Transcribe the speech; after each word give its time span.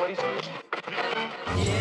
fuori 0.00 0.14
Sweet 0.16 1.79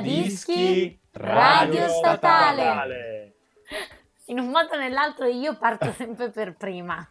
Dischi 0.00 1.00
Radio 1.12 1.88
Statale. 1.88 3.34
In 4.26 4.38
un 4.38 4.48
modo 4.48 4.74
o 4.74 4.78
nell'altro 4.78 5.26
io 5.26 5.56
parto 5.56 5.90
sempre 5.96 6.30
per 6.30 6.54
prima. 6.54 7.06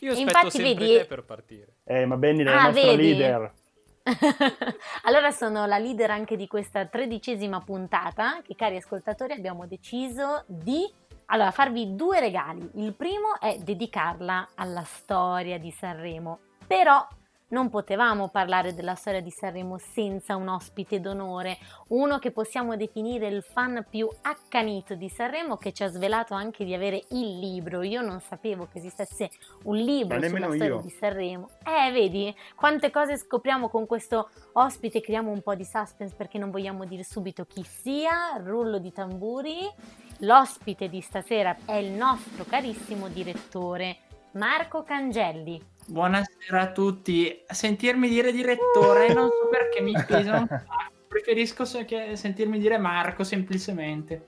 Io 0.00 0.12
aspetto 0.12 0.18
Infatti, 0.18 0.50
sempre 0.50 0.74
vedi- 0.74 0.96
te 0.98 1.04
per 1.06 1.24
partire. 1.24 1.74
Eh, 1.84 2.06
ma 2.06 2.16
Benny 2.16 2.40
è 2.40 2.44
la 2.44 2.50
Ah, 2.60 2.64
nostra 2.70 2.90
vedi? 2.90 3.16
leader. 3.16 3.52
allora 5.04 5.30
sono 5.30 5.66
la 5.66 5.78
leader 5.78 6.10
anche 6.10 6.36
di 6.36 6.46
questa 6.46 6.86
tredicesima 6.86 7.60
puntata 7.60 8.40
che 8.42 8.54
cari 8.56 8.76
ascoltatori 8.76 9.32
abbiamo 9.32 9.66
deciso 9.66 10.44
di 10.46 10.90
allora, 11.26 11.52
farvi 11.52 11.94
due 11.94 12.18
regali. 12.18 12.68
Il 12.74 12.94
primo 12.94 13.38
è 13.38 13.56
dedicarla 13.58 14.50
alla 14.56 14.82
storia 14.82 15.58
di 15.58 15.70
Sanremo, 15.70 16.40
però 16.66 17.06
non 17.50 17.68
potevamo 17.68 18.28
parlare 18.28 18.74
della 18.74 18.94
storia 18.94 19.20
di 19.20 19.30
Sanremo 19.30 19.78
senza 19.78 20.36
un 20.36 20.48
ospite 20.48 21.00
d'onore, 21.00 21.58
uno 21.88 22.18
che 22.18 22.30
possiamo 22.30 22.76
definire 22.76 23.28
il 23.28 23.42
fan 23.42 23.84
più 23.88 24.08
accanito 24.22 24.94
di 24.94 25.08
Sanremo 25.08 25.56
che 25.56 25.72
ci 25.72 25.82
ha 25.82 25.88
svelato 25.88 26.34
anche 26.34 26.64
di 26.64 26.74
avere 26.74 27.04
il 27.10 27.38
libro. 27.38 27.82
Io 27.82 28.02
non 28.02 28.20
sapevo 28.20 28.68
che 28.70 28.78
esistesse 28.78 29.30
un 29.64 29.76
libro 29.76 30.18
Ma 30.18 30.26
sulla 30.26 30.46
storia 30.46 30.66
io. 30.66 30.80
di 30.80 30.90
Sanremo. 30.90 31.50
Eh, 31.64 31.92
vedi 31.92 32.34
quante 32.54 32.90
cose 32.90 33.16
scopriamo 33.16 33.68
con 33.68 33.86
questo 33.86 34.30
ospite, 34.52 35.00
creiamo 35.00 35.30
un 35.30 35.42
po' 35.42 35.54
di 35.54 35.64
suspense 35.64 36.14
perché 36.14 36.38
non 36.38 36.50
vogliamo 36.50 36.84
dire 36.84 37.04
subito 37.04 37.44
chi 37.44 37.64
sia, 37.64 38.40
rullo 38.42 38.78
di 38.78 38.92
tamburi. 38.92 39.58
L'ospite 40.22 40.88
di 40.88 41.00
stasera 41.00 41.56
è 41.64 41.76
il 41.76 41.92
nostro 41.92 42.44
carissimo 42.44 43.08
direttore 43.08 43.96
Marco 44.32 44.84
Cangelli. 44.84 45.60
Buonasera 45.90 46.60
a 46.60 46.70
tutti. 46.70 47.42
Sentirmi 47.48 48.08
dire 48.08 48.30
direttore 48.30 49.12
non 49.12 49.28
so 49.28 49.48
perché 49.50 49.80
mi 49.80 49.92
pesa 50.06 50.38
un 50.38 50.46
sacco. 50.46 50.92
Preferisco 51.08 51.64
sentirmi 51.64 52.60
dire 52.60 52.78
Marco 52.78 53.24
semplicemente. 53.24 54.26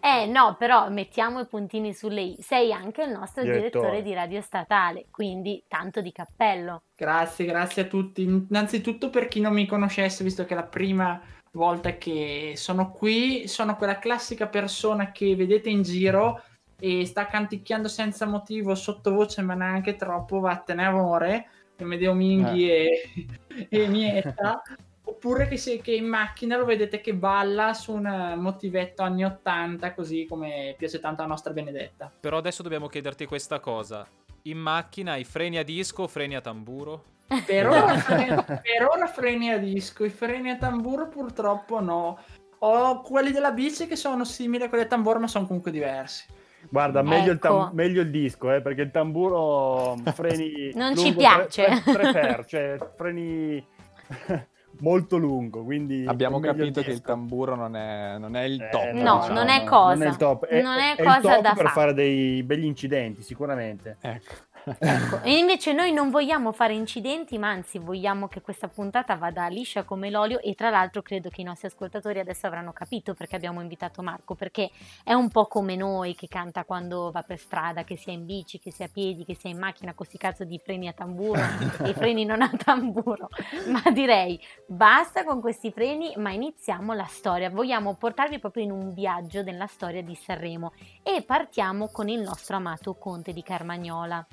Eh 0.00 0.26
no, 0.26 0.56
però 0.58 0.90
mettiamo 0.90 1.40
i 1.40 1.46
puntini 1.46 1.94
sulle 1.94 2.20
i. 2.20 2.36
Sei 2.40 2.74
anche 2.74 3.04
il 3.04 3.10
nostro 3.10 3.42
Direttore. 3.42 3.70
direttore 3.70 4.02
di 4.02 4.12
Radio 4.12 4.42
Statale, 4.42 5.06
quindi 5.10 5.64
tanto 5.66 6.02
di 6.02 6.12
cappello. 6.12 6.82
Grazie, 6.94 7.46
grazie 7.46 7.82
a 7.82 7.86
tutti. 7.86 8.22
Innanzitutto 8.24 9.08
per 9.08 9.28
chi 9.28 9.40
non 9.40 9.54
mi 9.54 9.66
conoscesse, 9.66 10.22
visto 10.22 10.44
che 10.44 10.52
è 10.52 10.56
la 10.56 10.64
prima 10.64 11.18
volta 11.52 11.96
che 11.96 12.52
sono 12.56 12.90
qui, 12.90 13.48
sono 13.48 13.76
quella 13.76 13.98
classica 13.98 14.46
persona 14.46 15.10
che 15.10 15.34
vedete 15.34 15.70
in 15.70 15.80
giro 15.80 16.42
e 16.80 17.04
sta 17.06 17.26
canticchiando 17.26 17.88
senza 17.88 18.26
motivo, 18.26 18.74
sottovoce, 18.74 19.42
ma 19.42 19.54
neanche 19.54 19.96
troppo, 19.96 20.38
vattene 20.38 20.84
amore, 20.84 21.48
e 21.76 21.84
Medeo 21.84 22.14
Minghi 22.14 22.70
e, 22.70 23.28
e 23.68 23.88
Mietta. 23.88 24.62
Oppure 25.04 25.48
che, 25.48 25.56
se- 25.56 25.80
che 25.80 25.94
in 25.94 26.06
macchina 26.06 26.56
lo 26.56 26.66
vedete 26.66 27.00
che 27.00 27.14
balla 27.14 27.72
su 27.72 27.94
un 27.94 28.34
motivetto 28.36 29.02
anni 29.02 29.24
80, 29.24 29.94
così 29.94 30.26
come 30.28 30.74
piace 30.76 31.00
tanto 31.00 31.22
alla 31.22 31.30
nostra 31.30 31.52
Benedetta. 31.52 32.12
Però 32.20 32.36
adesso 32.36 32.62
dobbiamo 32.62 32.88
chiederti 32.88 33.24
questa 33.24 33.58
cosa. 33.58 34.06
In 34.42 34.58
macchina 34.58 35.12
hai 35.12 35.24
freni 35.24 35.56
a 35.56 35.64
disco 35.64 36.02
o 36.02 36.08
freni 36.08 36.36
a 36.36 36.40
tamburo? 36.40 37.16
Per 37.44 37.66
ora, 37.66 37.96
freni, 37.98 38.44
per 38.44 38.86
ora 38.88 39.06
freni 39.06 39.50
a 39.50 39.58
disco, 39.58 40.04
i 40.04 40.10
freni 40.10 40.50
a 40.50 40.56
tamburo 40.58 41.08
purtroppo 41.08 41.80
no. 41.80 42.18
Ho 42.60 43.00
quelli 43.00 43.30
della 43.32 43.52
bici 43.52 43.86
che 43.86 43.96
sono 43.96 44.24
simili 44.24 44.64
a 44.64 44.68
quelli 44.68 44.84
a 44.84 44.88
tamburo, 44.88 45.18
ma 45.18 45.26
sono 45.26 45.46
comunque 45.46 45.70
diversi. 45.70 46.26
Guarda, 46.70 47.02
meglio, 47.02 47.32
il 47.32 47.38
tam- 47.38 47.60
Ecco. 47.66 47.70
meglio 47.74 48.02
il 48.02 48.10
disco, 48.10 48.52
eh, 48.52 48.60
perché 48.60 48.82
il 48.82 48.90
tamburo 48.90 49.96
freni... 50.14 50.70
Non 50.76 50.96
ci 50.96 51.14
piace. 51.14 51.64
tre- 51.64 51.80
tre- 51.92 52.10
tre 52.12 52.12
per, 52.12 52.44
cioè 52.46 52.76
freni 52.96 53.64
molto 54.80 55.16
lungo, 55.16 55.64
quindi... 55.64 56.04
Abbiamo 56.06 56.40
capito 56.40 56.82
che 56.82 56.90
il 56.90 57.00
tamburo 57.00 57.54
non 57.56 57.74
è, 57.74 58.16
non 58.18 58.36
è 58.36 58.42
il 58.42 58.60
Eh, 58.60 58.68
top. 58.70 58.90
No, 58.92 59.18
diciamo. 59.20 59.32
non 59.34 59.48
è 59.48 59.64
cosa. 59.64 59.94
Non 59.94 60.02
è 60.02 60.08
il 60.08 60.16
top, 60.16 60.44
è, 60.46 60.62
Non 60.62 60.78
è 60.78 60.94
è 60.96 61.02
cosa 61.02 61.16
il 61.16 61.22
top 61.22 61.40
da 61.42 61.48
per 61.54 61.56
fare. 61.56 61.68
fare 61.68 61.94
dei 61.94 62.42
begli 62.42 62.64
incidenti, 62.64 63.22
sicuramente. 63.22 63.96
Ecco. 64.00 64.34
Ecco, 64.78 65.22
e 65.22 65.36
invece 65.36 65.72
noi 65.72 65.92
non 65.92 66.10
vogliamo 66.10 66.52
fare 66.52 66.74
incidenti, 66.74 67.38
ma 67.38 67.48
anzi 67.48 67.78
vogliamo 67.78 68.28
che 68.28 68.40
questa 68.40 68.68
puntata 68.68 69.16
vada 69.16 69.46
liscia 69.48 69.84
come 69.84 70.10
l'olio 70.10 70.40
e 70.40 70.54
tra 70.54 70.70
l'altro 70.70 71.02
credo 71.02 71.28
che 71.30 71.40
i 71.40 71.44
nostri 71.44 71.68
ascoltatori 71.68 72.18
adesso 72.18 72.46
avranno 72.46 72.72
capito 72.72 73.14
perché 73.14 73.36
abbiamo 73.36 73.60
invitato 73.60 74.02
Marco, 74.02 74.34
perché 74.34 74.70
è 75.04 75.12
un 75.12 75.30
po' 75.30 75.46
come 75.46 75.76
noi 75.76 76.14
che 76.14 76.28
canta 76.28 76.64
quando 76.64 77.10
va 77.10 77.22
per 77.22 77.38
strada, 77.38 77.84
che 77.84 77.96
sia 77.96 78.12
in 78.12 78.24
bici, 78.24 78.58
che 78.58 78.70
sia 78.72 78.86
a 78.86 78.90
piedi, 78.92 79.24
che 79.24 79.34
sia 79.34 79.50
in 79.50 79.58
macchina, 79.58 79.94
con 79.94 80.06
sti 80.06 80.18
cazzo 80.18 80.44
di 80.44 80.58
freni 80.58 80.88
a 80.88 80.92
tamburo 80.92 81.40
e 81.40 81.88
i 81.90 81.94
freni 81.94 82.24
non 82.24 82.42
a 82.42 82.50
tamburo. 82.50 83.28
Ma 83.66 83.90
direi 83.90 84.40
basta 84.66 85.24
con 85.24 85.40
questi 85.40 85.70
freni, 85.70 86.12
ma 86.16 86.30
iniziamo 86.30 86.92
la 86.92 87.06
storia. 87.06 87.50
Vogliamo 87.50 87.94
portarvi 87.94 88.38
proprio 88.38 88.64
in 88.64 88.70
un 88.70 88.92
viaggio 88.92 89.42
nella 89.42 89.66
storia 89.66 90.02
di 90.02 90.14
Sanremo 90.14 90.72
e 91.02 91.22
partiamo 91.22 91.88
con 91.88 92.08
il 92.08 92.20
nostro 92.20 92.56
amato 92.56 92.94
Conte 92.94 93.32
di 93.32 93.42
Carmagnola. 93.42 94.26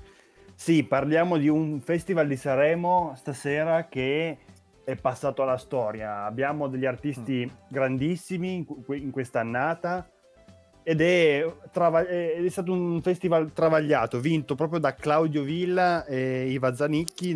Sì, 0.56 0.84
parliamo 0.84 1.38
di 1.38 1.48
un 1.50 1.82
festival 1.82 2.28
di 2.28 2.38
Sanremo 2.38 3.14
stasera 3.18 3.88
che 3.88 4.38
è 4.84 4.96
passato 4.96 5.44
alla 5.44 5.58
storia. 5.58 6.24
Abbiamo 6.24 6.68
degli 6.68 6.86
artisti 6.86 7.50
grandissimi 7.68 8.54
in, 8.56 8.66
que- 8.66 8.98
in 8.98 9.12
quest'annata 9.12 10.10
ed 10.82 11.02
è, 11.02 11.52
trava- 11.72 12.08
è- 12.08 12.48
stato 12.50 12.72
un 12.72 13.02
festival 13.02 13.52
travagliato, 13.52 14.20
vinto 14.20 14.56
proprio 14.56 14.80
da 14.80 14.94
Claudio 14.96 15.44
Villa 15.44 16.06
e 16.06 16.50
Iva 16.50 16.74
Zanicchi. 16.74 17.34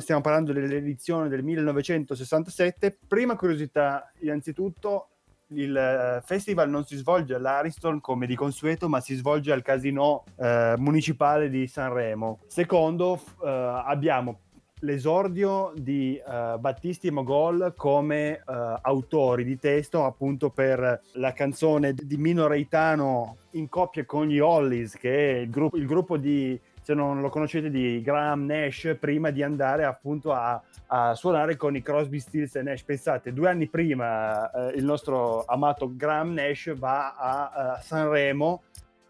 stiamo 0.00 0.20
parlando 0.20 0.52
dell'edizione 0.52 1.28
del 1.28 1.42
1967. 1.44 2.98
Prima 3.06 3.36
curiosità, 3.36 4.10
innanzitutto, 4.20 5.10
il 5.48 5.76
eh, 5.76 6.22
festival 6.24 6.70
non 6.70 6.84
si 6.84 6.96
svolge 6.96 7.34
all'Ariston 7.34 8.00
come 8.00 8.26
di 8.26 8.34
consueto, 8.34 8.88
ma 8.88 9.00
si 9.00 9.14
svolge 9.14 9.52
al 9.52 9.62
casino 9.62 10.24
eh, 10.36 10.74
municipale 10.78 11.50
di 11.50 11.66
Sanremo. 11.66 12.40
Secondo, 12.46 13.20
eh, 13.42 13.48
abbiamo 13.48 14.40
l'esordio 14.80 15.72
di 15.76 16.16
eh, 16.16 16.56
Battisti 16.58 17.08
e 17.08 17.10
Mogol 17.10 17.72
come 17.76 18.36
eh, 18.36 18.42
autori 18.82 19.44
di 19.44 19.58
testo 19.58 20.04
appunto 20.04 20.50
per 20.50 21.00
la 21.12 21.32
canzone 21.32 21.94
di 21.94 22.16
Mino 22.16 22.46
Reitano 22.46 23.36
in 23.52 23.68
coppia 23.68 24.04
con 24.04 24.26
gli 24.26 24.38
Hollies, 24.38 24.96
che 24.96 25.36
è 25.36 25.38
il 25.40 25.50
gruppo, 25.50 25.76
il 25.76 25.86
gruppo 25.86 26.16
di, 26.16 26.58
se 26.84 26.92
non 26.92 27.22
lo 27.22 27.30
conoscete, 27.30 27.70
di 27.70 28.02
Graham 28.02 28.44
Nash, 28.44 28.94
prima 29.00 29.30
di 29.30 29.42
andare 29.42 29.84
appunto 29.84 30.32
a, 30.32 30.62
a 30.88 31.14
suonare 31.14 31.56
con 31.56 31.74
i 31.74 31.80
Crosby, 31.80 32.18
Stills 32.18 32.56
e 32.56 32.62
Nash. 32.62 32.84
Pensate, 32.84 33.32
due 33.32 33.48
anni 33.48 33.68
prima 33.68 34.50
eh, 34.50 34.76
il 34.76 34.84
nostro 34.84 35.46
amato 35.46 35.90
Graham 35.96 36.34
Nash 36.34 36.76
va 36.76 37.16
a, 37.16 37.48
a 37.48 37.80
Sanremo 37.80 38.64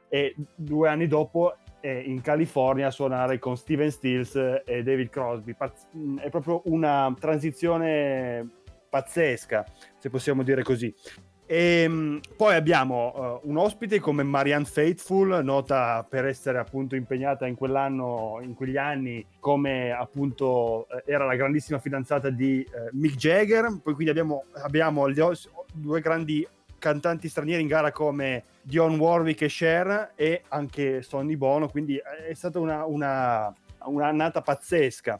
e 0.08 0.36
due 0.54 0.88
anni 0.88 1.08
dopo 1.08 1.56
è 1.80 1.88
in 1.88 2.20
California 2.20 2.86
a 2.86 2.92
suonare 2.92 3.40
con 3.40 3.56
Steven 3.56 3.90
Stills 3.90 4.36
e 4.64 4.84
David 4.84 5.08
Crosby. 5.08 5.54
Pazz- 5.54 5.88
è 6.20 6.30
proprio 6.30 6.62
una 6.66 7.12
transizione 7.18 8.48
pazzesca, 8.88 9.66
se 9.98 10.10
possiamo 10.10 10.44
dire 10.44 10.62
così. 10.62 10.94
E 11.46 11.86
mh, 11.86 12.20
poi 12.36 12.54
abbiamo 12.54 13.40
eh, 13.42 13.48
un 13.48 13.58
ospite 13.58 14.00
come 14.00 14.22
Marianne 14.22 14.64
Faithful, 14.64 15.44
nota 15.44 16.04
per 16.08 16.24
essere 16.24 16.58
appunto 16.58 16.96
impegnata 16.96 17.46
in 17.46 17.54
quell'anno, 17.54 18.38
in 18.42 18.54
quegli 18.54 18.78
anni, 18.78 19.24
come 19.40 19.92
appunto 19.92 20.88
eh, 20.88 21.02
era 21.06 21.26
la 21.26 21.36
grandissima 21.36 21.78
fidanzata 21.78 22.30
di 22.30 22.62
eh, 22.62 22.88
Mick 22.92 23.16
Jagger. 23.16 23.80
Poi 23.82 23.92
quindi 23.92 24.10
abbiamo, 24.10 24.44
abbiamo 24.62 25.02
os- 25.02 25.50
due 25.72 26.00
grandi 26.00 26.46
cantanti 26.78 27.28
stranieri 27.28 27.62
in 27.62 27.68
gara 27.68 27.92
come 27.92 28.44
Dion 28.62 28.98
Warwick 28.98 29.42
e 29.42 29.48
Cher 29.48 30.12
e 30.14 30.42
anche 30.48 31.02
Sonny 31.02 31.36
Bono, 31.36 31.68
quindi 31.68 31.96
è 31.96 32.32
stata 32.34 32.58
una, 32.58 32.84
una, 32.84 33.54
un'annata 33.84 34.40
pazzesca. 34.40 35.18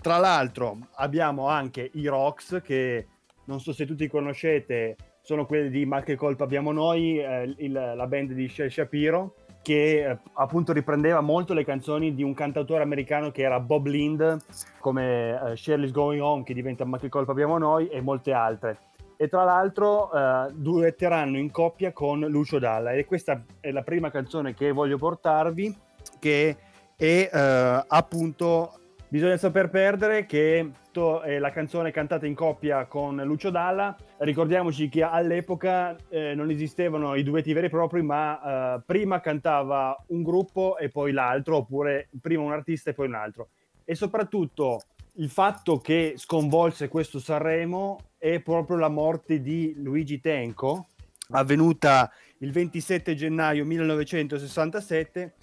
Tra 0.00 0.18
l'altro 0.18 0.78
abbiamo 0.94 1.48
anche 1.48 1.90
i 1.94 2.06
Rocks 2.06 2.60
che 2.62 3.06
non 3.46 3.60
so 3.60 3.72
se 3.72 3.86
tutti 3.86 4.08
conoscete, 4.08 4.96
sono 5.24 5.46
quelli 5.46 5.70
di 5.70 5.86
Ma 5.86 6.02
che 6.02 6.16
colpa 6.16 6.44
abbiamo 6.44 6.70
noi, 6.70 7.18
eh, 7.18 7.54
il- 7.56 7.72
la 7.72 8.06
band 8.06 8.32
di 8.32 8.46
Shel 8.46 8.70
Shapiro, 8.70 9.36
che 9.62 10.04
eh, 10.04 10.18
appunto 10.34 10.74
riprendeva 10.74 11.22
molto 11.22 11.54
le 11.54 11.64
canzoni 11.64 12.14
di 12.14 12.22
un 12.22 12.34
cantautore 12.34 12.82
americano 12.82 13.30
che 13.30 13.40
era 13.40 13.58
Bob 13.58 13.86
Lind, 13.86 14.36
come 14.78 15.40
eh, 15.40 15.56
Shirley's 15.56 15.92
Going 15.92 16.20
Home, 16.20 16.44
che 16.44 16.52
diventa 16.52 16.84
Ma 16.84 16.98
che 16.98 17.08
colpa 17.08 17.32
abbiamo 17.32 17.56
noi, 17.56 17.88
e 17.88 18.02
molte 18.02 18.32
altre. 18.32 18.78
E 19.16 19.26
tra 19.28 19.44
l'altro 19.44 20.12
eh, 20.12 20.52
duetteranno 20.52 21.38
in 21.38 21.50
coppia 21.50 21.92
con 21.92 22.20
Lucio 22.20 22.58
Dalla, 22.58 22.92
e 22.92 23.06
questa 23.06 23.42
è 23.60 23.70
la 23.70 23.82
prima 23.82 24.10
canzone 24.10 24.52
che 24.52 24.72
voglio 24.72 24.98
portarvi, 24.98 25.74
che 26.18 26.56
è 26.96 27.30
eh, 27.32 27.84
appunto 27.88 28.78
Bisogna 29.14 29.36
saper 29.36 29.70
perdere 29.70 30.26
che 30.26 30.68
to- 30.94 31.22
è 31.22 31.40
la 31.40 31.50
canzone 31.50 31.90
cantata 31.90 32.24
in 32.24 32.34
coppia 32.34 32.86
con 32.86 33.16
Lucio 33.16 33.50
Dalla. 33.50 33.94
Ricordiamoci 34.18 34.88
che 34.88 35.02
all'epoca 35.02 35.96
eh, 36.08 36.34
non 36.34 36.48
esistevano 36.50 37.16
i 37.16 37.24
duetti 37.24 37.52
veri 37.52 37.66
e 37.66 37.70
propri, 37.70 38.00
ma 38.00 38.76
eh, 38.76 38.82
prima 38.86 39.20
cantava 39.20 40.00
un 40.08 40.22
gruppo 40.22 40.78
e 40.78 40.88
poi 40.88 41.10
l'altro, 41.10 41.56
oppure 41.56 42.08
prima 42.20 42.44
un 42.44 42.52
artista 42.52 42.90
e 42.90 42.94
poi 42.94 43.08
un 43.08 43.14
altro. 43.14 43.48
E 43.84 43.96
soprattutto 43.96 44.80
il 45.14 45.28
fatto 45.28 45.78
che 45.78 46.14
sconvolse 46.16 46.88
questo 46.88 47.18
Sanremo 47.18 47.98
è 48.16 48.40
proprio 48.40 48.76
la 48.76 48.88
morte 48.88 49.40
di 49.42 49.74
Luigi 49.76 50.20
Tenco, 50.20 50.86
avvenuta 51.30 52.10
il 52.38 52.52
27 52.52 53.16
gennaio 53.16 53.64
1967 53.64 55.34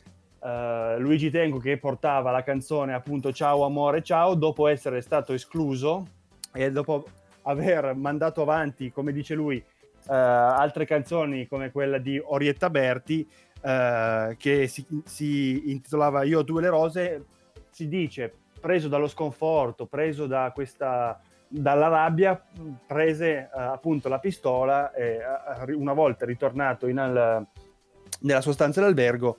Uh, 0.41 0.97
Luigi 0.97 1.29
Tenco 1.29 1.59
che 1.59 1.77
portava 1.77 2.31
la 2.31 2.41
canzone 2.41 2.95
appunto 2.95 3.31
Ciao 3.31 3.63
amore 3.63 4.01
ciao 4.01 4.33
dopo 4.33 4.67
essere 4.67 5.01
stato 5.01 5.33
escluso 5.33 6.07
e 6.51 6.71
dopo 6.71 7.05
aver 7.43 7.93
mandato 7.93 8.41
avanti 8.41 8.91
come 8.91 9.11
dice 9.11 9.35
lui 9.35 9.57
uh, 9.57 10.11
altre 10.11 10.85
canzoni 10.85 11.45
come 11.45 11.69
quella 11.69 11.99
di 11.99 12.19
Orietta 12.19 12.71
Berti 12.71 13.29
uh, 13.61 14.35
che 14.35 14.67
si, 14.67 14.83
si, 15.05 15.69
intitolava 15.69 16.23
Io, 16.23 16.43
tu 16.43 16.57
e 16.57 16.61
le 16.61 16.69
rose 16.69 17.25
si 17.69 17.87
dice 17.87 18.33
preso 18.59 18.87
dallo 18.87 19.07
sconforto 19.07 19.85
preso 19.85 20.25
da 20.25 20.51
questa 20.55 21.21
dalla 21.47 21.87
rabbia 21.87 22.43
prese 22.87 23.47
appunto 23.53 24.09
la 24.09 24.17
pistola 24.17 24.91
e 24.91 25.19
una 25.75 25.93
volta 25.93 26.25
ritornato 26.25 26.87
in 26.87 26.97
al, 26.97 27.45
nella 28.21 28.41
sua 28.41 28.53
stanza 28.53 28.81
d'albergo 28.81 29.37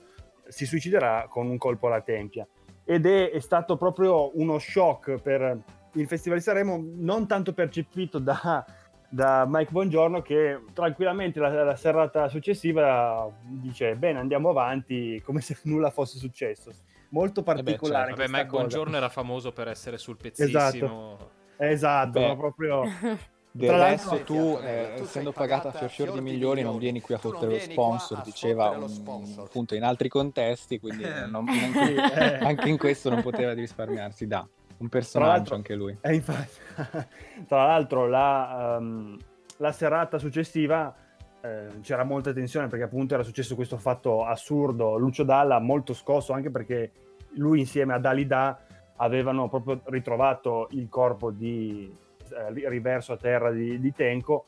si 0.53 0.65
suiciderà 0.65 1.25
con 1.27 1.49
un 1.49 1.57
colpo 1.57 1.87
alla 1.87 2.01
tempia. 2.01 2.47
Ed 2.85 3.05
è, 3.05 3.31
è, 3.31 3.39
stato 3.39 3.75
proprio 3.75 4.37
uno 4.37 4.59
shock 4.59 5.19
per 5.19 5.57
il 5.93 6.07
Festival 6.07 6.37
di 6.37 6.43
Sanremo, 6.43 6.83
non 6.95 7.27
tanto 7.27 7.53
percepito 7.53 8.19
da, 8.19 8.65
da 9.09 9.45
Mike 9.47 9.71
Bongiorno 9.71 10.21
che 10.21 10.59
tranquillamente 10.73 11.39
la, 11.39 11.63
la, 11.63 11.75
serata 11.75 12.27
successiva 12.29 13.29
dice 13.41 13.95
bene 13.95 14.19
andiamo 14.19 14.49
avanti 14.49 15.21
come 15.23 15.41
se 15.41 15.57
nulla 15.65 15.89
fosse 15.89 16.17
successo. 16.17 16.71
Molto 17.09 17.43
particolare. 17.43 18.11
Eh 18.11 18.15
beh, 18.15 18.17
certo. 18.17 18.31
Vabbè, 18.31 18.43
Mike 18.43 18.47
cosa. 18.47 18.61
Bongiorno 18.61 18.97
era 18.97 19.09
famoso 19.09 19.51
per 19.51 19.67
essere 19.67 19.97
sul 19.97 20.17
pezzissimo. 20.17 21.17
Esatto, 21.17 21.31
esatto 21.57 22.35
proprio... 22.37 22.83
Del 23.55 23.69
resto 23.71 24.23
tu, 24.23 24.57
eh, 24.63 24.93
essendo 25.01 25.31
pagata 25.31 25.67
a 25.67 25.71
fior 25.71 25.89
fior 25.91 26.11
di 26.13 26.21
milioni, 26.21 26.63
non 26.63 26.79
vieni 26.79 27.01
qui 27.01 27.13
a 27.13 27.19
fottere 27.19 27.53
lo 27.53 27.59
sponsor, 27.59 28.21
diceva 28.23 28.69
un- 28.71 29.35
appunto 29.37 29.75
in 29.75 29.83
altri 29.83 30.09
contesti, 30.09 30.79
quindi 30.79 31.03
non- 31.29 31.45
neanche- 31.45 32.39
Eh. 32.41 32.43
anche 32.45 32.69
in 32.69 32.77
questo 32.79 33.11
non 33.11 33.21
poteva 33.21 33.53
risparmiarsi 33.53 34.25
da 34.25 34.45
un 34.77 34.89
personaggio 34.89 35.53
anche 35.53 35.75
lui. 35.75 35.95
E 36.01 36.15
infatti, 36.15 36.57
tra 37.47 37.67
l'altro, 37.67 38.07
la, 38.07 38.77
ehm, 38.77 39.17
la 39.57 39.71
serata 39.71 40.17
successiva 40.17 40.95
eh, 41.41 41.67
c'era 41.81 42.03
molta 42.03 42.33
tensione 42.33 42.67
perché 42.67 42.85
appunto 42.85 43.13
era 43.13 43.21
successo 43.23 43.53
questo 43.53 43.77
fatto 43.77 44.25
assurdo. 44.25 44.97
Lucio 44.97 45.23
Dalla 45.23 45.59
molto 45.59 45.93
scosso 45.93 46.33
anche 46.33 46.49
perché 46.49 46.91
lui 47.35 47.59
insieme 47.59 47.93
a 47.93 47.99
Dalida 47.99 48.59
avevano 48.95 49.47
proprio 49.47 49.79
ritrovato 49.85 50.69
il 50.71 50.87
corpo 50.89 51.29
di 51.31 52.01
eh, 52.33 52.51
ri- 52.51 52.67
riverso 52.67 53.13
a 53.13 53.17
terra 53.17 53.51
di, 53.51 53.79
di 53.79 53.93
Tenco. 53.93 54.47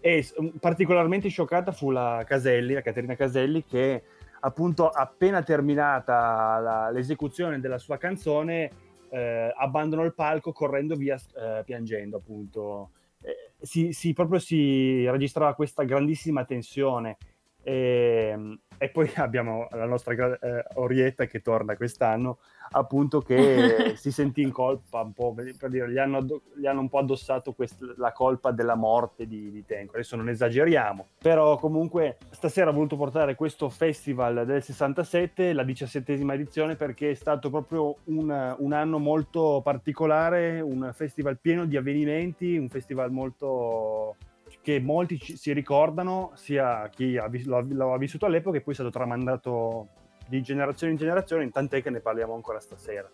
E 0.00 0.26
particolarmente 0.60 1.28
scioccata 1.28 1.72
fu 1.72 1.90
la 1.90 2.24
Caselli, 2.26 2.74
la 2.74 2.82
Caterina 2.82 3.16
Caselli 3.16 3.64
che 3.64 4.02
appunto 4.40 4.88
appena 4.88 5.42
terminata 5.42 6.58
la- 6.58 6.90
l'esecuzione 6.90 7.58
della 7.58 7.78
sua 7.78 7.96
canzone 7.96 8.70
eh, 9.08 9.52
abbandonò 9.56 10.04
il 10.04 10.12
palco 10.12 10.52
correndo 10.52 10.94
via 10.94 11.16
eh, 11.16 11.62
piangendo 11.64 12.18
appunto. 12.18 12.90
Eh, 13.22 13.52
si, 13.62 13.92
si- 13.92 14.12
proprio 14.12 14.38
si 14.38 15.08
registrava 15.08 15.54
questa 15.54 15.84
grandissima 15.84 16.44
tensione. 16.44 17.16
E, 17.62 18.58
e 18.78 18.88
poi 18.88 19.10
abbiamo 19.16 19.68
la 19.70 19.86
nostra 19.86 20.14
eh, 20.14 20.64
Orietta 20.74 21.26
che 21.26 21.40
torna 21.40 21.76
quest'anno 21.76 22.38
appunto 22.70 23.20
che 23.20 23.94
si 23.96 24.10
sentì 24.10 24.42
in 24.42 24.50
colpa 24.50 25.00
un 25.00 25.12
po' 25.12 25.34
per 25.34 25.68
dire 25.68 25.90
gli 25.90 25.98
hanno, 25.98 26.18
addo- 26.18 26.42
gli 26.54 26.66
hanno 26.66 26.80
un 26.80 26.88
po' 26.88 26.98
addossato 26.98 27.52
quest- 27.52 27.94
la 27.96 28.12
colpa 28.12 28.50
della 28.50 28.74
morte 28.74 29.26
di, 29.26 29.50
di 29.50 29.64
Tenco. 29.64 29.94
Adesso 29.94 30.16
non 30.16 30.28
esageriamo 30.28 31.06
però 31.18 31.56
comunque 31.58 32.18
stasera 32.30 32.70
ho 32.70 32.72
voluto 32.72 32.96
portare 32.96 33.34
questo 33.34 33.68
festival 33.68 34.44
del 34.46 34.62
67 34.62 35.52
la 35.52 35.62
diciassettesima 35.62 36.34
edizione 36.34 36.76
perché 36.76 37.10
è 37.10 37.14
stato 37.14 37.50
proprio 37.50 37.96
un, 38.04 38.56
un 38.58 38.72
anno 38.72 38.98
molto 38.98 39.60
particolare 39.62 40.60
un 40.60 40.90
festival 40.94 41.38
pieno 41.38 41.64
di 41.64 41.76
avvenimenti 41.76 42.56
un 42.56 42.68
festival 42.68 43.10
molto 43.10 44.16
che 44.64 44.80
molti 44.80 45.18
ci- 45.20 45.36
si 45.36 45.52
ricordano, 45.52 46.30
sia 46.36 46.88
chi 46.88 47.18
ha 47.18 47.24
ha 47.24 47.98
vissuto 47.98 48.24
all'epoca 48.24 48.56
e 48.56 48.62
poi 48.62 48.72
è 48.72 48.76
stato 48.76 48.88
tramandato 48.90 49.88
di 50.26 50.40
generazione 50.40 50.92
in 50.94 50.98
generazione, 50.98 51.50
tant'è 51.50 51.82
che 51.82 51.90
ne 51.90 52.00
parliamo 52.00 52.32
ancora 52.34 52.58
stasera. 52.60 53.06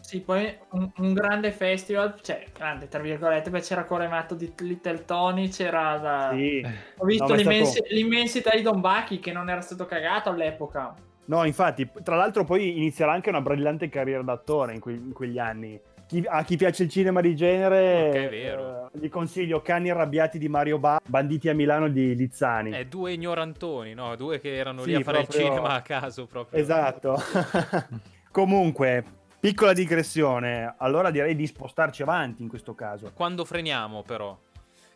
Sì, 0.00 0.20
poi 0.20 0.52
un, 0.70 0.90
un 0.96 1.12
grande 1.12 1.52
festival, 1.52 2.18
cioè 2.22 2.44
grande 2.52 2.88
tra 2.88 2.98
virgolette, 2.98 3.50
perché 3.50 3.66
c'era 3.66 3.84
Coremato 3.84 4.34
di 4.34 4.52
Little 4.58 5.04
Tony, 5.04 5.48
c'era 5.48 5.96
la... 6.00 6.30
Sì. 6.34 6.66
Ho 6.96 7.04
visto 7.04 7.26
No, 7.28 7.34
l'immensi- 7.34 7.72
stato- 7.76 7.94
l'immensità 7.94 8.50
di 8.56 8.62
Don 8.62 8.80
Bacchi 8.80 9.20
che 9.20 9.30
non 9.30 9.48
era 9.48 9.60
stato 9.60 9.86
cagato 9.86 10.30
all'epoca. 10.30 10.92
No, 11.26 11.44
infatti, 11.44 11.88
tra 12.02 12.16
l'altro 12.16 12.42
poi 12.44 12.78
inizierà 12.78 13.12
anche 13.12 13.28
una 13.28 13.40
brillante 13.42 13.88
carriera 13.88 14.22
d'attore 14.22 14.74
in, 14.74 14.80
que- 14.80 14.94
in 14.94 15.12
quegli 15.12 15.38
anni. 15.38 15.80
Chi- 16.10 16.24
a 16.26 16.42
chi 16.42 16.56
piace 16.56 16.82
il 16.82 16.88
cinema 16.90 17.20
di 17.20 17.36
genere, 17.36 18.10
è 18.10 18.28
vero. 18.28 18.90
eh, 18.92 18.98
gli 18.98 19.08
consiglio 19.08 19.62
Cani 19.62 19.90
arrabbiati 19.90 20.38
di 20.40 20.48
Mario 20.48 20.76
Ba, 20.80 21.00
Banditi 21.06 21.48
a 21.48 21.54
Milano 21.54 21.88
di 21.88 22.16
Lizzani. 22.16 22.72
Eh, 22.76 22.86
due 22.88 23.12
ignorantoni, 23.12 23.94
no? 23.94 24.16
Due 24.16 24.40
che 24.40 24.56
erano 24.56 24.82
lì 24.82 24.94
Sì, 24.94 25.00
a 25.00 25.04
fare 25.04 25.18
proprio- 25.18 25.40
il 25.40 25.46
cinema 25.46 25.74
a 25.74 25.82
caso 25.82 26.26
proprio. 26.26 26.60
Esatto. 26.60 27.14
Comunque, 28.32 29.04
piccola 29.38 29.72
digressione, 29.72 30.74
allora 30.78 31.12
direi 31.12 31.36
di 31.36 31.46
spostarci 31.46 32.02
avanti 32.02 32.42
in 32.42 32.48
questo 32.48 32.74
caso. 32.74 33.12
Quando 33.14 33.44
freniamo 33.44 34.02
però? 34.02 34.36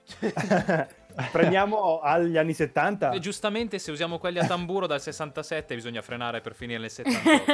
Prendiamo 1.30 2.00
agli 2.00 2.36
anni 2.36 2.54
70. 2.54 3.12
E 3.12 3.18
giustamente 3.20 3.78
se 3.78 3.92
usiamo 3.92 4.18
quelli 4.18 4.38
a 4.40 4.46
tamburo 4.46 4.86
dal 4.86 5.00
67 5.00 5.74
bisogna 5.74 6.02
frenare 6.02 6.40
per 6.40 6.54
finire 6.54 6.80
nel 6.80 6.90
78. 6.90 7.44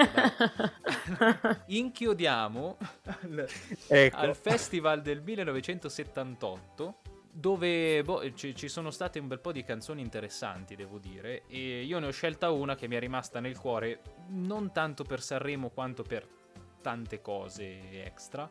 dai. 1.38 1.56
Inchiodiamo 1.78 2.78
al, 3.04 3.46
Ecco. 3.86 4.16
al 4.16 4.34
festival 4.34 5.02
del 5.02 5.20
1978 5.20 7.00
dove 7.32 8.02
boh, 8.02 8.32
ci, 8.34 8.54
ci 8.56 8.68
sono 8.68 8.90
state 8.90 9.18
un 9.18 9.28
bel 9.28 9.38
po' 9.38 9.52
di 9.52 9.62
canzoni 9.62 10.00
interessanti, 10.00 10.74
devo 10.74 10.98
dire, 10.98 11.42
e 11.46 11.82
io 11.82 11.98
ne 12.00 12.06
ho 12.06 12.10
scelta 12.10 12.50
una 12.50 12.74
che 12.74 12.88
mi 12.88 12.96
è 12.96 12.98
rimasta 12.98 13.38
nel 13.38 13.56
cuore 13.56 14.00
non 14.30 14.72
tanto 14.72 15.04
per 15.04 15.22
Sanremo 15.22 15.68
quanto 15.68 16.02
per 16.02 16.26
tante 16.80 17.20
cose 17.20 18.04
extra, 18.04 18.50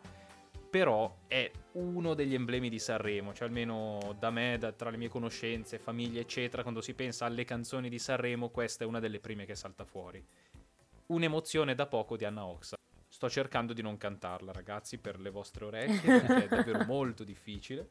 però 0.69 1.21
è 1.27 1.51
uno 1.73 2.13
degli 2.13 2.33
emblemi 2.33 2.69
di 2.69 2.79
Sanremo, 2.79 3.33
cioè 3.33 3.47
almeno 3.47 4.15
da 4.17 4.29
me, 4.29 4.57
da- 4.59 4.71
tra 4.71 4.89
le 4.89 4.97
mie 4.97 5.09
conoscenze, 5.09 5.79
famiglie, 5.79 6.21
eccetera, 6.21 6.61
quando 6.61 6.81
si 6.81 6.93
pensa 6.93 7.25
alle 7.25 7.43
canzoni 7.43 7.89
di 7.89 7.99
Sanremo, 7.99 8.49
questa 8.49 8.83
è 8.83 8.87
una 8.87 8.99
delle 8.99 9.19
prime 9.19 9.45
che 9.45 9.55
salta 9.55 9.83
fuori. 9.83 10.23
Un'emozione 11.07 11.73
da 11.73 11.87
poco 11.87 12.15
di 12.15 12.25
Anna 12.25 12.45
Oxa. 12.45 12.77
Sto 13.11 13.27
cercando 13.27 13.73
di 13.73 13.81
non 13.81 13.97
cantarla, 13.97 14.51
ragazzi, 14.51 14.99
per 14.99 15.19
le 15.19 15.31
vostre 15.31 15.65
orecchie, 15.65 16.19
perché 16.21 16.43
è 16.45 16.47
davvero 16.47 16.85
molto 16.87 17.23
difficile. 17.23 17.89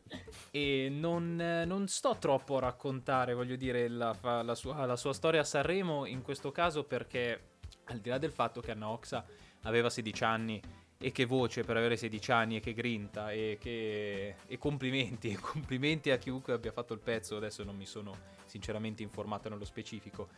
E 0.52 0.88
non, 0.90 1.34
non 1.66 1.88
sto 1.88 2.16
troppo 2.18 2.56
a 2.58 2.60
raccontare, 2.60 3.34
voglio 3.34 3.56
dire, 3.56 3.88
la, 3.88 4.16
la 4.22 4.54
sua, 4.54 4.86
la 4.86 4.96
sua 4.96 5.12
storia 5.12 5.40
a 5.40 5.44
Sanremo 5.44 6.06
in 6.06 6.22
questo 6.22 6.52
caso, 6.52 6.84
perché 6.84 7.56
al 7.84 7.98
di 7.98 8.08
là 8.08 8.18
del 8.18 8.32
fatto 8.32 8.60
che 8.60 8.70
Anna 8.70 8.88
Oxa 8.88 9.24
aveva 9.62 9.90
16 9.90 10.24
anni 10.24 10.62
e 11.00 11.12
che 11.12 11.26
voce 11.26 11.62
per 11.62 11.76
avere 11.76 11.96
16 11.96 12.32
anni 12.32 12.56
e 12.56 12.60
che 12.60 12.74
grinta 12.74 13.30
e 13.30 13.56
che 13.60 14.34
e 14.46 14.58
complimenti, 14.58 15.32
complimenti 15.40 16.10
a 16.10 16.18
chiunque 16.18 16.52
abbia 16.52 16.72
fatto 16.72 16.92
il 16.92 17.00
pezzo, 17.00 17.36
adesso 17.36 17.62
non 17.62 17.76
mi 17.76 17.86
sono 17.86 18.16
sinceramente 18.46 19.02
informato 19.02 19.48
nello 19.48 19.64
specifico. 19.64 20.28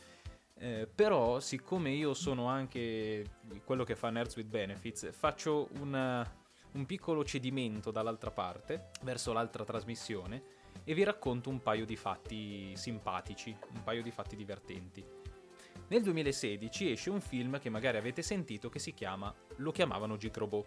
Eh, 0.63 0.87
però, 0.95 1.41
siccome 1.41 1.91
io 1.91 2.13
sono 2.13 2.47
anche 2.47 3.25
quello 3.65 3.83
che 3.83 3.97
fa 3.97 4.11
Nerds 4.11 4.37
with 4.37 4.49
Benefits, 4.49 5.11
faccio 5.13 5.71
una, 5.79 6.31
un 6.73 6.85
piccolo 6.85 7.25
cedimento 7.25 7.91
dall'altra 7.91 8.31
parte, 8.31 8.91
verso 9.03 9.33
l'altra 9.33 9.65
trasmissione, 9.65 10.43
e 10.85 10.93
vi 10.93 11.03
racconto 11.03 11.49
un 11.49 11.63
paio 11.63 11.87
di 11.87 11.97
fatti 11.97 12.77
simpatici, 12.77 13.57
un 13.73 13.83
paio 13.83 14.03
di 14.03 14.11
fatti 14.11 14.37
divertenti. 14.37 15.20
Nel 15.91 16.03
2016 16.03 16.93
esce 16.93 17.11
un 17.11 17.21
film 17.21 17.59
che 17.59 17.69
magari 17.69 17.97
avete 17.97 18.23
sentito 18.23 18.69
che 18.69 18.79
si 18.79 18.95
chiama 18.95 19.35
Lo 19.57 19.73
chiamavano 19.73 20.17
Gigrobot. 20.17 20.67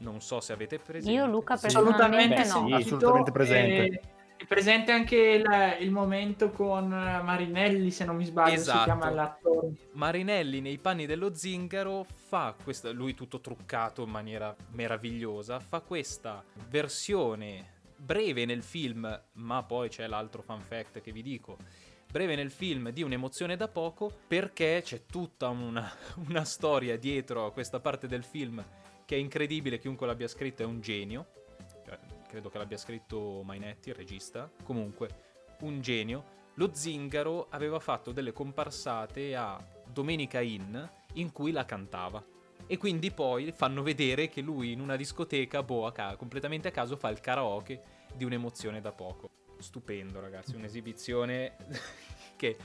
Non 0.00 0.20
so 0.20 0.40
se 0.40 0.52
avete 0.52 0.78
presente. 0.78 1.10
Io 1.10 1.26
Luca 1.26 1.56
Sì. 1.56 1.62
personalmente 1.62 2.34
Assolutamente 2.34 2.42
Beh, 2.42 2.72
no. 2.72 2.78
sì, 2.78 2.86
assolutamente 2.86 3.32
presente. 3.32 4.00
È 4.36 4.44
presente 4.46 4.92
anche 4.92 5.16
il, 5.16 5.44
il 5.80 5.90
momento 5.90 6.50
con 6.50 6.92
eh, 6.92 7.22
Marinelli, 7.22 7.90
se 7.90 8.04
non 8.04 8.16
mi 8.16 8.24
sbaglio, 8.26 8.54
Esatto. 8.54 8.78
si 8.78 8.84
chiama 8.84 9.10
l'attore. 9.10 9.72
Marinelli 9.92 10.60
nei 10.60 10.78
panni 10.78 11.06
dello 11.06 11.34
zingaro 11.34 12.04
fa 12.14 12.54
questa, 12.62 12.90
lui 12.92 13.14
tutto 13.14 13.40
truccato 13.40 14.02
in 14.04 14.10
maniera 14.10 14.54
meravigliosa, 14.72 15.58
fa 15.60 15.80
questa 15.80 16.44
versione 16.68 17.76
breve 17.96 18.44
nel 18.44 18.62
film, 18.62 19.20
ma 19.32 19.62
poi 19.64 19.88
c'è 19.88 20.06
l'altro 20.06 20.42
fan 20.42 20.60
fact 20.60 21.00
che 21.00 21.10
vi 21.10 21.22
dico, 21.22 21.56
breve 22.10 22.34
nel 22.36 22.50
film 22.50 22.90
di 22.90 23.02
un'emozione 23.02 23.56
da 23.56 23.68
poco 23.68 24.10
perché 24.26 24.80
c'è 24.82 25.04
tutta 25.04 25.48
una, 25.48 25.90
una 26.28 26.44
storia 26.44 26.96
dietro 26.96 27.46
a 27.46 27.52
questa 27.52 27.80
parte 27.80 28.06
del 28.06 28.24
film 28.24 28.64
che 29.04 29.16
è 29.16 29.18
incredibile, 29.18 29.78
chiunque 29.78 30.06
l'abbia 30.06 30.28
scritto 30.28 30.62
è 30.62 30.66
un 30.66 30.80
genio, 30.80 31.28
Eh, 31.86 31.98
credo 32.28 32.50
che 32.50 32.58
l'abbia 32.58 32.76
scritto 32.76 33.42
Mainetti, 33.42 33.88
il 33.88 33.94
regista, 33.94 34.50
comunque 34.62 35.08
un 35.60 35.80
genio, 35.80 36.36
lo 36.54 36.70
Zingaro 36.74 37.46
aveva 37.50 37.78
fatto 37.78 38.12
delle 38.12 38.32
comparsate 38.32 39.34
a 39.34 39.58
Domenica 39.86 40.40
Inn 40.40 40.76
in 41.14 41.32
cui 41.32 41.52
la 41.52 41.64
cantava. 41.64 42.22
E 42.66 42.76
quindi 42.76 43.10
poi 43.10 43.52
fanno 43.52 43.82
vedere 43.82 44.28
che 44.28 44.42
lui 44.42 44.72
in 44.72 44.80
una 44.80 44.96
discoteca, 44.96 45.62
boh, 45.62 45.90
completamente 46.18 46.68
a 46.68 46.70
caso, 46.70 46.96
fa 46.96 47.08
il 47.08 47.20
karaoke 47.20 47.82
di 48.14 48.24
un'emozione 48.24 48.82
da 48.82 48.92
poco. 48.92 49.30
Stupendo, 49.58 50.20
ragazzi, 50.20 50.54
un'esibizione 50.54 51.56
che 52.36 52.56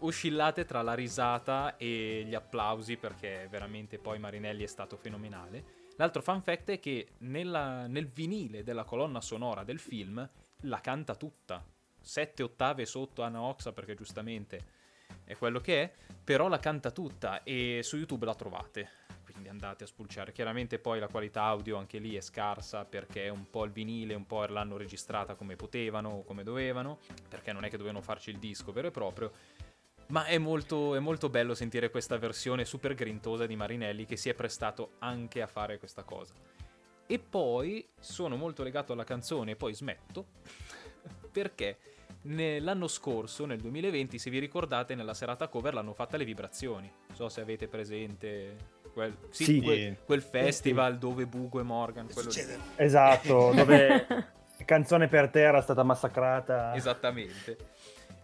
oscillate 0.00 0.64
tra 0.64 0.82
la 0.82 0.94
risata 0.94 1.76
e 1.76 2.24
gli 2.26 2.34
applausi 2.34 2.96
perché 2.96 3.48
veramente 3.50 3.98
poi 3.98 4.18
Marinelli 4.18 4.64
è 4.64 4.68
stato 4.68 4.96
fenomenale. 4.96 5.76
L'altro 5.96 6.22
fun 6.22 6.42
fact 6.42 6.70
è 6.70 6.78
che 6.78 7.08
nella- 7.18 7.86
nel 7.86 8.06
vinile 8.06 8.62
della 8.62 8.84
colonna 8.84 9.20
sonora 9.20 9.64
del 9.64 9.80
film 9.80 10.28
la 10.62 10.80
canta 10.80 11.16
tutta. 11.16 11.64
Sette 12.00 12.42
ottave 12.42 12.86
sotto 12.86 13.22
Anna 13.22 13.42
Oxa 13.42 13.72
perché 13.72 13.94
giustamente 13.94 14.76
è 15.24 15.34
quello 15.36 15.60
che 15.60 15.82
è, 15.82 15.92
però 16.22 16.48
la 16.48 16.60
canta 16.60 16.90
tutta 16.90 17.42
e 17.42 17.80
su 17.82 17.96
YouTube 17.96 18.24
la 18.24 18.34
trovate. 18.34 18.88
Quindi 19.38 19.54
andate 19.54 19.84
a 19.84 19.86
spulciare. 19.86 20.32
Chiaramente 20.32 20.80
poi 20.80 20.98
la 20.98 21.06
qualità 21.06 21.42
audio 21.42 21.76
anche 21.76 21.98
lì 21.98 22.16
è 22.16 22.20
scarsa 22.20 22.84
perché 22.84 23.28
un 23.28 23.48
po' 23.48 23.64
il 23.64 23.70
vinile, 23.70 24.14
un 24.14 24.26
po' 24.26 24.44
l'hanno 24.46 24.76
registrata 24.76 25.36
come 25.36 25.54
potevano 25.54 26.08
o 26.08 26.24
come 26.24 26.42
dovevano, 26.42 26.98
perché 27.28 27.52
non 27.52 27.64
è 27.64 27.70
che 27.70 27.76
dovevano 27.76 28.02
farci 28.02 28.30
il 28.30 28.38
disco 28.38 28.72
vero 28.72 28.88
e 28.88 28.90
proprio. 28.90 29.30
Ma 30.08 30.24
è 30.24 30.38
molto, 30.38 30.96
è 30.96 30.98
molto 30.98 31.28
bello 31.28 31.54
sentire 31.54 31.88
questa 31.90 32.18
versione 32.18 32.64
super 32.64 32.94
grintosa 32.94 33.46
di 33.46 33.54
Marinelli 33.54 34.06
che 34.06 34.16
si 34.16 34.28
è 34.28 34.34
prestato 34.34 34.94
anche 34.98 35.40
a 35.40 35.46
fare 35.46 35.78
questa 35.78 36.02
cosa. 36.02 36.34
E 37.06 37.18
poi 37.20 37.88
sono 38.00 38.34
molto 38.34 38.64
legato 38.64 38.92
alla 38.92 39.04
canzone 39.04 39.52
e 39.52 39.56
poi 39.56 39.72
smetto 39.72 40.26
perché 41.30 41.78
l'anno 42.22 42.88
scorso, 42.88 43.44
nel 43.44 43.60
2020, 43.60 44.18
se 44.18 44.30
vi 44.30 44.40
ricordate, 44.40 44.96
nella 44.96 45.14
serata 45.14 45.46
cover 45.46 45.74
l'hanno 45.74 45.94
fatta 45.94 46.16
le 46.16 46.24
vibrazioni. 46.24 46.90
Non 47.06 47.16
so 47.16 47.28
se 47.28 47.40
avete 47.40 47.68
presente 47.68 48.77
quel, 48.98 49.16
sì, 49.30 49.44
Sì. 49.44 49.60
quel, 49.62 49.96
quel 50.04 50.22
festival 50.22 50.98
dove 50.98 51.26
Bugo 51.26 51.60
e 51.60 51.62
Morgan. 51.62 52.08
Esatto, 52.76 53.52
dove 53.54 54.06
Canzone 54.64 55.06
per 55.06 55.28
terra 55.30 55.58
è 55.58 55.62
stata 55.62 55.82
massacrata. 55.84 56.74
Esattamente. 56.74 57.56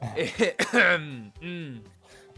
E- 0.15 0.57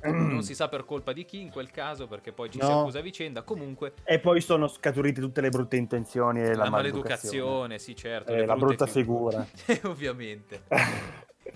Mm. 0.06 0.28
non 0.28 0.42
si 0.42 0.54
sa 0.54 0.68
per 0.68 0.84
colpa 0.84 1.12
di 1.14 1.24
chi 1.24 1.40
in 1.40 1.50
quel 1.50 1.70
caso, 1.70 2.06
perché 2.06 2.30
poi 2.30 2.50
ci 2.50 2.60
si 2.60 2.66
No. 2.68 2.80
accusa 2.82 2.98
a 2.98 3.02
vicenda. 3.02 3.42
Comunque, 3.42 3.94
E 4.04 4.20
poi 4.20 4.40
sono 4.42 4.68
scaturite 4.68 5.20
tutte 5.22 5.40
le 5.40 5.48
brutte 5.48 5.76
intenzioni 5.76 6.42
e 6.42 6.54
la, 6.54 6.64
la, 6.64 6.70
maleducazione. 6.70 7.38
maleducazione, 7.40 7.78
sì, 7.78 7.96
certo. 7.96 8.30
Eh, 8.32 8.44
la 8.44 8.54
brutta 8.56 8.86
figure. 8.86 9.46
figura. 9.54 9.90
Ovviamente. 9.90 10.62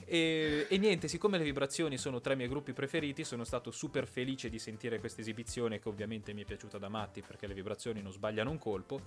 E, 0.04 0.66
e 0.68 0.78
niente, 0.78 1.08
siccome 1.08 1.38
le 1.38 1.44
vibrazioni 1.44 1.96
sono 1.98 2.20
tra 2.20 2.32
i 2.32 2.36
miei 2.36 2.48
gruppi 2.48 2.72
preferiti, 2.72 3.24
sono 3.24 3.44
stato 3.44 3.70
super 3.70 4.06
felice 4.06 4.48
di 4.48 4.58
sentire 4.58 4.98
questa 4.98 5.20
esibizione 5.20 5.78
che 5.78 5.88
ovviamente 5.88 6.32
mi 6.32 6.42
è 6.42 6.44
piaciuta 6.44 6.78
da 6.78 6.88
matti 6.88 7.22
perché 7.22 7.46
le 7.46 7.54
vibrazioni 7.54 8.02
non 8.02 8.12
sbagliano 8.12 8.50
un 8.50 8.58
colpo. 8.58 9.00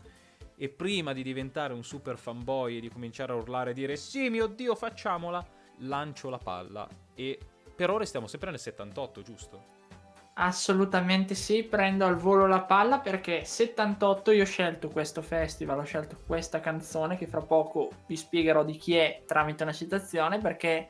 E 0.55 0.69
prima 0.69 1.13
di 1.13 1.23
diventare 1.23 1.73
un 1.73 1.83
super 1.83 2.17
fanboy 2.17 2.77
e 2.77 2.79
di 2.79 2.89
cominciare 2.89 3.31
a 3.31 3.35
urlare 3.35 3.71
e 3.71 3.73
dire 3.73 3.95
sì, 3.95 4.29
mio 4.29 4.47
dio, 4.47 4.75
facciamola, 4.75 5.45
lancio 5.79 6.29
la 6.29 6.37
palla. 6.37 6.87
E 7.15 7.39
per 7.75 7.89
ora 7.89 8.05
stiamo 8.05 8.27
sempre 8.27 8.51
nel 8.51 8.59
78, 8.59 9.21
giusto? 9.21 9.81
Assolutamente 10.35 11.35
sì, 11.35 11.63
prendo 11.63 12.05
al 12.05 12.15
volo 12.15 12.47
la 12.47 12.61
palla 12.61 12.97
perché 12.99 13.45
78 13.45 14.31
io 14.31 14.41
ho 14.41 14.45
scelto 14.45 14.89
questo 14.89 15.21
festival, 15.21 15.77
ho 15.77 15.83
scelto 15.83 16.17
questa 16.25 16.59
canzone 16.59 17.17
che 17.17 17.27
fra 17.27 17.41
poco 17.41 17.91
vi 18.07 18.15
spiegherò 18.15 18.63
di 18.63 18.75
chi 18.75 18.95
è 18.95 19.21
tramite 19.27 19.61
una 19.61 19.73
citazione 19.73 20.39
perché 20.39 20.87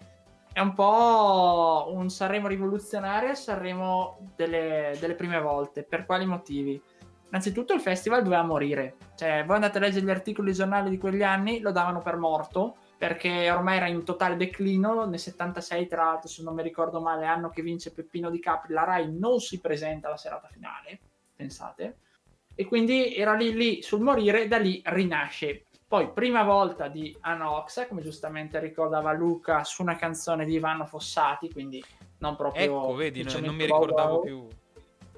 è 0.53 0.61
un 0.61 0.73
po' 0.73 1.89
un 1.91 2.09
Sanremo 2.09 2.47
rivoluzionario 2.47 3.35
Sanremo 3.35 4.31
delle, 4.33 4.95
delle 5.01 5.15
prime 5.15 5.41
volte. 5.41 5.83
Per 5.83 6.05
quali 6.05 6.25
motivi? 6.25 6.81
Innanzitutto 7.25 7.73
il 7.73 7.81
festival 7.81 8.23
doveva 8.23 8.43
morire, 8.43 8.95
cioè 9.15 9.43
voi 9.45 9.55
andate 9.55 9.77
a 9.77 9.81
leggere 9.81 10.05
gli 10.05 10.09
articoli 10.09 10.53
giornali 10.53 10.89
di 10.89 10.97
quegli 10.97 11.23
anni, 11.23 11.59
lo 11.59 11.71
davano 11.71 11.99
per 11.99 12.15
morto 12.15 12.77
perché 13.03 13.51
ormai 13.51 13.75
era 13.75 13.87
in 13.87 14.05
totale 14.05 14.37
declino. 14.37 15.05
Nel 15.05 15.19
76, 15.19 15.87
tra 15.87 16.05
l'altro, 16.05 16.29
se 16.29 16.41
non 16.41 16.55
mi 16.55 16.63
ricordo 16.63 17.01
male, 17.01 17.25
anno 17.25 17.49
che 17.49 17.61
vince 17.61 17.91
Peppino 17.91 18.29
Di 18.29 18.39
Capri, 18.39 18.71
la 18.71 18.85
Rai 18.85 19.11
non 19.11 19.41
si 19.41 19.59
presenta 19.59 20.07
alla 20.07 20.15
serata 20.15 20.47
finale, 20.47 21.01
pensate. 21.35 21.97
E 22.55 22.63
quindi 22.63 23.13
era 23.13 23.33
lì 23.33 23.53
lì 23.53 23.81
sul 23.81 23.99
morire, 23.99 24.47
da 24.47 24.57
lì 24.57 24.81
rinasce. 24.85 25.65
Poi, 25.85 26.13
prima 26.13 26.43
volta 26.43 26.87
di 26.87 27.13
Anna 27.19 27.51
Oxa, 27.51 27.87
come 27.87 28.01
giustamente 28.01 28.57
ricordava 28.59 29.11
Luca, 29.11 29.65
su 29.65 29.81
una 29.81 29.97
canzone 29.97 30.45
di 30.45 30.53
Ivano 30.53 30.85
Fossati, 30.85 31.51
quindi 31.51 31.83
non 32.19 32.37
proprio... 32.37 32.63
Ecco, 32.63 32.93
vedi, 32.93 33.19
no- 33.19 33.25
diciamo, 33.25 33.45
non 33.47 33.55
mi 33.55 33.65
ricordavo 33.65 34.13
wow. 34.13 34.23
più. 34.23 34.47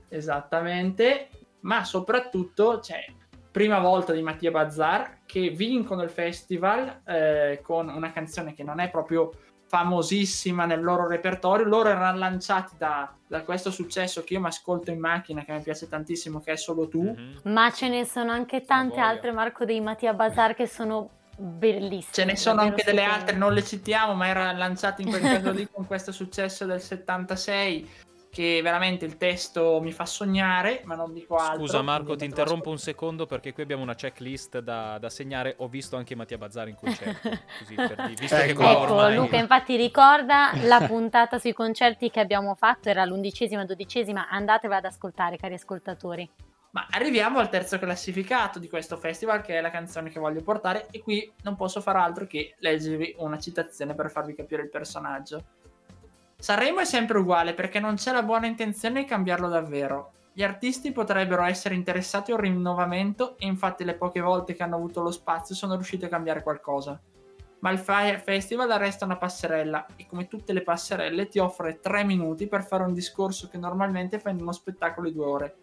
Esattamente, 0.09 1.29
ma 1.59 1.83
soprattutto 1.83 2.79
c'è 2.81 3.05
prima 3.55 3.79
volta 3.79 4.11
di 4.11 4.21
Mattia 4.21 4.51
Bazzar 4.51 5.19
che 5.25 5.47
vincono 5.47 6.03
il 6.03 6.09
festival 6.09 7.03
eh, 7.05 7.61
con 7.63 7.87
una 7.87 8.11
canzone 8.11 8.53
che 8.53 8.63
non 8.63 8.81
è 8.81 8.89
proprio 8.89 9.31
famosissima 9.65 10.65
nel 10.65 10.83
loro 10.83 11.07
repertorio. 11.07 11.65
Loro 11.65 11.87
erano 11.87 12.17
lanciati 12.17 12.75
da, 12.77 13.09
da 13.25 13.43
questo 13.43 13.71
successo 13.71 14.25
che 14.25 14.33
io 14.33 14.41
mi 14.41 14.47
ascolto 14.47 14.91
in 14.91 14.99
macchina, 14.99 15.45
che 15.45 15.53
mi 15.53 15.61
piace 15.61 15.87
tantissimo, 15.87 16.41
che 16.41 16.51
è 16.51 16.57
solo 16.57 16.89
tu. 16.89 17.03
Mhm. 17.03 17.53
Ma 17.53 17.71
ce 17.71 17.87
ne 17.87 18.03
sono 18.03 18.33
anche 18.33 18.65
tante 18.65 18.99
altre, 18.99 19.31
Marco, 19.31 19.63
dei 19.63 19.79
Mattia 19.79 20.13
Bazar 20.13 20.53
che 20.53 20.67
sono 20.67 21.09
bellissime. 21.37 22.11
Ce 22.11 22.25
ne 22.25 22.35
sono 22.35 22.59
anche 22.59 22.83
delle 22.83 23.05
altre, 23.05 23.37
non 23.37 23.53
le 23.53 23.63
citiamo, 23.63 24.15
ma 24.15 24.27
era 24.27 24.51
lanciata 24.51 25.01
in 25.01 25.07
quel 25.07 25.21
caso 25.23 25.51
lì 25.51 25.65
con 25.71 25.87
questo 25.87 26.11
successo 26.11 26.65
del 26.65 26.81
76 26.81 27.89
che 28.35 28.59
veramente 28.61 29.05
il 29.05 29.15
testo 29.15 29.79
mi 29.81 29.93
fa 29.93 30.05
sognare, 30.05 30.81
ma 30.83 30.95
non 30.95 31.13
dico 31.13 31.37
altro. 31.37 31.59
Scusa 31.59 31.81
Marco, 31.81 32.17
ti 32.17 32.25
interrompo 32.25 32.69
un 32.69 32.77
secondo 32.77 33.25
perché 33.25 33.53
qui 33.53 33.63
abbiamo 33.63 33.81
una 33.81 33.95
checklist 33.95 34.59
da, 34.59 34.97
da 34.97 35.09
segnare. 35.09 35.55
Ho 35.59 35.69
visto 35.69 35.95
anche 35.95 36.15
Mattia 36.15 36.37
Bazzar 36.37 36.67
in 36.67 36.75
concerto. 36.75 37.29
Così 37.59 37.75
per 37.75 37.95
dire, 37.95 38.13
visto 38.19 38.35
che 38.35 38.43
Ecco. 38.43 38.61
qua 38.61 38.71
Ecco, 38.71 38.93
ormai... 38.93 39.15
Luca 39.15 39.37
infatti 39.37 39.77
ricorda 39.77 40.51
la 40.63 40.85
puntata 40.85 41.39
sui 41.39 41.53
concerti 41.53 42.09
che 42.09 42.19
abbiamo 42.19 42.55
fatto, 42.55 42.89
era 42.89 43.05
l'undicesima, 43.05 43.63
dodicesima, 43.63 44.27
andatevela 44.27 44.79
ad 44.79 44.85
ascoltare 44.85 45.37
cari 45.37 45.53
ascoltatori. 45.53 46.29
Ma 46.71 46.87
arriviamo 46.89 47.39
al 47.39 47.47
terzo 47.47 47.79
classificato 47.79 48.59
di 48.59 48.67
questo 48.67 48.97
festival, 48.97 49.41
che 49.41 49.57
è 49.57 49.61
la 49.61 49.71
canzone 49.71 50.09
che 50.09 50.19
voglio 50.19 50.41
portare, 50.41 50.87
e 50.91 51.01
qui 51.01 51.31
non 51.43 51.55
posso 51.55 51.79
far 51.79 51.95
altro 51.95 52.27
che 52.27 52.55
leggervi 52.57 53.15
una 53.19 53.39
citazione 53.39 53.95
per 53.95 54.11
farvi 54.11 54.35
capire 54.35 54.63
il 54.63 54.69
personaggio. 54.69 55.41
Sanremo 56.45 56.79
è 56.79 56.85
sempre 56.85 57.17
uguale 57.17 57.55
perché 57.55 57.79
non 57.79 57.95
c'è 57.95 58.11
la 58.11 58.21
buona 58.21 58.45
intenzione 58.45 58.99
di 58.99 59.07
cambiarlo 59.07 59.47
davvero. 59.47 60.11
Gli 60.31 60.43
artisti 60.43 60.91
potrebbero 60.91 61.41
essere 61.41 61.73
interessati 61.73 62.29
a 62.29 62.35
un 62.35 62.41
rinnovamento 62.41 63.35
e 63.39 63.47
infatti 63.47 63.83
le 63.83 63.95
poche 63.95 64.19
volte 64.19 64.53
che 64.53 64.61
hanno 64.61 64.75
avuto 64.75 65.01
lo 65.01 65.09
spazio 65.09 65.55
sono 65.55 65.73
riusciti 65.73 66.05
a 66.05 66.07
cambiare 66.07 66.43
qualcosa. 66.43 67.01
Ma 67.61 67.71
il 67.71 67.79
Fire 67.79 68.19
Festival 68.19 68.69
resta 68.77 69.05
una 69.05 69.17
passerella 69.17 69.87
e 69.95 70.05
come 70.05 70.27
tutte 70.27 70.53
le 70.53 70.61
passerelle 70.61 71.29
ti 71.29 71.39
offre 71.39 71.79
tre 71.79 72.03
minuti 72.03 72.45
per 72.45 72.63
fare 72.63 72.83
un 72.83 72.93
discorso 72.93 73.47
che 73.47 73.57
normalmente 73.57 74.19
fa 74.19 74.29
in 74.29 74.39
uno 74.39 74.51
spettacolo 74.51 75.07
di 75.07 75.15
due 75.15 75.25
ore. 75.25 75.55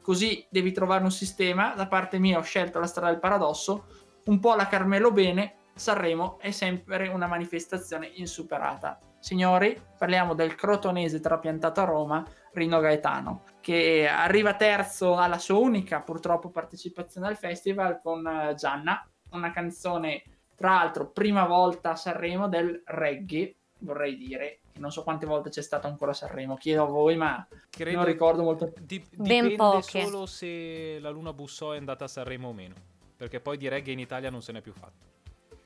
Così 0.00 0.46
devi 0.48 0.72
trovare 0.72 1.04
un 1.04 1.12
sistema, 1.12 1.74
da 1.76 1.88
parte 1.88 2.18
mia 2.18 2.38
ho 2.38 2.42
scelto 2.42 2.78
la 2.78 2.86
strada 2.86 3.10
del 3.10 3.20
paradosso, 3.20 3.84
un 4.24 4.40
po' 4.40 4.54
la 4.54 4.66
Carmelo 4.66 5.12
bene, 5.12 5.56
Sanremo 5.74 6.38
è 6.38 6.52
sempre 6.52 7.08
una 7.08 7.26
manifestazione 7.26 8.10
insuperata. 8.14 8.98
Signori, 9.22 9.80
parliamo 9.96 10.34
del 10.34 10.56
crotonese 10.56 11.20
trapiantato 11.20 11.80
a 11.80 11.84
Roma, 11.84 12.26
Rino 12.54 12.80
Gaetano, 12.80 13.44
che 13.60 14.08
arriva 14.08 14.56
terzo 14.56 15.16
alla 15.16 15.38
sua 15.38 15.58
unica 15.58 16.00
purtroppo 16.00 16.50
partecipazione 16.50 17.28
al 17.28 17.36
festival 17.36 18.00
con 18.02 18.26
eh, 18.26 18.54
Gianna, 18.56 19.08
una 19.30 19.52
canzone 19.52 20.24
tra 20.56 20.70
l'altro 20.70 21.12
prima 21.12 21.46
volta 21.46 21.92
a 21.92 21.96
Sanremo 21.96 22.48
del 22.48 22.82
reggae, 22.84 23.54
vorrei 23.78 24.16
dire, 24.16 24.62
non 24.78 24.90
so 24.90 25.04
quante 25.04 25.24
volte 25.24 25.50
c'è 25.50 25.62
stato 25.62 25.86
ancora 25.86 26.10
a 26.10 26.14
Sanremo, 26.14 26.56
chiedo 26.56 26.82
a 26.82 26.86
voi, 26.86 27.14
ma 27.14 27.46
Credo 27.70 27.98
non 27.98 28.06
ricordo 28.06 28.42
molto. 28.42 28.72
Di- 28.80 29.06
Ben 29.12 29.46
dipende 29.46 29.54
poche. 29.54 30.02
solo 30.02 30.26
se 30.26 30.98
la 30.98 31.10
Luna 31.10 31.32
Bussò 31.32 31.70
è 31.70 31.76
andata 31.76 32.06
a 32.06 32.08
Sanremo 32.08 32.48
o 32.48 32.52
meno. 32.52 32.74
Perché 33.16 33.38
poi 33.38 33.56
di 33.56 33.68
reggae 33.68 33.92
in 33.92 34.00
Italia 34.00 34.30
non 34.30 34.42
se 34.42 34.50
n'è 34.50 34.60
più 34.60 34.72
fatto. 34.72 35.10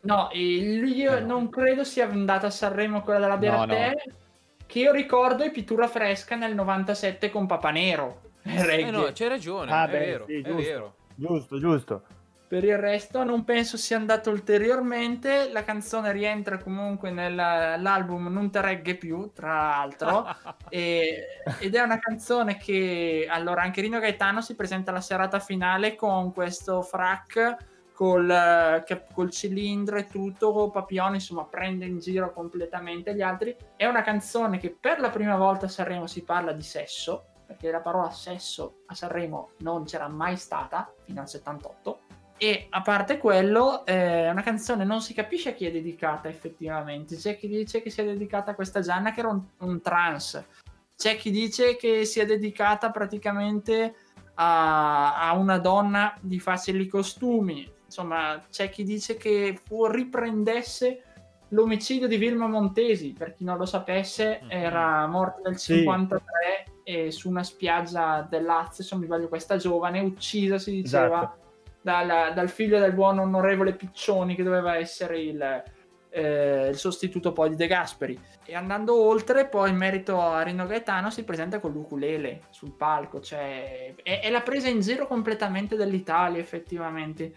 No, 0.06 0.30
e 0.30 0.38
io 0.38 1.16
Eh 1.16 1.20
no. 1.20 1.26
non 1.26 1.48
credo 1.50 1.84
sia 1.84 2.08
andata 2.08 2.46
a 2.46 2.50
Sanremo 2.50 3.02
quella 3.02 3.18
della 3.20 3.34
No, 3.34 3.66
Beratè, 3.66 3.94
che 4.66 4.78
io 4.78 4.92
ricordo 4.92 5.42
è 5.42 5.50
pittura 5.50 5.86
fresca 5.88 6.36
nel 6.36 6.54
97 6.54 7.30
con 7.30 7.46
Papanero. 7.46 8.22
Eh 8.46 8.90
no, 8.90 9.10
c'hai 9.12 9.28
ragione, 9.28 9.72
Ah, 9.72 9.86
è 9.86 9.90
beh, 9.90 9.98
vero, 9.98 10.24
sì, 10.26 10.34
è 10.38 10.42
giusto. 10.42 10.62
vero. 10.62 10.94
Giusto, 11.14 11.58
giusto. 11.58 12.02
Per 12.48 12.62
il 12.62 12.78
resto 12.78 13.24
non 13.24 13.42
penso 13.42 13.76
sia 13.76 13.96
andato 13.96 14.30
ulteriormente. 14.30 15.50
La 15.50 15.64
canzone 15.64 16.12
rientra 16.12 16.58
comunque 16.58 17.10
nell'album 17.10 18.28
Non 18.32 18.50
te 18.52 18.60
regge 18.60 18.94
più, 18.94 19.32
tra 19.34 19.52
l'altro. 19.52 20.26
e- 20.70 21.26
ed 21.58 21.74
è 21.74 21.80
una 21.80 21.98
canzone 21.98 22.56
che 22.56 23.26
allora 23.28 23.62
anche 23.62 23.80
Rino 23.80 23.98
Gaetano 23.98 24.40
si 24.42 24.54
presenta 24.54 24.92
alla 24.92 25.00
serata 25.00 25.40
finale 25.40 25.96
con 25.96 26.32
questo 26.32 26.82
frac 26.82 27.56
col, 27.96 28.30
eh, 28.30 29.04
col 29.14 29.30
cilindro 29.30 29.96
e 29.96 30.06
tutto, 30.06 30.68
Papione 30.68 31.14
insomma 31.14 31.44
prende 31.44 31.86
in 31.86 31.98
giro 31.98 32.30
completamente 32.30 33.14
gli 33.14 33.22
altri. 33.22 33.56
È 33.74 33.86
una 33.86 34.02
canzone 34.02 34.58
che 34.58 34.76
per 34.78 35.00
la 35.00 35.08
prima 35.08 35.36
volta 35.36 35.64
a 35.64 35.70
Sanremo 35.70 36.06
si 36.06 36.22
parla 36.22 36.52
di 36.52 36.62
sesso, 36.62 37.24
perché 37.46 37.70
la 37.70 37.80
parola 37.80 38.10
sesso 38.10 38.82
a 38.86 38.94
Sanremo 38.94 39.52
non 39.60 39.84
c'era 39.84 40.08
mai 40.08 40.36
stata 40.36 40.92
fino 41.04 41.22
al 41.22 41.28
78. 41.28 42.00
E 42.36 42.66
a 42.68 42.82
parte 42.82 43.16
quello, 43.16 43.86
è 43.86 44.28
una 44.28 44.42
canzone 44.42 44.84
non 44.84 45.00
si 45.00 45.14
capisce 45.14 45.48
a 45.48 45.52
chi 45.54 45.64
è 45.64 45.72
dedicata 45.72 46.28
effettivamente. 46.28 47.16
C'è 47.16 47.38
chi 47.38 47.48
dice 47.48 47.80
che 47.80 47.88
sia 47.88 48.04
dedicata 48.04 48.50
a 48.50 48.54
questa 48.54 48.80
Gianna 48.80 49.12
che 49.12 49.20
era 49.20 49.30
un, 49.30 49.42
un 49.60 49.80
trans. 49.80 50.44
C'è 50.94 51.16
chi 51.16 51.30
dice 51.30 51.76
che 51.76 52.04
sia 52.04 52.26
dedicata 52.26 52.90
praticamente 52.90 53.94
a, 54.34 55.28
a 55.28 55.34
una 55.34 55.56
donna 55.56 56.14
di 56.20 56.38
facili 56.38 56.86
costumi. 56.86 57.72
Insomma, 57.86 58.44
c'è 58.50 58.68
chi 58.68 58.84
dice 58.84 59.16
che 59.16 59.58
fu, 59.64 59.86
riprendesse 59.86 61.02
l'omicidio 61.50 62.08
di 62.08 62.16
Vilma 62.16 62.46
Montesi. 62.48 63.14
Per 63.16 63.32
chi 63.32 63.44
non 63.44 63.56
lo 63.56 63.64
sapesse, 63.66 64.40
Mhm. 64.42 64.50
era 64.50 65.06
morta 65.06 65.40
nel 65.48 65.58
Sì. 65.58 65.76
53 65.78 66.64
e 66.82 67.10
su 67.10 67.28
una 67.28 67.42
spiaggia 67.44 68.26
del 68.28 68.44
Lazio, 68.44 68.84
se 68.84 68.90
non 68.92 69.00
mi 69.00 69.06
sbaglio, 69.06 69.28
questa 69.28 69.56
giovane 69.56 70.00
uccisa, 70.00 70.58
si 70.58 70.72
diceva, 70.82 71.18
Esatto. 71.18 71.38
dal, 71.82 72.32
dal 72.34 72.48
figlio 72.48 72.78
del 72.80 72.92
buon 72.92 73.18
onorevole 73.20 73.74
Piccioni, 73.74 74.34
che 74.34 74.42
doveva 74.42 74.76
essere 74.76 75.20
il, 75.20 75.62
eh, 76.10 76.68
il 76.68 76.76
sostituto 76.76 77.32
poi 77.32 77.50
di 77.50 77.56
De 77.56 77.66
Gasperi. 77.68 78.18
E 78.44 78.54
andando 78.54 79.00
oltre, 79.00 79.46
poi 79.46 79.70
in 79.70 79.76
merito 79.76 80.20
a 80.20 80.42
Rino 80.42 80.66
Gaetano, 80.66 81.10
si 81.10 81.24
presenta 81.24 81.58
con 81.60 81.72
l'ukulele 81.72 82.42
sul 82.50 82.72
palco, 82.72 83.20
cioè 83.20 83.94
è, 84.02 84.20
è 84.20 84.30
la 84.30 84.40
presa 84.40 84.68
in 84.68 84.80
giro 84.80 85.06
completamente 85.06 85.76
dell'Italia, 85.76 86.40
effettivamente. 86.40 87.34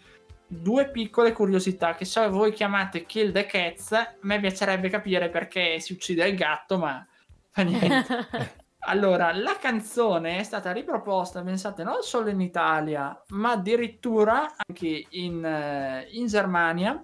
Due 0.52 0.90
piccole 0.90 1.32
curiosità 1.32 1.94
che 1.94 2.06
so 2.06 2.28
voi 2.32 2.52
chiamate 2.52 3.06
Kill 3.06 3.32
the 3.32 3.46
Cats, 3.46 3.92
a 3.92 4.16
me 4.22 4.40
piacerebbe 4.40 4.90
capire 4.90 5.30
perché 5.30 5.80
si 5.80 5.94
uccide 5.94 6.28
il 6.28 6.36
gatto, 6.36 6.80
ma 6.80 7.06
fa 7.50 7.62
niente. 7.62 8.58
Allora, 8.84 9.34
la 9.34 9.58
canzone 9.60 10.38
è 10.38 10.44
stata 10.44 10.72
riproposta, 10.72 11.44
pensate, 11.44 11.84
non 11.84 12.02
solo 12.02 12.30
in 12.30 12.40
Italia, 12.40 13.22
ma 13.32 13.52
addirittura 13.52 14.56
anche 14.66 15.06
in, 15.10 15.44
eh, 15.44 16.08
in 16.12 16.28
Germania 16.28 17.04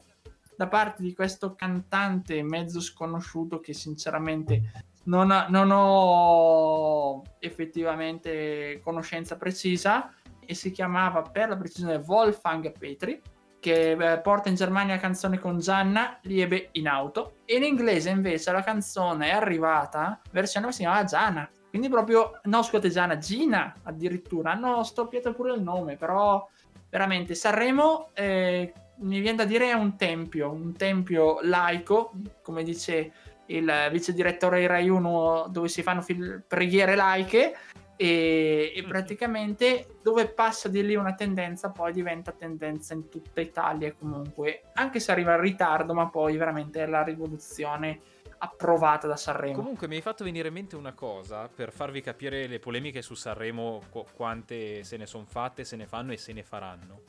da 0.56 0.68
parte 0.68 1.04
di 1.04 1.14
questo 1.14 1.54
cantante 1.54 2.42
mezzo 2.44 2.80
sconosciuto 2.80 3.60
che 3.60 3.74
sinceramente 3.74 4.72
non, 5.04 5.28
non 5.50 5.70
ho 5.72 7.22
effettivamente 7.40 8.80
conoscenza 8.82 9.36
precisa 9.36 10.14
e 10.40 10.54
si 10.54 10.72
chiamava 10.72 11.24
per 11.24 11.50
la 11.50 11.58
precisione 11.58 11.98
Wolfgang 11.98 12.72
Petri 12.78 13.22
che 13.66 13.92
eh, 13.94 14.20
porta 14.20 14.50
in 14.50 14.54
Germania 14.54 14.94
la 14.94 15.02
canzone 15.02 15.40
con 15.40 15.58
Gianna 15.58 16.20
Liebe 16.22 16.70
in 16.74 16.88
auto 16.88 17.38
e 17.46 17.56
in 17.56 17.64
inglese 17.64 18.12
invece 18.12 18.52
la 18.52 18.62
canzone 18.62 19.30
è 19.30 19.32
arrivata 19.32 20.22
versione 20.30 20.72
si 20.72 20.82
chiamava 20.82 21.04
Gianna. 21.04 21.50
Quindi 21.68 21.90
proprio 21.90 22.40
no 22.44 22.62
scusate 22.62 22.92
Gianna 22.92 23.18
Gina 23.18 23.74
addirittura. 23.82 24.52
Hanno 24.52 24.84
stoppiato 24.84 25.34
pure 25.34 25.56
il 25.56 25.64
nome 25.64 25.96
però 25.96 26.48
veramente 26.92 27.34
Sanremo 27.34 28.10
eh, 28.14 28.72
mi 28.98 29.20
viene 29.20 29.38
da 29.38 29.46
dire 29.46 29.72
è 29.72 29.74
un 29.74 29.98
tempio 29.98 30.52
un 30.52 30.74
tempio 30.78 31.40
laico 31.42 32.14
come 32.44 32.62
dice 32.62 33.12
il 33.48 33.90
vice 33.92 34.14
direttore 34.14 34.60
di 34.60 34.68
Rai 34.68 34.88
1 34.90 35.48
dove 35.50 35.68
si 35.70 35.82
fanno 35.82 36.02
fil- 36.02 36.44
preghiere 36.48 36.96
laiche 36.96 37.56
e, 37.96 38.74
e 38.76 38.84
praticamente 38.84 40.00
dove 40.02 40.28
passa 40.28 40.68
di 40.68 40.86
lì 40.86 40.96
una 40.96 41.14
tendenza 41.14 41.70
poi 41.70 41.94
diventa 41.94 42.32
tendenza 42.32 42.94
in 42.94 43.10
tutta 43.10 43.42
Italia 43.42 43.94
comunque. 43.94 44.64
Anche 44.74 45.00
se 45.00 45.12
arriva 45.12 45.36
in 45.36 45.42
ritardo 45.42 45.94
ma 45.94 46.10
poi 46.10 46.36
veramente 46.38 46.84
è 46.84 46.88
la 46.88 47.04
rivoluzione 47.04 48.00
approvata 48.38 49.08
da 49.08 49.16
Sanremo. 49.16 49.56
Comunque 49.56 49.88
mi 49.88 49.96
hai 49.96 50.02
fatto 50.02 50.24
venire 50.24 50.50
in 50.50 50.54
mente 50.54 50.76
una 50.76 50.94
cosa 50.94 51.48
per 51.48 51.72
farvi 51.72 52.02
capire 52.02 52.48
le 52.48 52.60
polemiche 52.60 53.02
su 53.02 53.16
Sanremo, 53.16 53.82
qu- 53.90 54.12
quante 54.14 54.84
se 54.84 54.98
ne 54.98 55.06
sono 55.06 55.26
fatte, 55.26 55.64
se 55.64 55.76
ne 55.76 55.88
fanno 55.88 56.12
e 56.12 56.18
se 56.18 56.34
ne 56.34 56.44
faranno. 56.44 57.02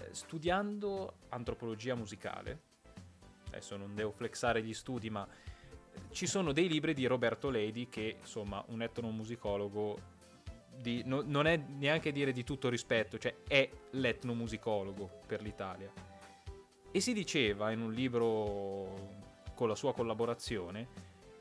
Eh, 0.00 0.08
Studiando 0.10 1.14
antropologia 1.28 1.94
musicale, 1.94 2.60
adesso 3.46 3.76
non 3.76 3.94
devo 3.94 4.10
flexare 4.10 4.62
gli 4.62 4.74
studi, 4.74 5.08
ma 5.08 5.26
ci 6.10 6.26
sono 6.26 6.52
dei 6.52 6.68
libri 6.68 6.94
di 6.94 7.06
Roberto 7.06 7.50
Ledi 7.50 7.88
che, 7.88 8.16
insomma, 8.20 8.62
un 8.68 8.82
etnomusicologo 8.82 10.18
di, 10.76 11.02
no- 11.04 11.22
non 11.24 11.46
è 11.46 11.56
neanche 11.56 12.12
dire 12.12 12.32
di 12.32 12.44
tutto 12.44 12.68
rispetto, 12.68 13.18
cioè 13.18 13.34
è 13.46 13.68
l'etnomusicologo 13.90 15.20
per 15.26 15.42
l'Italia. 15.42 15.92
E 16.90 17.00
si 17.00 17.12
diceva 17.12 17.70
in 17.70 17.80
un 17.80 17.92
libro 17.92 19.18
con 19.54 19.68
la 19.68 19.74
sua 19.74 19.92
collaborazione 19.92 20.88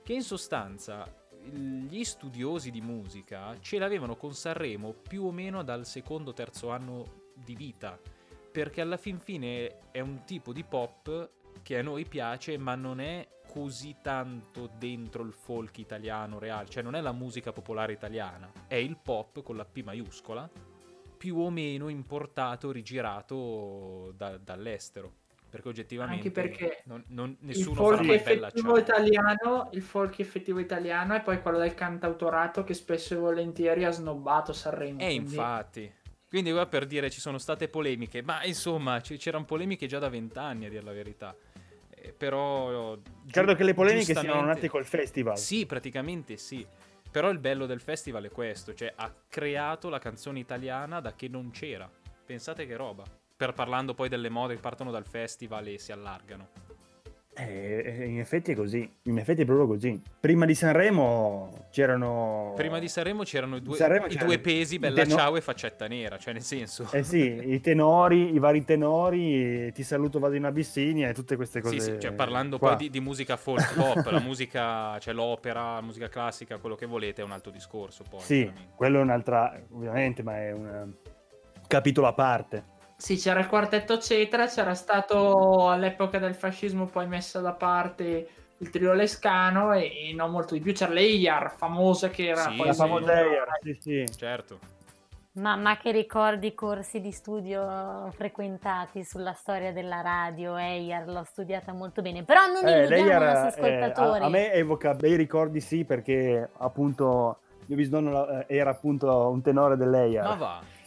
che 0.03 0.13
in 0.13 0.23
sostanza 0.23 1.07
gli 1.41 2.03
studiosi 2.03 2.69
di 2.69 2.81
musica 2.81 3.57
ce 3.61 3.79
l'avevano 3.79 4.15
con 4.15 4.33
Sanremo 4.33 4.91
più 4.91 5.23
o 5.23 5.31
meno 5.31 5.63
dal 5.63 5.85
secondo 5.85 6.31
o 6.31 6.33
terzo 6.33 6.69
anno 6.69 7.27
di 7.33 7.55
vita 7.55 7.97
perché 8.51 8.81
alla 8.81 8.97
fin 8.97 9.19
fine 9.19 9.91
è 9.91 10.01
un 10.01 10.23
tipo 10.25 10.51
di 10.51 10.63
pop 10.63 11.29
che 11.63 11.77
a 11.77 11.81
noi 11.81 12.05
piace 12.05 12.57
ma 12.57 12.75
non 12.75 12.99
è 12.99 13.25
così 13.51 13.95
tanto 14.01 14.69
dentro 14.77 15.23
il 15.23 15.33
folk 15.33 15.77
italiano 15.79 16.37
reale 16.39 16.69
cioè 16.69 16.83
non 16.83 16.95
è 16.95 17.01
la 17.01 17.11
musica 17.11 17.51
popolare 17.51 17.93
italiana 17.93 18.51
è 18.67 18.75
il 18.75 18.97
pop 19.01 19.41
con 19.41 19.55
la 19.57 19.65
P 19.65 19.81
maiuscola 19.83 20.49
più 21.17 21.37
o 21.39 21.49
meno 21.49 21.89
importato 21.89 22.71
rigirato 22.71 24.13
da- 24.15 24.37
dall'estero 24.37 25.13
perché 25.49 25.67
oggettivamente 25.67 26.27
Anche 26.27 26.31
perché 26.31 26.81
non- 26.85 27.03
non- 27.07 27.35
nessuno 27.39 27.83
farà 27.83 28.03
mai 28.03 28.19
bella 28.19 28.51
italiano 28.77 29.69
il 29.73 29.81
folk 29.81 30.19
effettivo 30.19 30.59
italiano 30.59 31.15
e 31.15 31.21
poi 31.21 31.41
quello 31.41 31.57
del 31.57 31.73
cantautorato 31.73 32.63
che 32.63 32.75
spesso 32.75 33.15
e 33.15 33.17
volentieri 33.17 33.83
ha 33.83 33.89
snobbato 33.91 34.53
Sanremo 34.53 34.99
Eh, 34.99 35.05
quindi- 35.07 35.31
infatti. 35.35 35.93
Quindi 36.29 36.51
qua 36.51 36.67
per 36.67 36.85
dire 36.85 37.09
ci 37.09 37.19
sono 37.19 37.39
state 37.39 37.67
polemiche, 37.69 38.21
ma 38.21 38.43
insomma 38.43 39.01
c- 39.01 39.17
c'erano 39.17 39.45
polemiche 39.45 39.87
già 39.87 39.97
da 39.97 40.09
vent'anni 40.09 40.67
a 40.67 40.69
dire 40.69 40.83
la 40.83 40.91
verità. 40.93 41.35
Però... 42.17 42.97
Credo 43.29 43.55
che 43.55 43.63
le 43.63 43.73
polemiche 43.73 44.13
siano 44.15 44.41
nate 44.41 44.69
col 44.69 44.85
festival. 44.85 45.37
Sì, 45.37 45.65
praticamente 45.65 46.37
sì. 46.37 46.65
Però 47.11 47.29
il 47.29 47.39
bello 47.39 47.65
del 47.65 47.81
festival 47.81 48.25
è 48.25 48.29
questo, 48.29 48.73
cioè 48.73 48.93
ha 48.95 49.11
creato 49.27 49.89
la 49.89 49.97
canzone 49.97 50.39
italiana 50.39 50.99
da 50.99 51.13
che 51.15 51.27
non 51.27 51.49
c'era. 51.49 51.89
Pensate 52.25 52.67
che 52.67 52.75
roba. 52.75 53.03
Per 53.35 53.53
parlando 53.53 53.93
poi 53.93 54.09
delle 54.09 54.29
mode 54.29 54.55
che 54.55 54.59
partono 54.59 54.91
dal 54.91 55.05
festival 55.05 55.65
e 55.67 55.79
si 55.79 55.91
allargano. 55.91 56.49
Eh, 57.35 58.05
in 58.05 58.19
effetti 58.19 58.51
è 58.51 58.55
così, 58.55 58.91
in 59.03 59.17
effetti 59.17 59.43
è 59.43 59.45
proprio 59.45 59.67
così. 59.67 60.01
Prima 60.19 60.45
di 60.45 60.53
Sanremo 60.53 61.67
c'erano... 61.71 62.51
Prima 62.55 62.79
di 62.79 62.89
Sanremo 62.89 63.23
c'erano 63.23 63.55
i 63.55 63.61
due, 63.61 63.77
Sanremo 63.77 64.07
i 64.07 64.09
c'era 64.09 64.25
due 64.25 64.39
pesi, 64.39 64.77
bella 64.77 65.03
teno- 65.03 65.15
ciao 65.15 65.37
e 65.37 65.41
faccetta 65.41 65.87
nera, 65.87 66.17
cioè 66.17 66.33
nel 66.33 66.41
senso... 66.41 66.89
Eh 66.91 67.03
sì, 67.03 67.53
i 67.53 67.61
tenori, 67.61 68.33
i 68.33 68.39
vari 68.39 68.65
tenori, 68.65 69.71
ti 69.71 69.83
saluto, 69.83 70.19
vado 70.19 70.35
in 70.35 70.43
Abissinia 70.43 71.07
e 71.07 71.13
tutte 71.13 71.37
queste 71.37 71.61
cose. 71.61 71.79
Sì, 71.79 71.91
sì, 71.91 71.99
cioè 71.99 72.11
parlando 72.11 72.57
qua. 72.57 72.69
poi 72.69 72.77
di, 72.77 72.89
di 72.89 72.99
musica 72.99 73.37
folk 73.37 73.73
pop, 73.73 74.05
la 74.05 74.19
musica, 74.21 74.99
cioè 74.99 75.13
l'opera, 75.13 75.75
la 75.75 75.81
musica 75.81 76.09
classica, 76.09 76.57
quello 76.57 76.75
che 76.75 76.87
volete 76.87 77.21
è 77.21 77.25
un 77.25 77.31
altro 77.31 77.51
discorso 77.51 78.03
poi. 78.09 78.19
Sì, 78.19 78.51
quello 78.75 78.99
è 78.99 79.01
un'altra, 79.01 79.57
ovviamente, 79.71 80.23
ma 80.23 80.37
è 80.37 80.51
un 80.51 80.91
capitolo 81.67 82.07
a 82.07 82.13
parte. 82.13 82.77
Sì, 82.99 83.15
c'era 83.15 83.39
il 83.39 83.47
quartetto 83.47 83.97
Cetra, 83.97 84.47
c'era 84.47 84.73
stato 84.73 85.69
all'epoca 85.69 86.19
del 86.19 86.35
fascismo 86.35 86.85
poi 86.85 87.07
messa 87.07 87.39
da 87.39 87.53
parte 87.53 88.27
il 88.57 88.69
trio 88.69 88.91
Lescano 88.91 89.71
e, 89.71 90.09
e 90.09 90.13
non 90.13 90.31
molto 90.31 90.53
di 90.53 90.59
più. 90.59 90.73
C'era 90.73 90.91
l'Eyar, 90.91 91.55
famosa 91.55 92.09
che 92.09 92.27
era 92.27 92.41
Sì, 92.41 92.57
poi 92.57 92.67
La 92.67 92.73
sì. 92.73 92.79
famosa 92.79 93.13
Air, 93.13 93.47
sì, 93.61 93.77
sì. 93.79 94.05
Certo. 94.17 94.59
Mamma 95.31 95.77
che 95.77 95.91
ricordi 95.91 96.47
i 96.47 96.53
corsi 96.53 96.99
di 96.99 97.13
studio 97.13 98.11
frequentati 98.11 99.05
sulla 99.05 99.31
storia 99.31 99.71
della 99.71 100.01
radio, 100.01 100.57
Eyar, 100.57 101.07
l'ho 101.07 101.23
studiata 101.23 101.71
molto 101.71 102.01
bene, 102.01 102.23
però 102.23 102.47
non 102.47 102.67
Eh, 102.67 102.83
illudiamo 102.83 103.23
i 103.23 103.33
nostri 103.33 103.61
eh, 103.61 103.75
a, 103.75 103.85
ascoltatori. 103.87 104.23
a 104.25 104.27
me 104.27 104.51
evoca 104.51 104.93
bei 104.93 105.15
ricordi, 105.15 105.61
sì, 105.61 105.85
perché 105.85 106.49
appunto 106.57 107.37
mio 107.67 107.77
bisnonno 107.77 108.27
eh, 108.41 108.45
era 108.57 108.71
appunto 108.71 109.29
un 109.29 109.41
tenore 109.41 109.77
dell'Air. 109.77 110.23
Ma 110.23 110.35
va. 110.35 110.77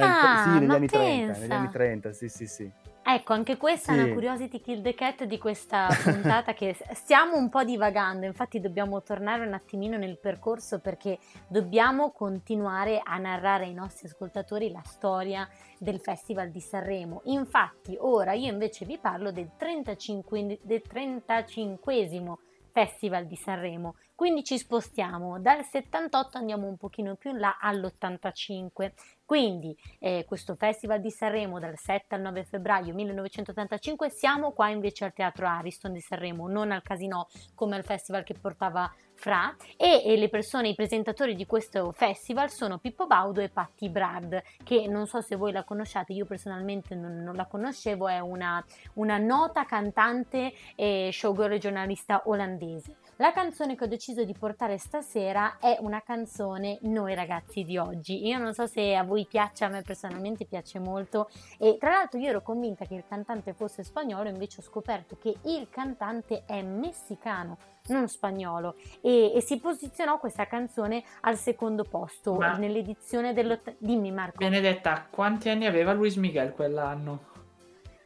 Ah, 0.00 0.42
sì, 0.44 0.58
negli 0.60 0.70
anni 0.70 0.86
30, 0.86 1.26
pensa. 1.32 1.40
negli 1.40 1.52
anni 1.52 1.70
30, 1.70 2.12
sì, 2.12 2.28
sì, 2.28 2.46
sì. 2.46 2.70
Ecco, 3.04 3.32
anche 3.32 3.56
questa 3.56 3.92
è 3.92 3.96
Sì. 3.96 4.00
una 4.02 4.12
curiosity 4.12 4.60
kill 4.60 4.80
the 4.80 4.94
cat 4.94 5.24
di 5.24 5.36
questa 5.36 5.88
puntata 6.04 6.54
che 6.54 6.76
stiamo 6.92 7.36
un 7.36 7.48
po' 7.48 7.64
divagando, 7.64 8.26
infatti 8.26 8.60
dobbiamo 8.60 9.02
tornare 9.02 9.44
un 9.44 9.52
attimino 9.54 9.96
nel 9.96 10.18
percorso 10.18 10.78
perché 10.78 11.18
dobbiamo 11.48 12.12
continuare 12.12 13.00
a 13.02 13.18
narrare 13.18 13.64
ai 13.64 13.74
nostri 13.74 14.06
ascoltatori 14.06 14.70
la 14.70 14.82
storia 14.84 15.48
del 15.78 15.98
Festival 15.98 16.50
di 16.50 16.60
Sanremo. 16.60 17.22
Infatti 17.24 17.96
ora 17.98 18.34
io 18.34 18.50
invece 18.52 18.84
vi 18.84 18.98
parlo 18.98 19.32
del 19.32 19.50
35, 19.56 20.60
del 20.62 20.82
35esimo 20.88 22.34
Festival 22.72 23.26
di 23.26 23.36
Sanremo, 23.36 23.96
quindi 24.22 24.44
ci 24.44 24.56
spostiamo 24.56 25.40
dal 25.40 25.64
78 25.64 26.38
andiamo 26.38 26.68
un 26.68 26.76
pochino 26.76 27.16
più 27.16 27.30
in 27.30 27.40
là 27.40 27.58
all'85. 27.60 28.92
Quindi 29.24 29.76
eh, 29.98 30.24
questo 30.28 30.54
Festival 30.54 31.00
di 31.00 31.10
Sanremo 31.10 31.58
dal 31.58 31.76
7 31.76 32.14
al 32.14 32.20
9 32.20 32.44
febbraio 32.44 32.94
1985 32.94 34.10
siamo 34.10 34.52
qua 34.52 34.68
invece 34.68 35.06
al 35.06 35.12
Teatro 35.12 35.48
Ariston 35.48 35.92
di 35.92 36.00
Sanremo, 36.00 36.48
non 36.48 36.70
al 36.70 36.82
Casino 36.82 37.26
come 37.56 37.74
al 37.74 37.82
festival 37.82 38.22
che 38.22 38.34
portava 38.34 38.92
Fra 39.14 39.56
e, 39.76 40.02
e 40.04 40.16
le 40.16 40.28
persone, 40.28 40.68
i 40.68 40.74
presentatori 40.74 41.34
di 41.34 41.46
questo 41.46 41.90
festival 41.92 42.50
sono 42.50 42.78
Pippo 42.78 43.06
Baudo 43.06 43.40
e 43.40 43.48
Patti 43.48 43.88
Brad 43.88 44.40
che 44.62 44.86
non 44.86 45.06
so 45.06 45.20
se 45.20 45.34
voi 45.34 45.50
la 45.50 45.64
conosciate, 45.64 46.12
io 46.12 46.26
personalmente 46.26 46.94
non, 46.94 47.22
non 47.22 47.34
la 47.34 47.46
conoscevo, 47.46 48.06
è 48.06 48.20
una, 48.20 48.64
una 48.94 49.18
nota 49.18 49.64
cantante 49.64 50.52
e 50.76 51.10
showgirl 51.10 51.54
e 51.54 51.58
giornalista 51.58 52.22
olandese. 52.26 52.96
La 53.16 53.30
canzone 53.32 53.76
che 53.76 53.84
ho 53.84 53.88
deciso 53.88 54.24
di 54.24 54.32
portare 54.32 54.78
stasera 54.78 55.58
è 55.60 55.76
una 55.80 56.00
canzone 56.00 56.78
Noi 56.82 57.14
ragazzi 57.14 57.62
di 57.62 57.76
oggi. 57.76 58.26
Io 58.26 58.38
non 58.38 58.54
so 58.54 58.66
se 58.66 58.94
a 58.94 59.04
voi 59.04 59.26
piace, 59.26 59.64
a 59.64 59.68
me 59.68 59.82
personalmente 59.82 60.46
piace 60.46 60.78
molto 60.78 61.28
e 61.58 61.76
tra 61.78 61.90
l'altro 61.90 62.18
io 62.18 62.30
ero 62.30 62.40
convinta 62.40 62.86
che 62.86 62.94
il 62.94 63.04
cantante 63.06 63.52
fosse 63.52 63.84
spagnolo, 63.84 64.30
invece 64.30 64.60
ho 64.60 64.64
scoperto 64.64 65.18
che 65.20 65.36
il 65.42 65.68
cantante 65.70 66.44
è 66.46 66.62
messicano, 66.62 67.58
non 67.88 68.08
spagnolo 68.08 68.76
e, 69.02 69.32
e 69.34 69.42
si 69.42 69.60
posizionò 69.60 70.18
questa 70.18 70.46
canzone 70.46 71.04
al 71.20 71.36
secondo 71.36 71.84
posto 71.84 72.34
Ma- 72.34 72.56
nell'edizione 72.56 73.34
dell'ott... 73.34 73.74
Dimmi 73.76 74.10
Marco. 74.10 74.38
Benedetta, 74.38 75.06
quanti 75.10 75.50
anni 75.50 75.66
aveva 75.66 75.92
Luis 75.92 76.16
Miguel 76.16 76.52
quell'anno? 76.52 77.31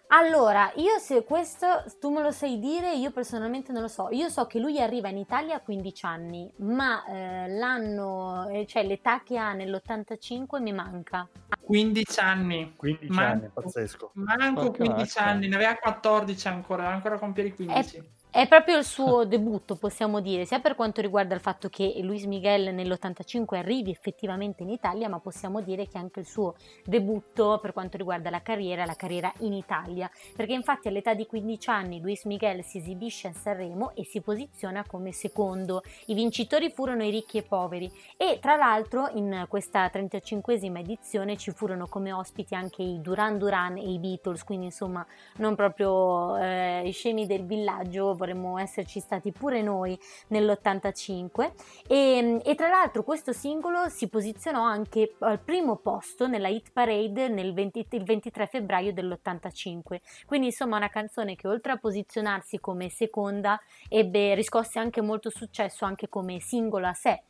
Allora, 0.08 0.70
io 0.76 0.98
se 0.98 1.24
questo 1.24 1.66
tu 1.98 2.10
me 2.12 2.22
lo 2.22 2.30
sai 2.30 2.60
dire, 2.60 2.94
io 2.94 3.10
personalmente 3.10 3.72
non 3.72 3.82
lo 3.82 3.88
so. 3.88 4.08
Io 4.12 4.28
so 4.28 4.46
che 4.46 4.60
lui 4.60 4.80
arriva 4.80 5.08
in 5.08 5.18
Italia 5.18 5.56
a 5.56 5.60
15 5.60 6.06
anni, 6.06 6.48
ma 6.58 7.04
eh, 7.06 7.48
l'anno, 7.48 8.48
eh, 8.48 8.66
cioè 8.66 8.84
l'età 8.84 9.22
che 9.24 9.36
ha 9.36 9.52
nell'85 9.52 10.60
mi 10.62 10.72
manca. 10.72 11.28
15 11.60 12.20
anni. 12.20 12.74
15 12.76 13.12
Ma- 13.12 13.28
anni, 13.30 13.50
pazzesco. 13.52 14.12
Manco 14.14 14.70
Porca 14.70 14.84
15 14.84 15.14
vacca. 15.18 15.28
anni, 15.28 15.48
ne 15.48 15.54
aveva 15.56 15.74
14 15.74 16.48
ancora, 16.48 16.88
ancora 16.88 17.18
compiere 17.18 17.48
i 17.48 17.54
15. 17.54 17.96
È 17.96 18.02
proprio 18.44 18.76
il 18.76 18.84
suo 18.84 19.24
debutto, 19.24 19.76
possiamo 19.76 20.20
dire, 20.20 20.44
sia 20.44 20.60
per 20.60 20.74
quanto 20.74 21.00
riguarda 21.00 21.34
il 21.34 21.40
fatto 21.40 21.70
che 21.70 21.94
Luis 22.02 22.24
Miguel 22.24 22.74
nell'85 22.74 23.56
arrivi 23.56 23.90
effettivamente 23.90 24.62
in 24.62 24.68
Italia, 24.68 25.08
ma 25.08 25.20
possiamo 25.20 25.62
dire 25.62 25.88
che 25.88 25.96
anche 25.96 26.20
il 26.20 26.26
suo 26.26 26.54
debutto 26.84 27.58
per 27.62 27.72
quanto 27.72 27.96
riguarda 27.96 28.28
la 28.28 28.42
carriera, 28.42 28.84
la 28.84 28.94
carriera 28.94 29.32
in 29.38 29.54
Italia, 29.54 30.10
perché 30.36 30.52
infatti 30.52 30.88
all'età 30.88 31.14
di 31.14 31.24
15 31.24 31.70
anni 31.70 32.00
Luis 32.02 32.24
Miguel 32.24 32.62
si 32.62 32.76
esibisce 32.76 33.28
a 33.28 33.32
Sanremo 33.32 33.92
e 33.94 34.04
si 34.04 34.20
posiziona 34.20 34.84
come 34.86 35.12
secondo. 35.12 35.82
I 36.06 36.14
vincitori 36.14 36.70
furono 36.70 37.04
i 37.04 37.10
ricchi 37.10 37.38
e 37.38 37.42
poveri 37.42 37.90
e 38.18 38.38
tra 38.38 38.56
l'altro 38.56 39.08
in 39.14 39.46
questa 39.48 39.86
35esima 39.86 40.78
edizione 40.78 41.38
ci 41.38 41.52
furono 41.52 41.86
come 41.86 42.12
ospiti 42.12 42.54
anche 42.54 42.82
i 42.82 43.00
Duran 43.00 43.38
Duran 43.38 43.78
e 43.78 43.90
i 43.90 43.98
Beatles, 43.98 44.44
quindi 44.44 44.66
insomma 44.66 45.06
non 45.36 45.54
proprio 45.54 46.36
eh, 46.36 46.82
i 46.86 46.92
scemi 46.92 47.26
del 47.26 47.46
villaggio, 47.46 48.14
vorremmo 48.26 48.58
esserci 48.58 48.98
stati 48.98 49.30
pure 49.30 49.62
noi 49.62 49.98
nell'85 50.28 51.52
e, 51.86 52.40
e 52.44 52.54
tra 52.54 52.68
l'altro 52.68 53.04
questo 53.04 53.32
singolo 53.32 53.88
si 53.88 54.08
posizionò 54.08 54.62
anche 54.62 55.14
al 55.20 55.38
primo 55.40 55.76
posto 55.76 56.26
nella 56.26 56.48
hit 56.48 56.72
parade 56.72 57.28
nel 57.28 57.54
20 57.54 57.86
il 57.90 58.02
23 58.02 58.46
febbraio 58.46 58.92
dell'85 58.92 60.00
quindi 60.26 60.46
insomma 60.46 60.76
una 60.76 60.88
canzone 60.88 61.36
che 61.36 61.46
oltre 61.46 61.72
a 61.72 61.76
posizionarsi 61.76 62.58
come 62.58 62.88
seconda 62.88 63.60
ebbe 63.88 64.34
riscosse 64.34 64.78
anche 64.78 65.00
molto 65.00 65.30
successo 65.30 65.84
anche 65.84 66.08
come 66.08 66.40
singolo 66.40 66.86
a 66.86 66.94
sé. 66.94 67.22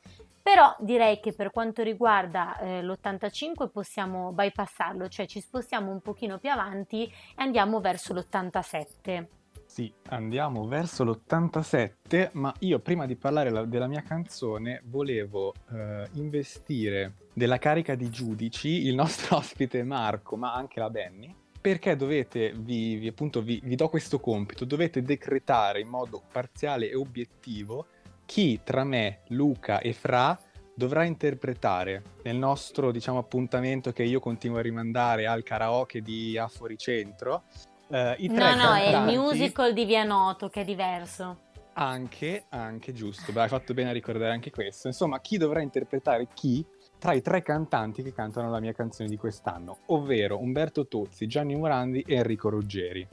Però 0.46 0.76
direi 0.78 1.18
che 1.18 1.32
per 1.32 1.50
quanto 1.50 1.82
riguarda 1.82 2.56
eh, 2.58 2.80
l'85 2.80 3.68
possiamo 3.68 4.30
bypassarlo, 4.30 5.08
cioè 5.08 5.26
ci 5.26 5.40
spostiamo 5.40 5.90
un 5.90 6.00
pochino 6.00 6.38
più 6.38 6.50
avanti 6.50 7.04
e 7.04 7.12
andiamo 7.34 7.80
verso 7.80 8.14
l'87. 8.14 9.35
Sì, 9.76 9.92
andiamo 10.08 10.66
verso 10.66 11.04
l'87, 11.04 12.30
ma 12.32 12.50
io 12.60 12.78
prima 12.78 13.04
di 13.04 13.14
parlare 13.14 13.50
la- 13.50 13.66
della 13.66 13.86
mia 13.86 14.00
canzone 14.00 14.80
volevo 14.86 15.52
eh, 15.70 16.08
investire 16.14 17.16
della 17.34 17.58
carica 17.58 17.94
di 17.94 18.08
giudici 18.08 18.86
il 18.86 18.94
nostro 18.94 19.36
ospite 19.36 19.82
Marco, 19.82 20.38
ma 20.38 20.54
anche 20.54 20.80
la 20.80 20.88
Benny, 20.88 21.30
perché 21.60 21.94
dovete, 21.94 22.54
vi, 22.56 22.96
vi- 22.96 23.08
appunto, 23.08 23.42
vi, 23.42 23.60
vi 23.62 23.74
do 23.74 23.90
questo 23.90 24.18
compito, 24.18 24.64
dovete 24.64 25.02
decretare 25.02 25.80
in 25.80 25.88
modo 25.88 26.22
parziale 26.32 26.88
e 26.88 26.96
obiettivo 26.96 27.88
chi 28.24 28.60
tra 28.64 28.82
me, 28.82 29.24
Luca 29.26 29.80
e 29.80 29.92
Fra 29.92 30.40
dovrà 30.74 31.04
interpretare 31.04 32.02
nel 32.22 32.36
nostro, 32.36 32.90
diciamo, 32.90 33.18
appuntamento 33.18 33.92
che 33.92 34.04
io 34.04 34.20
continuo 34.20 34.56
a 34.56 34.62
rimandare 34.62 35.26
al 35.26 35.42
karaoke 35.42 36.00
di 36.00 36.38
A 36.38 36.48
Fuoricentro, 36.48 37.42
eh, 37.88 38.14
i 38.18 38.28
tre 38.28 38.54
No, 38.54 38.64
no, 38.68 38.74
è 38.74 38.88
il 39.10 39.18
musical 39.18 39.72
di 39.72 39.84
Via 39.84 40.04
Noto 40.04 40.48
che 40.48 40.62
è 40.62 40.64
diverso. 40.64 41.44
Anche, 41.74 42.46
anche 42.50 42.92
giusto, 42.94 43.32
beh, 43.32 43.42
hai 43.42 43.48
fatto 43.48 43.74
bene 43.74 43.90
a 43.90 43.92
ricordare 43.92 44.32
anche 44.32 44.50
questo. 44.50 44.86
Insomma, 44.86 45.20
chi 45.20 45.36
dovrà 45.36 45.60
interpretare 45.60 46.28
chi 46.32 46.64
tra 46.98 47.12
i 47.12 47.20
tre 47.20 47.42
cantanti 47.42 48.02
che 48.02 48.14
cantano 48.14 48.48
la 48.50 48.60
mia 48.60 48.72
canzone 48.72 49.08
di 49.10 49.18
quest'anno, 49.18 49.80
ovvero 49.86 50.38
Umberto 50.40 50.86
Tozzi, 50.88 51.26
Gianni 51.26 51.54
Morandi 51.54 52.00
e 52.06 52.14
Enrico 52.14 52.48
Ruggeri. 52.48 53.06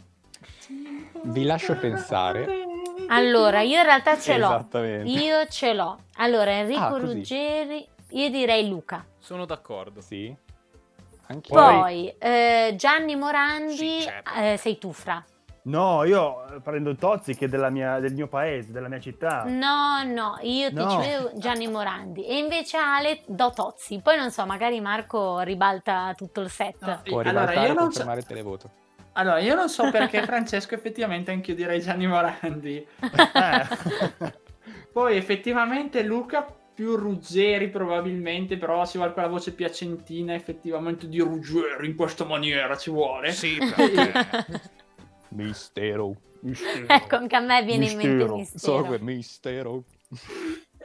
Vi 1.24 1.44
lascio 1.44 1.78
pensare. 1.78 2.48
Allora, 3.10 3.62
io 3.62 3.78
in 3.80 3.84
realtà 3.84 4.18
ce 4.18 4.38
l'ho. 4.38 4.48
Esattamente. 4.48 5.10
Io 5.10 5.46
ce 5.48 5.74
l'ho. 5.74 5.98
Allora, 6.18 6.52
Enrico 6.52 6.82
Ah. 6.86 6.98
Ruggeri, 6.98 7.86
io 8.12 8.30
direi 8.30 8.68
Luca. 8.70 9.06
Sono 9.20 9.46
d'accordo. 9.46 10.00
Sì. 10.00 10.34
Anche 11.28 11.54
Poi 11.54 12.14
eh, 12.20 12.74
Gianni 12.78 13.16
Morandi, 13.16 13.76
Sì, 13.76 14.02
certo. 14.02 14.32
eh, 14.34 14.58
sei 14.58 14.78
tu, 14.78 14.92
Fra. 14.92 15.24
No, 15.66 16.04
io 16.04 16.46
eh, 16.56 16.60
prendo 16.60 16.94
Tozzi 16.96 17.36
che 17.36 17.46
è 17.46 17.48
della 17.48 17.70
mia- 17.70 18.00
del 18.00 18.14
mio 18.14 18.28
paese, 18.28 18.72
della 18.74 18.90
mia 18.90 19.00
città. 19.00 19.44
No, 19.46 20.04
no, 20.04 20.38
io 20.42 20.68
ti 20.68 20.76
No. 20.76 20.98
dicevo 20.98 21.32
Gianni 21.36 21.68
Morandi 21.70 22.26
e 22.26 22.38
invece 22.38 22.76
Ale 22.78 23.22
do 23.28 23.50
Tozzi. 23.56 24.02
Poi 24.04 24.18
non 24.18 24.30
so, 24.30 24.46
magari 24.46 24.82
Marco 24.82 25.40
ribalta 25.40 26.14
tutto 26.18 26.42
il 26.42 26.50
set. 26.50 26.76
No, 26.82 27.00
può 27.04 27.20
Allora, 27.22 27.30
ribaltare 27.46 27.56
io 27.60 27.64
e 27.64 27.68
non 27.68 27.76
so- 27.78 27.84
confermare 27.84 28.20
il 28.20 28.26
televoto. 28.26 28.70
Allora, 29.14 29.40
io 29.40 29.56
non 29.56 29.70
so 29.70 29.90
perché 29.90 30.24
Francesco 30.26 30.74
effettivamente 30.76 31.32
anch'io 31.32 31.56
direi 31.56 31.80
Gianni 31.80 32.08
Morandi. 32.08 32.86
Eh. 33.34 34.42
Poi 34.92 35.16
effettivamente 35.18 36.04
Luca 36.04 36.46
più 36.74 36.96
Ruggeri 36.96 37.70
probabilmente, 37.70 38.58
però 38.58 38.86
ci 38.86 38.98
vuole 38.98 39.14
quella 39.14 39.28
voce 39.28 39.54
piacentina 39.54 40.34
effettivamente 40.34 41.08
di 41.08 41.20
Ruggeri 41.20 41.88
in 41.88 41.96
questa 41.96 42.26
maniera 42.26 42.76
ci 42.76 42.90
vuole. 42.90 43.32
Sì, 43.32 43.58
perché... 43.76 44.72
Mistero. 45.30 46.16
Ecco, 46.88 47.16
anche 47.16 47.36
a 47.36 47.40
me 47.40 47.64
viene 47.64 47.90
in 47.90 47.96
mente 47.98 48.24
il 48.24 48.30
Mistero. 48.32 48.36
mistero. 48.36 48.78
So 48.82 48.84
quel 48.88 49.02
mistero. 49.02 49.84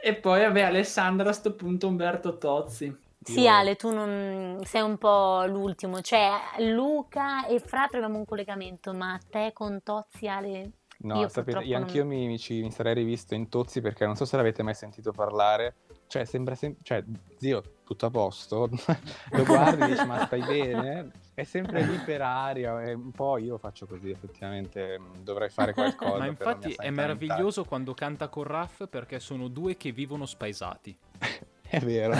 E 0.01 0.15
poi 0.15 0.41
vabbè 0.41 0.61
Alessandra 0.61 1.29
a 1.29 1.33
sto 1.33 1.53
punto 1.53 1.87
Umberto 1.87 2.37
Tozzi. 2.37 2.95
Sì, 3.21 3.41
Io- 3.41 3.49
Ale, 3.51 3.75
tu 3.75 3.91
non 3.93 4.59
sei 4.63 4.81
un 4.81 4.97
po' 4.97 5.43
l'ultimo, 5.45 5.99
cioè 6.01 6.31
Luca 6.59 7.45
e 7.47 7.59
Fra 7.59 7.87
troviamo 7.87 8.17
un 8.17 8.25
collegamento, 8.25 8.93
ma 8.93 9.19
te 9.29 9.51
con 9.53 9.83
Tozzi, 9.83 10.27
Ale, 10.27 10.71
No, 11.01 11.21
Io 11.21 11.29
sapete, 11.29 11.59
io 11.63 11.73
non- 11.77 11.83
anch'io 11.83 12.05
mi, 12.05 12.27
mi 12.27 12.37
ci- 12.37 12.61
mi 12.61 12.71
sarei 12.71 12.93
rivisto 12.93 13.33
in 13.33 13.47
Tozzi 13.47 13.79
perché 13.79 14.05
non 14.05 14.15
so 14.17 14.25
se 14.25 14.35
l'avete 14.35 14.63
mai 14.63 14.73
sentito 14.73 15.11
parlare, 15.13 15.75
cioè 16.07 16.25
sembra 16.25 16.55
sempre, 16.55 16.81
cioè 16.83 17.01
zio, 17.37 17.63
tutto 17.85 18.05
a 18.07 18.09
posto? 18.09 18.69
Lo 19.31 19.43
guardi 19.45 19.83
e 19.83 19.87
dici 19.87 20.05
ma 20.05 20.25
stai 20.25 20.41
bene? 20.43 21.11
È 21.33 21.43
sempre 21.45 21.83
lì 21.83 21.97
per 21.99 22.21
aria 22.21 22.81
e 22.83 22.91
un 22.93 23.11
po' 23.11 23.37
io 23.37 23.57
faccio 23.57 23.85
così, 23.85 24.09
effettivamente 24.09 24.99
mm, 24.99 25.23
dovrei 25.23 25.47
fare 25.49 25.71
qualcosa. 25.73 26.17
Ma 26.17 26.25
infatti 26.27 26.75
è 26.77 26.89
meraviglioso 26.89 27.63
quando 27.63 27.93
canta 27.93 28.27
con 28.27 28.43
Raff 28.43 28.87
perché 28.89 29.21
sono 29.21 29.47
due 29.47 29.77
che 29.77 29.93
vivono 29.93 30.25
spaesati. 30.25 30.97
È 31.69 31.79
vero, 31.81 32.15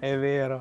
è 0.00 0.18
vero. 0.18 0.60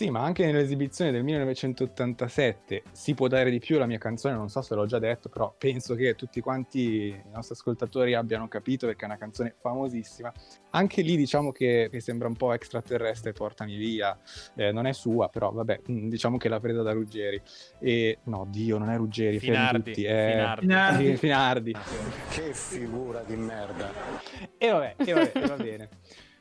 Sì, 0.00 0.08
ma 0.08 0.22
anche 0.22 0.46
nell'esibizione 0.46 1.10
del 1.10 1.22
1987 1.22 2.84
si 2.90 3.12
può 3.12 3.28
dare 3.28 3.50
di 3.50 3.58
più 3.58 3.76
la 3.76 3.84
mia 3.84 3.98
canzone, 3.98 4.34
non 4.34 4.48
so 4.48 4.62
se 4.62 4.74
l'ho 4.74 4.86
già 4.86 4.98
detto, 4.98 5.28
però 5.28 5.54
penso 5.58 5.94
che 5.94 6.14
tutti 6.14 6.40
quanti 6.40 7.08
i 7.08 7.22
nostri 7.30 7.54
ascoltatori 7.54 8.14
abbiano 8.14 8.48
capito 8.48 8.86
perché 8.86 9.02
è 9.02 9.04
una 9.04 9.18
canzone 9.18 9.54
famosissima. 9.60 10.32
Anche 10.70 11.02
lì 11.02 11.16
diciamo 11.16 11.52
che, 11.52 11.88
che 11.90 12.00
sembra 12.00 12.28
un 12.28 12.34
po' 12.34 12.54
extraterrestre, 12.54 13.32
portami 13.32 13.76
via, 13.76 14.18
Eh, 14.54 14.72
non 14.72 14.86
è 14.86 14.94
sua, 14.94 15.28
però 15.28 15.52
vabbè, 15.52 15.82
mm, 15.90 16.08
diciamo 16.08 16.38
che 16.38 16.48
l'ha 16.48 16.60
presa 16.60 16.80
da 16.80 16.92
Ruggeri. 16.92 17.38
E 17.78 18.20
no, 18.24 18.46
Dio, 18.48 18.78
non 18.78 18.88
è 18.88 18.96
Ruggeri, 18.96 19.38
Finardi, 19.38 19.92
tutti, 19.92 20.04
è 20.06 20.30
Finardi. 20.30 20.66
Finardi. 20.66 21.04
Sì, 21.04 21.16
Finardi. 21.18 21.76
Che 22.30 22.54
figura 22.54 23.20
di 23.20 23.36
merda. 23.36 23.92
E 24.56 24.70
vabbè, 24.70 24.94
e 24.96 25.12
vabbè, 25.12 25.32
e 25.34 25.46
va 25.46 25.56
bene. 25.56 25.88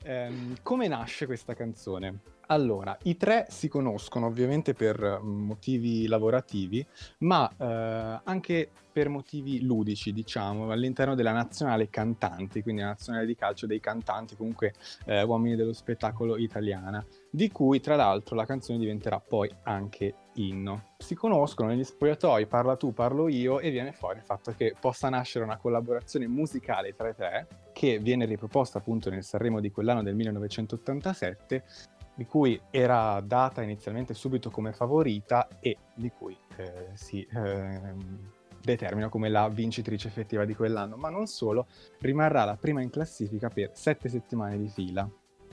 Ehm, 0.03 0.55
come 0.63 0.87
nasce 0.87 1.25
questa 1.25 1.53
canzone? 1.53 2.19
Allora, 2.47 2.97
i 3.03 3.15
tre 3.15 3.45
si 3.49 3.67
conoscono 3.67 4.25
ovviamente 4.25 4.73
per 4.73 5.19
motivi 5.21 6.07
lavorativi, 6.07 6.83
ma 7.19 7.47
eh, 7.55 8.21
anche 8.23 8.71
per 8.91 9.07
motivi 9.07 9.61
ludici, 9.61 10.11
diciamo, 10.11 10.71
all'interno 10.71 11.13
della 11.13 11.31
nazionale 11.31 11.89
cantanti, 11.89 12.63
quindi 12.63 12.81
la 12.81 12.87
nazionale 12.87 13.27
di 13.27 13.35
calcio 13.35 13.67
dei 13.67 13.79
cantanti, 13.79 14.35
comunque 14.35 14.73
eh, 15.05 15.21
uomini 15.21 15.55
dello 15.55 15.73
spettacolo 15.73 16.37
italiana, 16.37 17.05
di 17.29 17.51
cui 17.51 17.79
tra 17.79 17.95
l'altro 17.95 18.35
la 18.35 18.45
canzone 18.45 18.79
diventerà 18.79 19.19
poi 19.19 19.53
anche 19.63 20.15
inno. 20.39 20.93
Si 20.97 21.15
conoscono 21.15 21.69
negli 21.69 21.83
spogliatoi, 21.83 22.45
parla 22.47 22.75
tu, 22.75 22.93
parlo 22.93 23.27
io, 23.27 23.59
e 23.59 23.71
viene 23.71 23.91
fuori 23.91 24.19
il 24.19 24.23
fatto 24.23 24.53
che 24.55 24.75
possa 24.79 25.09
nascere 25.09 25.43
una 25.43 25.57
collaborazione 25.57 26.27
musicale 26.27 26.95
tra 26.95 27.09
i 27.09 27.15
tre, 27.15 27.47
che 27.73 27.99
viene 27.99 28.25
riproposta 28.25 28.77
appunto 28.77 29.09
nel 29.09 29.23
Sanremo 29.23 29.59
di 29.59 29.71
quell'anno 29.71 30.03
del 30.03 30.15
1987, 30.15 31.63
di 32.15 32.25
cui 32.25 32.59
era 32.69 33.21
data 33.21 33.61
inizialmente 33.61 34.13
subito 34.13 34.49
come 34.49 34.73
favorita 34.73 35.47
e 35.59 35.77
di 35.93 36.11
cui 36.11 36.35
eh, 36.57 36.89
si 36.93 37.25
ehm, 37.31 38.31
determina 38.61 39.07
come 39.07 39.29
la 39.29 39.47
vincitrice 39.47 40.07
effettiva 40.07 40.45
di 40.45 40.53
quell'anno, 40.53 40.97
ma 40.97 41.09
non 41.09 41.27
solo, 41.27 41.67
rimarrà 41.99 42.43
la 42.43 42.57
prima 42.57 42.81
in 42.81 42.89
classifica 42.89 43.49
per 43.49 43.71
sette 43.73 44.09
settimane 44.09 44.57
di 44.57 44.67
fila. 44.67 45.09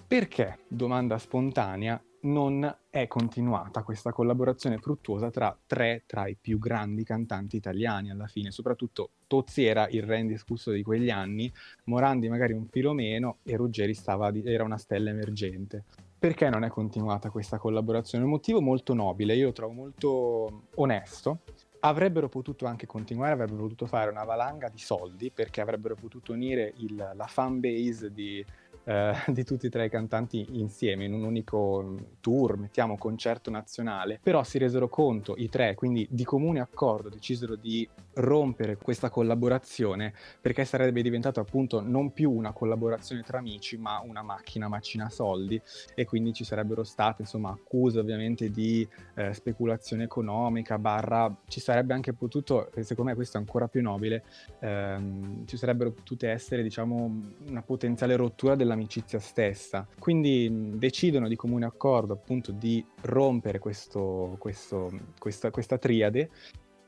Perché, 0.08 0.58
domanda 0.68 1.18
spontanea, 1.18 2.00
non 2.22 2.76
è 2.90 3.06
continuata 3.06 3.82
questa 3.82 4.12
collaborazione 4.12 4.78
fruttuosa 4.78 5.30
tra 5.30 5.56
tre 5.66 6.02
tra 6.06 6.26
i 6.26 6.36
più 6.40 6.58
grandi 6.58 7.04
cantanti 7.04 7.56
italiani 7.56 8.10
alla 8.10 8.26
fine, 8.26 8.50
soprattutto 8.50 9.10
Tozzi 9.26 9.64
era 9.64 9.88
il 9.88 10.02
re 10.02 10.18
indiscusso 10.18 10.70
di 10.70 10.82
quegli 10.82 11.10
anni, 11.10 11.52
Morandi 11.84 12.28
magari 12.28 12.52
un 12.52 12.66
filo 12.66 12.92
meno 12.92 13.38
e 13.42 13.56
Ruggeri 13.56 13.94
stava 13.94 14.32
era 14.44 14.64
una 14.64 14.78
stella 14.78 15.10
emergente. 15.10 15.84
Perché 16.18 16.48
non 16.48 16.64
è 16.64 16.68
continuata 16.68 17.30
questa 17.30 17.58
collaborazione? 17.58 18.24
Un 18.24 18.30
motivo 18.30 18.60
molto 18.60 18.94
nobile, 18.94 19.34
io 19.34 19.46
lo 19.46 19.52
trovo 19.52 19.72
molto 19.72 20.62
onesto. 20.76 21.40
Avrebbero 21.80 22.28
potuto 22.28 22.66
anche 22.66 22.86
continuare, 22.86 23.32
avrebbero 23.32 23.62
potuto 23.62 23.86
fare 23.86 24.10
una 24.10 24.24
valanga 24.24 24.68
di 24.68 24.78
soldi 24.78 25.30
perché 25.30 25.60
avrebbero 25.60 25.94
potuto 25.94 26.32
unire 26.32 26.72
il- 26.78 27.12
la 27.14 27.26
fan 27.26 27.60
base 27.60 28.10
di, 28.12 28.44
eh, 28.86 29.14
di 29.28 29.44
tutti 29.44 29.66
e 29.66 29.70
tre 29.70 29.86
i 29.86 29.90
cantanti 29.90 30.46
insieme 30.52 31.04
in 31.04 31.12
un 31.12 31.24
unico 31.24 31.96
tour, 32.20 32.56
mettiamo 32.56 32.96
concerto 32.96 33.50
nazionale, 33.50 34.18
però 34.22 34.42
si 34.44 34.58
resero 34.58 34.88
conto 34.88 35.34
i 35.36 35.48
tre, 35.48 35.74
quindi 35.74 36.06
di 36.10 36.24
comune 36.24 36.60
accordo 36.60 37.08
decisero 37.08 37.56
di 37.56 37.88
rompere 38.16 38.76
questa 38.76 39.10
collaborazione 39.10 40.14
perché 40.40 40.64
sarebbe 40.64 41.02
diventato 41.02 41.40
appunto 41.40 41.80
non 41.80 42.12
più 42.12 42.30
una 42.30 42.52
collaborazione 42.52 43.22
tra 43.22 43.38
amici 43.38 43.76
ma 43.76 44.00
una 44.04 44.22
macchina 44.22 44.68
macina 44.68 45.10
soldi 45.10 45.60
e 45.94 46.04
quindi 46.04 46.32
ci 46.32 46.44
sarebbero 46.44 46.82
state 46.82 47.22
insomma 47.22 47.50
accuse 47.50 47.98
ovviamente 47.98 48.50
di 48.50 48.86
eh, 49.14 49.34
speculazione 49.34 50.04
economica 50.04 50.78
barra 50.78 51.34
ci 51.46 51.60
sarebbe 51.60 51.92
anche 51.92 52.12
potuto 52.14 52.70
secondo 52.80 53.10
me 53.10 53.14
questo 53.14 53.36
è 53.36 53.40
ancora 53.40 53.68
più 53.68 53.82
nobile 53.82 54.24
ehm, 54.60 55.46
ci 55.46 55.56
sarebbero 55.56 55.90
potute 55.90 56.30
essere 56.30 56.62
diciamo 56.62 57.20
una 57.48 57.62
potenziale 57.62 58.16
rottura 58.16 58.54
dell'amicizia 58.76 59.18
stessa 59.18 59.86
quindi 59.98 60.72
decidono 60.74 61.26
di 61.28 61.36
comune 61.36 61.64
accordo 61.64 62.12
appunto 62.12 62.52
di 62.52 62.84
rompere 63.02 63.58
questo, 63.58 64.36
questo- 64.38 64.90
questa, 65.18 65.50
questa 65.50 65.78
triade 65.78 66.30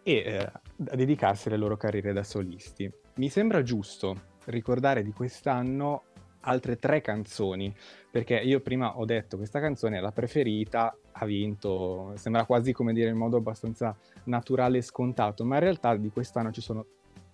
e 0.03 0.13
eh, 0.13 0.53
dedicarsi 0.77 1.49
alle 1.49 1.57
loro 1.57 1.77
carriere 1.77 2.13
da 2.13 2.23
solisti. 2.23 2.91
Mi 3.17 3.29
sembra 3.29 3.63
giusto 3.63 4.37
ricordare 4.47 5.03
di 5.03 5.13
quest'anno 5.13 6.05
altre 6.43 6.79
tre 6.79 7.03
canzoni, 7.03 7.75
perché 8.11 8.37
io 8.37 8.61
prima 8.61 8.97
ho 8.97 9.05
detto 9.05 9.37
questa 9.37 9.61
canzone 9.61 9.99
è 9.99 10.01
la 10.01 10.13
preferita, 10.13 10.97
ha 11.13 11.25
vinto, 11.27 12.13
sembra 12.15 12.47
quasi 12.47 12.73
come 12.73 12.95
dire 12.95 13.11
in 13.11 13.17
modo 13.17 13.37
abbastanza 13.37 13.95
naturale 14.25 14.79
e 14.79 14.83
scontato, 14.83 15.45
ma 15.45 15.57
in 15.57 15.63
realtà 15.63 15.95
di 15.97 16.09
quest'anno 16.11 16.53
ci 16.53 16.63
sono 16.63 16.87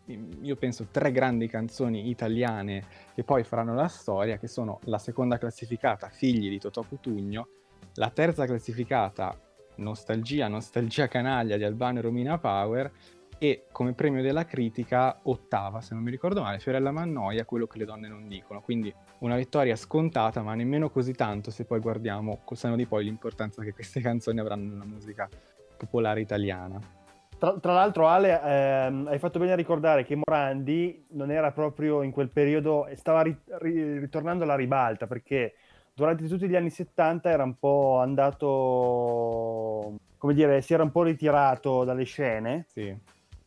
io 0.06 0.56
penso 0.56 0.88
tre 0.90 1.12
grandi 1.12 1.48
canzoni 1.48 2.08
italiane 2.08 2.84
che 3.14 3.24
poi 3.24 3.42
faranno 3.44 3.74
la 3.74 3.88
storia, 3.88 4.38
che 4.38 4.48
sono 4.48 4.80
la 4.84 4.98
seconda 4.98 5.38
classificata 5.38 6.08
Figli 6.08 6.48
di 6.48 6.58
Totò 6.58 6.82
Cutugno, 6.82 7.48
la 7.94 8.10
terza 8.10 8.44
classificata 8.44 9.38
Nostalgia, 9.76 10.48
Nostalgia 10.48 11.08
Canaglia 11.08 11.56
di 11.56 11.64
Albano 11.64 11.98
e 11.98 12.02
Romina 12.02 12.38
Power 12.38 12.92
e 13.38 13.66
come 13.72 13.94
premio 13.94 14.22
della 14.22 14.44
critica 14.44 15.20
ottava, 15.24 15.80
se 15.80 15.94
non 15.94 16.02
mi 16.02 16.10
ricordo 16.10 16.42
male, 16.42 16.60
Fiorella 16.60 16.92
Mannoia, 16.92 17.44
quello 17.44 17.66
che 17.66 17.78
le 17.78 17.84
donne 17.84 18.08
non 18.08 18.28
dicono. 18.28 18.60
Quindi 18.60 18.94
una 19.20 19.36
vittoria 19.36 19.74
scontata, 19.74 20.42
ma 20.42 20.54
nemmeno 20.54 20.88
così 20.90 21.12
tanto 21.12 21.50
se 21.50 21.64
poi 21.64 21.80
guardiamo 21.80 22.40
col 22.44 22.56
seno 22.56 22.76
di 22.76 22.86
poi 22.86 23.04
l'importanza 23.04 23.62
che 23.62 23.72
queste 23.72 24.00
canzoni 24.00 24.38
avranno 24.38 24.70
nella 24.70 24.84
musica 24.84 25.28
popolare 25.76 26.20
italiana. 26.20 27.03
Tra, 27.44 27.58
tra 27.60 27.72
l'altro, 27.74 28.08
Ale, 28.08 28.40
ehm, 28.42 29.06
hai 29.08 29.18
fatto 29.18 29.38
bene 29.38 29.52
a 29.52 29.56
ricordare 29.56 30.02
che 30.02 30.16
Morandi 30.16 31.04
non 31.10 31.30
era 31.30 31.52
proprio 31.52 32.00
in 32.00 32.10
quel 32.10 32.30
periodo, 32.30 32.88
stava 32.94 33.20
ri- 33.20 33.38
ri- 33.58 33.98
ritornando 33.98 34.44
alla 34.44 34.54
ribalta 34.54 35.06
perché 35.06 35.52
durante 35.92 36.26
tutti 36.26 36.48
gli 36.48 36.56
anni 36.56 36.70
70 36.70 37.28
era 37.28 37.42
un 37.42 37.58
po' 37.58 37.98
andato, 38.00 38.48
come 40.16 40.32
dire, 40.32 40.62
si 40.62 40.72
era 40.72 40.84
un 40.84 40.90
po' 40.90 41.02
ritirato 41.02 41.84
dalle 41.84 42.04
scene. 42.04 42.64
Sì, 42.72 42.96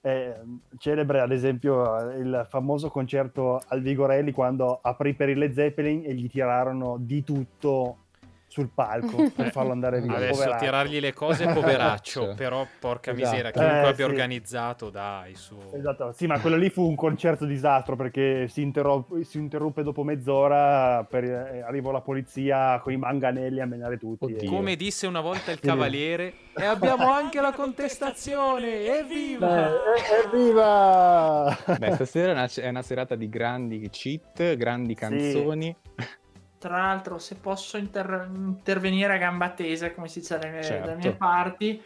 Eh, 0.02 0.36
celebre 0.78 1.20
ad 1.22 1.32
esempio 1.32 2.12
il 2.12 2.46
famoso 2.48 2.90
concerto 2.90 3.60
al 3.68 3.82
Vigorelli 3.82 4.32
quando 4.32 4.78
aprì 4.80 5.16
per 5.16 5.30
il 5.30 5.40
Led 5.40 5.54
Zeppelin 5.54 6.04
e 6.06 6.14
gli 6.14 6.30
tirarono 6.30 6.98
di 7.00 7.24
tutto 7.24 8.06
sul 8.50 8.70
palco 8.74 9.30
per 9.36 9.52
farlo 9.52 9.72
andare 9.74 10.00
via. 10.02 10.16
Adesso 10.16 10.32
poveraccio. 10.34 10.64
tirargli 10.64 11.00
le 11.00 11.14
cose, 11.14 11.46
poveraccio. 11.48 12.22
Cioè. 12.28 12.36
però, 12.36 12.66
porca 12.80 13.12
Esatto. 13.12 13.30
miseria, 13.30 13.52
chiunque 13.52 13.74
Eh, 13.76 13.80
abbia 13.80 13.94
sì. 13.96 14.02
organizzato, 14.04 14.90
dai, 14.90 15.36
su. 15.36 15.58
Esatto, 15.74 16.12
sì, 16.14 16.28
ma 16.28 16.40
quello 16.40 16.56
lì 16.56 16.70
fu 16.70 16.88
un 16.88 16.96
concerto 16.96 17.46
disastro 17.46 17.96
perché 17.96 18.48
si, 18.48 18.62
interrompe, 18.62 19.24
si 19.26 19.38
interruppe 19.38 19.84
dopo 19.84 20.04
mezz'ora, 20.04 21.04
per, 21.04 21.24
eh, 21.26 21.62
arrivò 21.62 21.92
la 21.92 22.02
polizia 22.02 22.80
con 22.82 22.94
i 22.94 22.98
manganelli 22.98 23.60
a 23.60 23.66
menare 23.66 23.98
tutti. 23.98 24.34
E- 24.36 24.46
Come 24.46 24.76
disse 24.76 25.06
una 25.08 25.22
volta 25.22 25.52
il 25.52 25.60
Sì. 25.62 25.68
cavaliere, 25.68 26.34
e 26.56 26.66
abbiamo 26.66 27.12
anche 27.12 27.42
la 27.42 27.52
contestazione, 27.52 28.98
evviva! 29.00 29.68
Eh, 29.70 30.26
evviva! 30.26 31.58
Beh, 31.78 31.92
stasera 31.94 32.30
è 32.30 32.34
una, 32.34 32.48
è 32.54 32.70
una 32.70 32.82
serata 32.82 33.16
di 33.16 33.30
grandi 33.30 33.88
cheat, 33.90 34.56
grandi 34.56 34.96
canzoni. 34.96 35.76
Tra 36.60 36.78
l'altro, 36.78 37.20
se 37.20 37.36
posso 37.36 37.78
inter- 37.78 38.30
intervenire 38.34 39.14
a 39.14 39.18
gamba 39.18 39.50
tesa, 39.52 39.94
come 39.94 40.08
si 40.08 40.20
dice 40.22 40.40
dalle, 40.40 40.64
Certo. 40.64 40.96
mie 40.96 41.12
parti, 41.14 41.82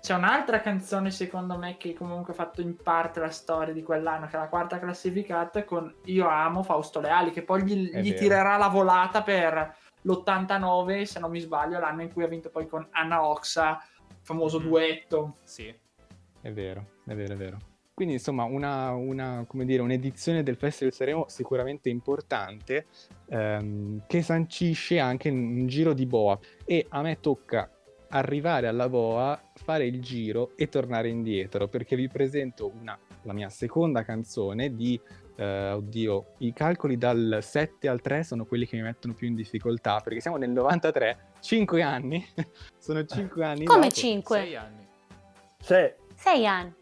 c'è 0.00 0.14
un'altra 0.14 0.60
canzone, 0.60 1.10
secondo 1.10 1.56
me, 1.58 1.76
che 1.76 1.94
comunque 1.94 2.32
ha 2.32 2.36
fatto 2.36 2.60
in 2.60 2.76
parte 2.76 3.20
la 3.20 3.30
storia 3.30 3.72
di 3.72 3.82
quell'anno, 3.82 4.26
che 4.26 4.36
è 4.36 4.38
la 4.40 4.48
quarta 4.48 4.78
classificata, 4.78 5.64
con 5.64 5.92
Io 6.04 6.28
amo 6.28 6.62
Fausto 6.62 7.00
Leali, 7.00 7.30
che 7.30 7.42
poi 7.42 7.62
gli, 7.62 7.90
gli 8.00 8.14
tirerà 8.14 8.56
la 8.56 8.68
volata 8.68 9.22
per 9.22 9.74
l'89, 10.02 11.02
se 11.04 11.18
non 11.18 11.30
mi 11.30 11.40
sbaglio, 11.40 11.78
l'anno 11.78 12.02
in 12.02 12.12
cui 12.12 12.22
ha 12.24 12.28
vinto 12.28 12.50
poi 12.50 12.66
con 12.68 12.86
Anna 12.90 13.24
Oxa, 13.26 13.80
famoso 14.22 14.60
Mm. 14.60 14.62
duetto. 14.62 15.36
Sì. 15.42 15.74
È 16.40 16.52
vero, 16.52 16.84
è 17.06 17.14
vero, 17.14 17.32
è 17.32 17.36
vero. 17.36 17.56
Quindi 17.96 18.16
insomma 18.16 18.44
una, 18.44 18.90
una, 18.92 19.46
come 19.48 19.64
dire, 19.64 19.80
un'edizione 19.80 20.42
del 20.42 20.56
Festival 20.56 20.90
di 20.90 20.96
Sanremo 20.96 21.24
sicuramente 21.28 21.88
importante 21.88 22.88
ehm, 23.30 24.02
che 24.06 24.20
sancisce 24.20 24.98
anche 24.98 25.30
un 25.30 25.66
giro 25.66 25.94
di 25.94 26.04
boa 26.04 26.38
e 26.66 26.84
a 26.90 27.00
me 27.00 27.20
tocca 27.20 27.70
arrivare 28.10 28.66
alla 28.66 28.90
boa, 28.90 29.40
fare 29.54 29.86
il 29.86 30.02
giro 30.02 30.52
e 30.56 30.68
tornare 30.68 31.08
indietro 31.08 31.68
perché 31.68 31.96
vi 31.96 32.06
presento 32.06 32.70
una 32.70 32.98
la 33.22 33.32
mia 33.32 33.48
seconda 33.48 34.04
canzone 34.04 34.76
di, 34.76 35.00
eh, 35.36 35.70
oddio, 35.70 36.34
i 36.40 36.52
calcoli 36.52 36.98
dal 36.98 37.38
7 37.40 37.88
al 37.88 38.02
3 38.02 38.24
sono 38.24 38.44
quelli 38.44 38.66
che 38.66 38.76
mi 38.76 38.82
mettono 38.82 39.14
più 39.14 39.26
in 39.26 39.34
difficoltà, 39.34 40.00
perché 40.04 40.20
siamo 40.20 40.36
nel 40.36 40.50
93, 40.50 41.32
5 41.40 41.82
anni, 41.82 42.24
sono 42.78 43.04
5 43.06 43.42
anni 43.42 43.64
Come 43.64 43.88
dopo. 43.88 43.94
5? 43.94 44.36
Sei 44.36 44.54
anni. 44.54 44.86
Se, 45.58 45.96
6 46.14 46.46
anni. 46.46 46.74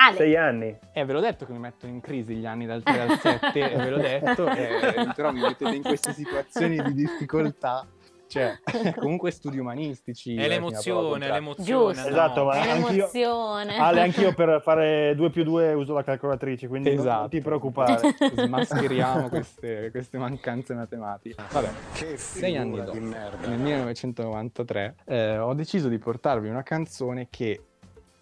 Ale, 0.00 0.16
sei 0.16 0.36
anni. 0.36 0.78
Eh, 0.92 1.04
ve 1.04 1.12
l'ho 1.12 1.20
detto 1.20 1.44
che 1.44 1.52
mi 1.52 1.58
mettono 1.58 1.92
in 1.92 2.00
crisi 2.00 2.36
gli 2.36 2.46
anni 2.46 2.66
dal 2.66 2.82
3 2.82 3.00
al 3.00 3.18
7, 3.18 3.50
ve 3.52 3.90
l'ho 3.90 3.98
detto, 3.98 4.48
eh, 4.48 5.10
però 5.14 5.32
mi 5.32 5.40
mettete 5.40 5.74
in 5.74 5.82
queste 5.82 6.12
situazioni 6.12 6.80
di 6.80 6.94
difficoltà. 6.94 7.84
Cioè, 8.28 8.58
comunque 8.94 9.30
studi 9.30 9.58
umanistici. 9.58 10.36
È 10.36 10.44
eh, 10.44 10.48
l'emozione, 10.48 11.26
è 11.28 11.32
l'emozione. 11.32 11.94
Giusto. 11.94 12.08
Esatto, 12.10 12.40
no. 12.40 12.46
ma 12.48 12.54
è 12.62 12.70
anch'io- 12.70 12.90
l'emozione. 12.90 13.78
Ale, 13.78 14.00
anch'io 14.04 14.34
per 14.34 14.60
fare 14.62 15.14
2 15.16 15.30
più 15.30 15.44
2 15.44 15.72
uso 15.72 15.94
la 15.94 16.04
calcolatrice, 16.04 16.68
quindi 16.68 16.90
non- 16.90 16.98
Esatto. 16.98 17.20
non 17.20 17.28
ti 17.30 17.40
preoccupare. 17.40 17.98
Smascheriamo 18.36 19.28
queste, 19.30 19.90
queste 19.90 20.18
mancanze 20.18 20.74
matematiche. 20.74 21.42
Vabbè, 21.50 21.68
Che 21.94 22.16
sei 22.18 22.56
anni 22.58 22.76
dopo, 22.76 22.90
di 22.90 23.00
merda. 23.00 23.48
nel 23.48 23.58
1993, 23.60 24.94
eh, 25.06 25.38
ho 25.38 25.54
deciso 25.54 25.88
di 25.88 25.98
portarvi 25.98 26.48
una 26.50 26.62
canzone 26.62 27.28
che 27.30 27.62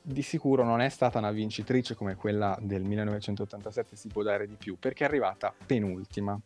di 0.09 0.23
sicuro 0.23 0.63
non 0.63 0.81
è 0.81 0.89
stata 0.89 1.19
una 1.19 1.33
vincitrice 1.33 1.97
come 1.97 2.15
quella 2.15 2.57
del 2.61 2.85
1987, 2.85 3.97
si 3.97 4.07
può 4.07 4.23
dare 4.23 4.47
di 4.47 4.55
più, 4.55 4.79
perché 4.79 5.05
è 5.05 5.09
arrivata 5.09 5.53
penultima. 5.67 6.41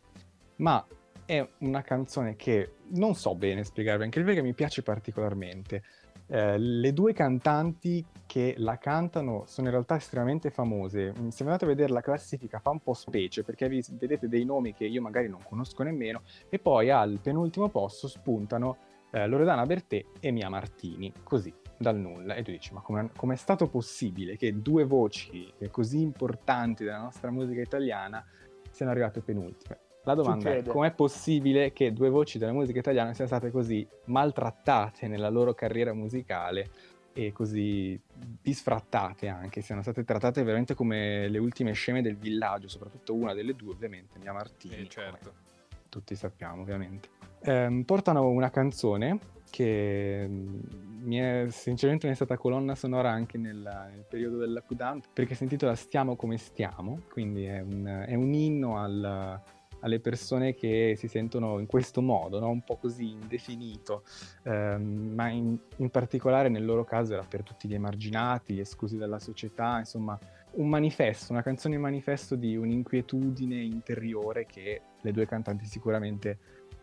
Ma 0.57 0.83
è 1.25 1.47
una 1.59 1.83
canzone 1.83 2.35
che 2.35 2.77
non 2.93 3.13
so 3.13 3.35
bene 3.35 3.63
spiegarvi, 3.63 4.03
anche 4.03 4.23
perché 4.23 4.41
mi 4.41 4.53
piace 4.53 4.81
particolarmente. 4.81 5.83
Eh, 6.25 6.57
le 6.57 6.91
due 6.91 7.13
cantanti 7.13 8.03
che 8.25 8.55
la 8.57 8.77
cantano 8.77 9.43
sono 9.45 9.67
in 9.67 9.73
realtà 9.73 9.95
estremamente 9.95 10.49
famose. 10.49 11.13
Mm, 11.19 11.27
Se 11.27 11.43
andate 11.43 11.65
a 11.65 11.67
vedere 11.67 11.93
la 11.93 12.01
classifica 12.01 12.59
fa 12.59 12.71
un 12.71 12.79
po' 12.79 12.93
specie 12.93 13.43
perché 13.43 13.69
vi 13.69 13.83
vedete 13.91 14.27
dei 14.27 14.45
nomi 14.45 14.73
che 14.73 14.85
io 14.85 15.01
magari 15.01 15.27
non 15.27 15.43
conosco 15.43 15.83
nemmeno 15.83 16.21
e 16.49 16.57
poi 16.57 16.89
al 16.89 17.19
penultimo 17.21 17.69
posto 17.69 18.07
spuntano 18.07 18.77
eh, 19.11 19.27
Loredana 19.27 19.65
Bertè 19.65 20.03
e 20.19 20.31
Mia 20.31 20.49
Martini, 20.49 21.11
così 21.21 21.53
dal 21.81 21.97
nulla. 21.97 22.35
E 22.35 22.43
tu 22.43 22.51
dici, 22.51 22.73
ma 22.73 22.81
come 22.81 23.33
è 23.33 23.37
stato 23.37 23.67
possibile 23.67 24.37
che 24.37 24.61
due 24.61 24.85
voci 24.85 25.51
eh, 25.57 25.69
così 25.69 25.99
importanti 26.01 26.83
della 26.83 26.99
nostra 27.01 27.31
musica 27.31 27.61
italiana 27.61 28.23
siano 28.69 28.91
arrivate 28.91 29.21
penultime? 29.21 29.79
La 30.03 30.15
domanda 30.15 30.49
è, 30.49 30.53
Succede. 30.53 30.69
com'è 30.71 30.91
possibile 30.93 31.73
che 31.73 31.93
due 31.93 32.09
voci 32.09 32.39
della 32.39 32.53
musica 32.53 32.79
italiana 32.79 33.13
siano 33.13 33.29
state 33.29 33.51
così 33.51 33.87
maltrattate 34.05 35.07
nella 35.07 35.29
loro 35.29 35.53
carriera 35.53 35.93
musicale 35.93 36.69
e 37.13 37.31
così 37.31 38.01
disfrattate 38.41 39.27
anche, 39.27 39.61
siano 39.61 39.81
state 39.81 40.03
trattate 40.03 40.41
veramente 40.43 40.73
come 40.73 41.27
le 41.27 41.37
ultime 41.37 41.73
sceme 41.73 42.01
del 42.01 42.15
villaggio, 42.15 42.67
soprattutto 42.67 43.13
una 43.13 43.33
delle 43.33 43.53
due 43.53 43.73
ovviamente, 43.73 44.17
Mia 44.17 44.33
Martini, 44.33 44.75
Eh, 44.77 44.87
certo. 44.87 45.33
tutti 45.89 46.15
sappiamo 46.15 46.61
ovviamente. 46.61 47.09
Ehm, 47.43 47.83
portano 47.83 48.27
una 48.29 48.49
canzone 48.49 49.19
che 49.51 50.25
mm, 50.27 50.59
mi 51.03 51.17
è 51.17 51.45
sinceramente 51.49 52.07
mi 52.07 52.13
è 52.13 52.15
stata 52.15 52.37
colonna 52.37 52.73
sonora 52.73 53.11
anche 53.11 53.37
nel, 53.37 53.89
nel 53.91 54.05
periodo 54.09 54.37
del 54.37 54.53
lockdown 54.53 55.01
perché 55.13 55.35
si 55.35 55.43
intitola 55.43 55.75
Stiamo 55.75 56.15
come 56.15 56.37
stiamo, 56.37 57.01
quindi 57.11 57.43
è 57.43 57.59
un, 57.59 58.05
è 58.07 58.15
un 58.15 58.33
inno 58.33 58.79
al- 58.79 59.39
alle 59.81 59.99
persone 59.99 60.53
che 60.53 60.95
si 60.97 61.07
sentono 61.07 61.59
in 61.59 61.65
questo 61.65 62.01
modo, 62.01 62.39
no? 62.39 62.49
un 62.49 62.63
po' 62.63 62.77
così 62.77 63.09
indefinito, 63.09 64.03
Ehm, 64.43 65.13
ma 65.13 65.29
in, 65.29 65.57
in 65.77 65.89
particolare 65.89 66.49
nel 66.49 66.65
loro 66.65 66.83
caso 66.83 67.13
era 67.13 67.23
per 67.23 67.43
tutti 67.43 67.67
gli 67.67 67.73
emarginati, 67.73 68.53
gli 68.53 68.59
esclusi 68.59 68.97
dalla 68.97 69.19
società, 69.19 69.77
insomma 69.79 70.17
un 70.53 70.67
manifesto, 70.67 71.31
una 71.31 71.43
canzone 71.43 71.77
manifesto 71.77 72.35
di 72.35 72.55
un'inquietudine 72.55 73.55
interiore 73.55 74.45
che 74.45 74.81
le 75.01 75.11
due 75.11 75.25
cantanti 75.25 75.65
sicuramente, 75.65 76.37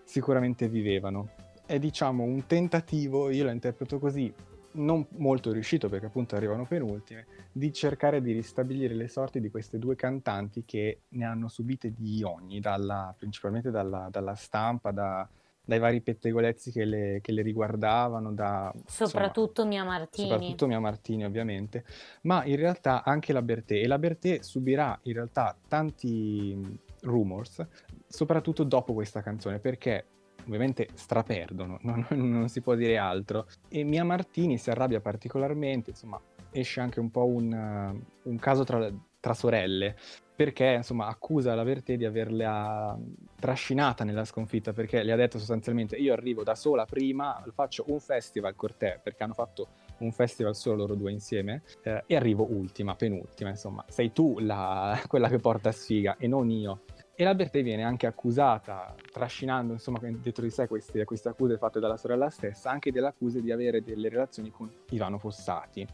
sicuramente 0.05 0.69
vivevano. 0.69 1.31
È 1.69 1.79
diciamo 1.79 2.25
un 2.25 2.47
tentativo, 2.47 3.29
io 3.29 3.45
la 3.45 3.53
interpreto 3.53 3.99
così, 3.99 4.33
non 4.73 5.07
molto 5.19 5.53
riuscito 5.53 5.91
perché 5.91 6.07
appunto 6.07 6.35
arrivano 6.35 6.65
penultime, 6.65 7.27
di 7.53 7.71
cercare 7.75 8.23
di 8.23 8.33
ristabilire 8.33 8.95
le 8.95 9.07
sorti 9.07 9.39
di 9.39 9.51
queste 9.51 9.79
due 9.79 9.95
cantanti 9.95 10.65
che 10.65 11.01
ne 11.09 11.27
hanno 11.27 11.49
subite 11.49 11.93
di 11.93 12.23
ogni, 12.23 12.59
dalla- 12.59 13.15
principalmente 13.15 13.71
dalla, 13.71 14.09
dalla 14.11 14.35
stampa, 14.35 14.93
da- 14.93 15.29
dai 15.63 15.79
vari 15.79 16.01
pettegolezzi 16.01 16.73
che 16.73 16.87
le, 16.87 17.19
che 17.21 17.33
le 17.33 17.43
riguardavano, 17.43 18.33
da, 18.33 18.73
insomma, 18.75 19.11
Soprattutto 19.11 19.67
Mia 19.67 19.85
Martini. 19.85 20.27
soprattutto 20.27 20.67
Mia 20.67 20.81
Martini 20.81 21.27
ovviamente, 21.27 21.85
ma 22.23 22.47
in 22.47 22.57
realtà 22.57 23.05
anche 23.05 23.35
la 23.35 23.43
Bertè 23.43 23.75
e 23.75 23.87
la 23.87 23.99
Bertè 23.99 24.39
subirà 24.41 24.99
in 25.03 25.13
realtà 25.13 25.55
tanti 25.69 26.55
mh, 26.57 26.79
rumors, 27.03 27.63
soprattutto 28.07 28.65
dopo 28.65 28.95
questa 28.95 29.21
canzone, 29.21 29.59
perché 29.59 30.07
ovviamente 30.49 30.89
straperdono, 30.95 31.79
non, 31.85 32.07
non 32.11 32.49
si 32.49 32.61
può 32.61 32.75
dire 32.75 32.99
altro, 32.99 33.47
e 33.69 33.85
Mia 33.85 34.05
Martini 34.05 34.59
si 34.59 34.71
arrabbia 34.71 35.01
particolarmente, 35.01 35.91
insomma 35.91 36.21
esce 36.51 36.81
anche 36.81 36.99
un 36.99 37.11
po' 37.11 37.27
un, 37.27 38.01
un 38.23 38.39
caso 38.39 38.65
tra, 38.65 38.91
tra 39.21 39.35
sorelle, 39.35 39.97
perché 40.35 40.75
insomma 40.77 41.09
accusa 41.09 41.55
la 41.55 41.65
Bertè 41.65 41.97
di 41.97 42.05
averla 42.05 42.97
trascinata 43.39 44.05
nella 44.05 44.25
sconfitta, 44.25 44.73
perché 44.73 45.03
le 45.03 45.13
ha 45.13 45.17
detto 45.17 45.39
sostanzialmente 45.39 45.97
io 45.97 46.13
arrivo 46.13 46.45
da 46.45 46.55
sola 46.55 46.85
prima, 46.85 47.43
faccio 47.53 47.85
un 47.89 48.01
festival 48.01 48.55
con 48.55 48.71
te, 48.79 49.01
perché 49.03 49.25
hanno 49.25 49.35
fatto 49.35 49.69
un 49.99 50.13
festival 50.13 50.55
solo 50.55 50.77
loro 50.77 50.95
due 50.95 51.11
insieme, 51.11 51.63
eh, 51.83 52.05
e 52.07 52.17
arrivo 52.17 52.47
ultima, 52.49 52.95
penultima, 52.95 53.51
insomma, 53.51 53.85
sei 53.89 54.13
tu 54.13 54.39
la- 54.39 55.01
quella 55.09 55.29
che 55.29 55.39
porta 55.39 55.73
sfiga 55.73 56.17
e 56.19 56.29
non 56.29 56.49
io. 56.51 56.83
E 57.21 57.25
la 57.25 57.35
Bertè 57.35 57.65
viene 57.65 57.83
anche 57.83 58.07
accusata, 58.07 58.95
trascinando 59.11 59.73
insomma 59.73 59.99
dietro 60.01 60.45
di 60.45 60.51
sé 60.51 60.69
queste, 60.69 61.05
queste 61.05 61.29
accuse 61.31 61.59
fatte 61.59 61.81
dalla 61.81 61.97
sorella 61.97 62.31
stessa, 62.31 62.71
anche 62.71 62.93
delle 62.93 63.09
accuse 63.09 63.43
di 63.43 63.51
avere 63.51 63.83
delle 63.83 64.09
relazioni 64.09 64.53
con 64.53 64.71
Ivano 64.91 65.19
Fossati. 65.19 65.85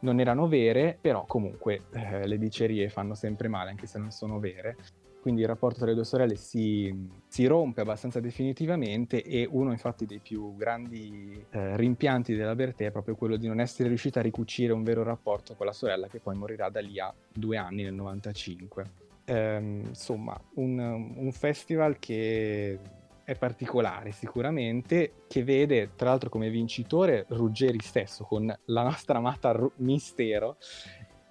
Non 0.00 0.18
erano 0.18 0.48
vere, 0.48 0.98
però 1.00 1.24
comunque 1.26 1.82
eh, 1.92 2.26
le 2.26 2.38
dicerie 2.38 2.88
fanno 2.88 3.14
sempre 3.14 3.46
male, 3.46 3.70
anche 3.70 3.86
se 3.86 4.00
non 4.00 4.10
sono 4.10 4.40
vere. 4.40 4.74
Quindi 5.20 5.42
il 5.42 5.46
rapporto 5.46 5.78
tra 5.78 5.86
le 5.86 5.94
due 5.94 6.02
sorelle 6.02 6.34
si, 6.34 6.92
si 7.28 7.46
rompe 7.46 7.82
abbastanza 7.82 8.18
definitivamente 8.18 9.22
e 9.22 9.46
uno 9.48 9.70
infatti 9.70 10.06
dei 10.06 10.18
più 10.18 10.56
grandi 10.56 11.40
eh, 11.50 11.76
rimpianti 11.76 12.34
della 12.34 12.56
Bertè 12.56 12.86
è 12.86 12.90
proprio 12.90 13.14
quello 13.14 13.36
di 13.36 13.46
non 13.46 13.60
essere 13.60 13.86
riuscita 13.86 14.18
a 14.18 14.24
ricucire 14.24 14.72
un 14.72 14.82
vero 14.82 15.04
rapporto 15.04 15.54
con 15.54 15.66
la 15.66 15.72
sorella 15.72 16.08
che 16.08 16.18
poi 16.18 16.34
morirà 16.34 16.68
da 16.68 16.80
lì 16.80 16.98
a 16.98 17.14
due 17.32 17.56
anni 17.56 17.84
nel 17.84 17.94
95. 17.94 19.06
Ehm, 19.28 19.88
insomma, 19.88 20.40
un, 20.54 20.78
un 21.16 21.32
festival 21.32 21.98
che 21.98 22.78
è 23.24 23.34
particolare 23.34 24.10
sicuramente, 24.10 25.24
che 25.28 25.44
vede 25.44 25.90
tra 25.94 26.08
l'altro 26.08 26.30
come 26.30 26.48
vincitore 26.48 27.26
Ruggeri 27.28 27.78
stesso 27.80 28.24
con 28.24 28.46
la 28.64 28.82
nostra 28.82 29.18
amata 29.18 29.52
Ru- 29.52 29.72
Mistero. 29.76 30.56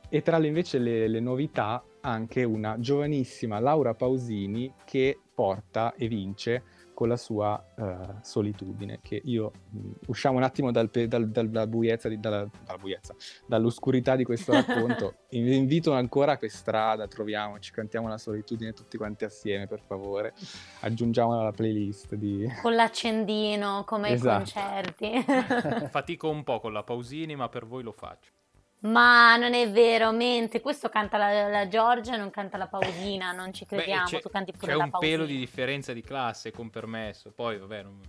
E 0.09 0.21
tra 0.21 0.37
le 0.37 0.47
invece 0.47 0.77
le, 0.77 1.07
le 1.07 1.19
novità 1.19 1.83
anche 2.01 2.43
una 2.43 2.79
giovanissima 2.79 3.59
Laura 3.59 3.95
Pausini 3.95 4.71
che 4.85 5.19
porta 5.33 5.95
e 5.95 6.07
vince 6.07 6.63
con 6.97 7.09
la 7.09 7.15
sua 7.15 7.63
eh, 7.77 7.95
solitudine 8.23 8.97
che 9.03 9.21
io 9.23 9.51
mh, 9.69 9.89
usciamo 10.07 10.37
un 10.37 10.43
attimo 10.43 10.71
dal 10.71 10.89
pe- 10.89 11.07
dal- 11.07 11.29
dalla 11.29 11.67
buiezza, 11.67 12.09
di- 12.09 12.19
dalla, 12.19 12.49
dalla 12.65 12.77
buiezza, 12.79 13.13
dall'oscurità 13.45 14.15
di 14.15 14.23
questo 14.23 14.51
racconto 14.57 15.13
vi 15.29 15.55
invito 15.55 15.93
ancora 15.93 16.37
per 16.37 16.49
strada 16.49 17.05
troviamoci 17.07 17.71
cantiamo 17.71 18.07
la 18.07 18.17
solitudine 18.17 18.73
tutti 18.73 18.97
quanti 18.97 19.25
assieme 19.25 19.67
per 19.67 19.81
favore 19.85 20.33
aggiungiamola 20.79 21.41
alla 21.41 21.51
playlist 21.51 22.15
di 22.15 22.47
Con 22.63 22.73
l'accendino, 22.73 23.83
come 23.85 24.09
Esatto. 24.09 24.57
ai 24.59 24.83
concerti. 24.91 25.89
Fatico 25.93 26.29
un 26.29 26.43
po' 26.43 26.59
con 26.59 26.73
la 26.73 26.81
Pausini, 26.81 27.35
ma 27.35 27.47
per 27.47 27.67
voi 27.67 27.83
lo 27.83 27.91
faccio. 27.91 28.31
Ma 28.79 29.35
non 29.37 29.53
è 29.53 29.69
vero, 29.71 30.11
mente. 30.11 30.61
Questo 30.61 30.87
canta 30.89 31.17
la, 31.17 31.47
la 31.49 31.67
Giorgia 31.67 32.13
e 32.13 32.17
non 32.17 32.29
canta 32.29 32.57
la 32.57 32.67
Pausina, 32.67 33.31
non 33.31 33.51
ci 33.51 33.65
Beh, 33.67 33.75
crediamo. 33.77 34.05
c'è, 34.05 34.21
tu 34.21 34.29
canti 34.29 34.51
pure 34.51 34.71
c'è 34.71 34.77
la 34.77 34.83
un 34.83 34.89
Pausina. 34.91 35.11
pelo 35.15 35.25
di 35.25 35.37
differenza 35.37 35.93
di 35.93 36.01
classe, 36.01 36.51
con 36.51 36.69
permesso. 36.69 37.31
Poi, 37.31 37.57
vabbè, 37.57 37.83
non- 37.83 37.99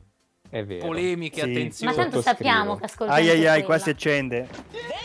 è 0.51 0.65
vero 0.65 0.87
polemiche, 0.87 1.41
Sì. 1.41 1.47
Ma 1.47 1.53
attenzione. 1.53 1.95
tanto 1.95 2.21
sottoscrivo. 2.21 2.51
sappiamo 2.51 2.77
che 2.77 2.85
ascoltiamo 2.85 3.21
Ai 3.23 3.29
ai 3.29 3.37
ai, 3.39 3.45
quella. 3.47 3.65
qua 3.65 3.79
si 3.79 3.91
accende. 3.91 4.49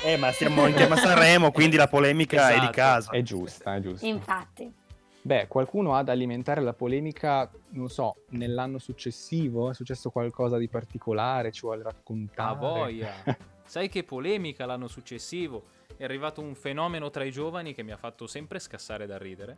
Eh, 0.05 0.17
ma 0.17 0.31
siamo 0.31 0.67
in 0.67 0.73
tema 0.73 0.95
Sanremo, 0.97 1.51
quindi 1.51 1.75
la 1.77 1.87
polemica 1.87 2.47
è 2.49 2.53
di 2.53 2.57
Esatto. 2.59 2.71
casa. 2.71 3.11
è 3.11 3.21
giusta 3.23 3.75
è 3.75 3.79
giusta 3.79 4.05
Infatti. 4.05 4.73
Beh, 5.21 5.47
qualcuno 5.47 5.95
ha 5.95 5.99
ad 5.99 6.09
alimentare 6.09 6.59
la 6.61 6.73
polemica, 6.73 7.49
non 7.69 7.87
so, 7.89 8.15
nell'anno 8.31 8.77
successivo? 8.79 9.69
È 9.69 9.73
successo 9.73 10.09
qualcosa 10.09 10.57
di 10.57 10.67
particolare? 10.67 11.51
Ci 11.53 11.61
vuole 11.61 11.83
raccontare? 11.83 12.49
A 12.49 12.53
voglia. 12.53 13.11
Sai 13.73 13.89
che 13.89 14.03
polemica 14.03 14.67
l'anno 14.67 14.87
successivo? 14.87 15.63
È 15.97 16.03
arrivato 16.03 16.41
un 16.41 16.53
fenomeno 16.53 17.09
tra 17.09 17.23
i 17.23 17.31
giovani 17.31 17.73
che 17.73 17.81
mi 17.81 17.89
ha 17.89 17.97
fatto 17.97 18.27
sempre 18.27 18.59
scassare 18.59 19.07
da 19.07 19.17
ridere. 19.17 19.57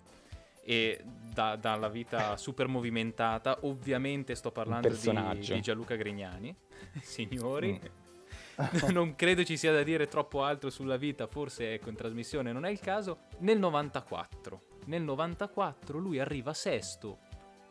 E 0.63 1.03
da- 1.03 1.57
dalla 1.57 1.89
vita 1.89 2.37
super 2.37 2.67
movimentata, 2.67 3.57
ovviamente 3.63 4.33
sto 4.35 4.51
parlando 4.51 4.87
di, 4.87 5.41
di 5.49 5.59
Gianluca 5.59 5.95
Grignani, 5.95 6.55
signori. 7.03 7.77
Mm. 7.77 8.87
non 8.95 9.17
credo 9.17 9.43
ci 9.43 9.57
sia 9.57 9.73
da 9.73 9.83
dire 9.83 10.07
troppo 10.07 10.43
altro 10.43 10.69
sulla 10.69 10.95
vita, 10.95 11.27
forse 11.27 11.73
ecco 11.73 11.89
in 11.89 11.95
trasmissione 11.95 12.53
non 12.53 12.63
è 12.63 12.69
il 12.69 12.79
caso. 12.79 13.23
Nel 13.39 13.59
94, 13.59 14.61
nel 14.85 15.01
94 15.01 15.97
lui 15.97 16.19
arriva 16.19 16.53
sesto, 16.53 17.19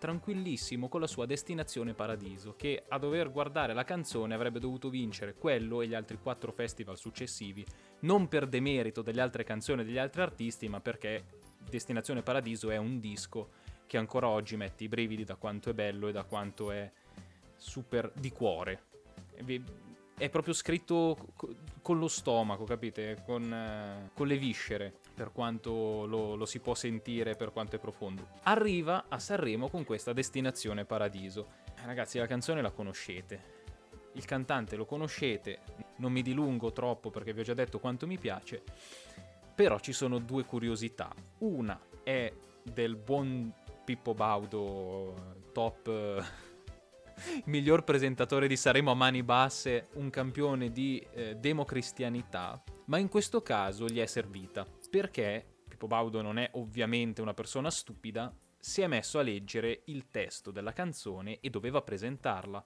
tranquillissimo 0.05 0.91
con 0.91 1.01
la 1.01 1.07
sua 1.07 1.25
destinazione 1.25 1.95
Paradiso, 1.95 2.57
che 2.59 2.85
a 2.89 2.99
dover 2.99 3.33
guardare 3.33 3.73
la 3.73 3.85
canzone 3.85 4.35
avrebbe 4.35 4.61
dovuto 4.61 4.91
vincere 4.91 5.33
quello 5.33 5.81
e 5.81 5.89
gli 5.89 5.95
altri 5.95 6.19
quattro 6.21 6.53
festival 6.53 6.99
successivi, 6.99 7.65
non 8.01 8.29
per 8.29 8.47
demerito 8.47 9.01
delle 9.01 9.23
altre 9.23 9.45
canzoni 9.45 9.81
e 9.81 9.85
degli 9.87 9.97
altri 9.97 10.21
artisti, 10.21 10.69
ma 10.69 10.79
perché 10.81 11.25
Destinazione 11.71 12.23
Paradiso 12.23 12.69
è 12.69 12.77
un 12.77 13.01
disco 13.01 13.49
che 13.87 13.97
ancora 13.97 14.29
oggi 14.29 14.59
mette 14.59 14.85
i 14.85 14.89
brividi 14.89 15.25
da 15.25 15.37
quanto 15.37 15.71
è 15.71 15.73
bello 15.73 16.09
e 16.09 16.13
da 16.13 16.25
quanto 16.25 16.71
è 16.71 16.93
super 17.57 18.13
di 18.15 18.31
cuore. 18.31 18.83
È 20.19 20.29
proprio 20.29 20.53
scritto 20.53 21.17
co- 21.35 21.49
con 21.81 21.99
lo 21.99 22.09
stomaco, 22.09 22.65
capite? 22.65 23.23
Con, 23.25 23.51
eh, 23.51 24.11
con 24.13 24.27
le 24.27 24.37
viscere, 24.37 24.99
per 25.15 25.33
quanto 25.33 26.05
lo, 26.07 26.35
lo 26.35 26.45
si 26.45 26.59
può 26.59 26.75
sentire, 26.75 27.37
per 27.37 27.53
quanto 27.53 27.77
è 27.77 27.79
profondo. 27.79 28.29
Arriva 28.43 29.07
a 29.09 29.19
Sanremo 29.19 29.69
con 29.69 29.85
questa 29.85 30.13
Destinazione 30.13 30.85
Paradiso. 30.85 31.49
Eh, 31.77 31.87
Ragazzi, 31.87 32.19
la 32.19 32.27
canzone 32.27 32.61
la 32.61 32.71
conoscete. 32.71 33.63
Il 34.13 34.25
cantante 34.25 34.77
lo 34.77 34.85
conoscete, 34.85 35.61
non 35.97 36.13
mi 36.13 36.23
dilungo 36.23 36.73
troppo 36.73 37.11
perché 37.11 37.33
vi 37.33 37.41
ho 37.41 37.45
già 37.45 37.55
detto 37.55 37.81
quanto 37.81 38.07
mi 38.07 38.17
piace, 38.17 38.63
però 39.55 39.81
ci 39.81 39.93
sono 39.93 40.19
due 40.19 40.45
curiosità. 40.45 41.13
Una 41.39 41.81
è 42.05 42.33
del 42.63 42.95
buon 42.95 43.53
Pippo 43.85 44.15
Baudo, 44.15 45.35
top 45.53 46.25
miglior 47.47 47.83
presentatore 47.83 48.47
di 48.47 48.57
Sanremo 48.57 48.93
a 48.93 48.95
mani 48.95 49.23
basse, 49.23 49.89
un 49.95 50.11
campione 50.11 50.71
di 50.71 51.05
eh, 51.13 51.35
democristianità, 51.37 52.63
ma 52.87 52.99
in 52.99 53.09
questo 53.09 53.43
caso 53.43 53.87
gli 53.87 53.99
è 53.99 54.07
servita 54.07 54.67
perché 54.95 55.45
Pippo 55.67 55.89
Baudo 55.89 56.23
non 56.23 56.39
è 56.39 56.51
ovviamente 56.53 57.21
una 57.21 57.35
persona 57.35 57.69
stupida, 57.69 58.33
si 58.57 58.81
è 58.81 58.87
messo 58.87 59.19
a 59.19 59.23
leggere 59.23 59.83
il 59.87 60.09
testo 60.09 60.53
della 60.53 60.73
canzone 60.73 61.41
e 61.41 61.51
doveva 61.51 61.83
presentarla. 61.83 62.63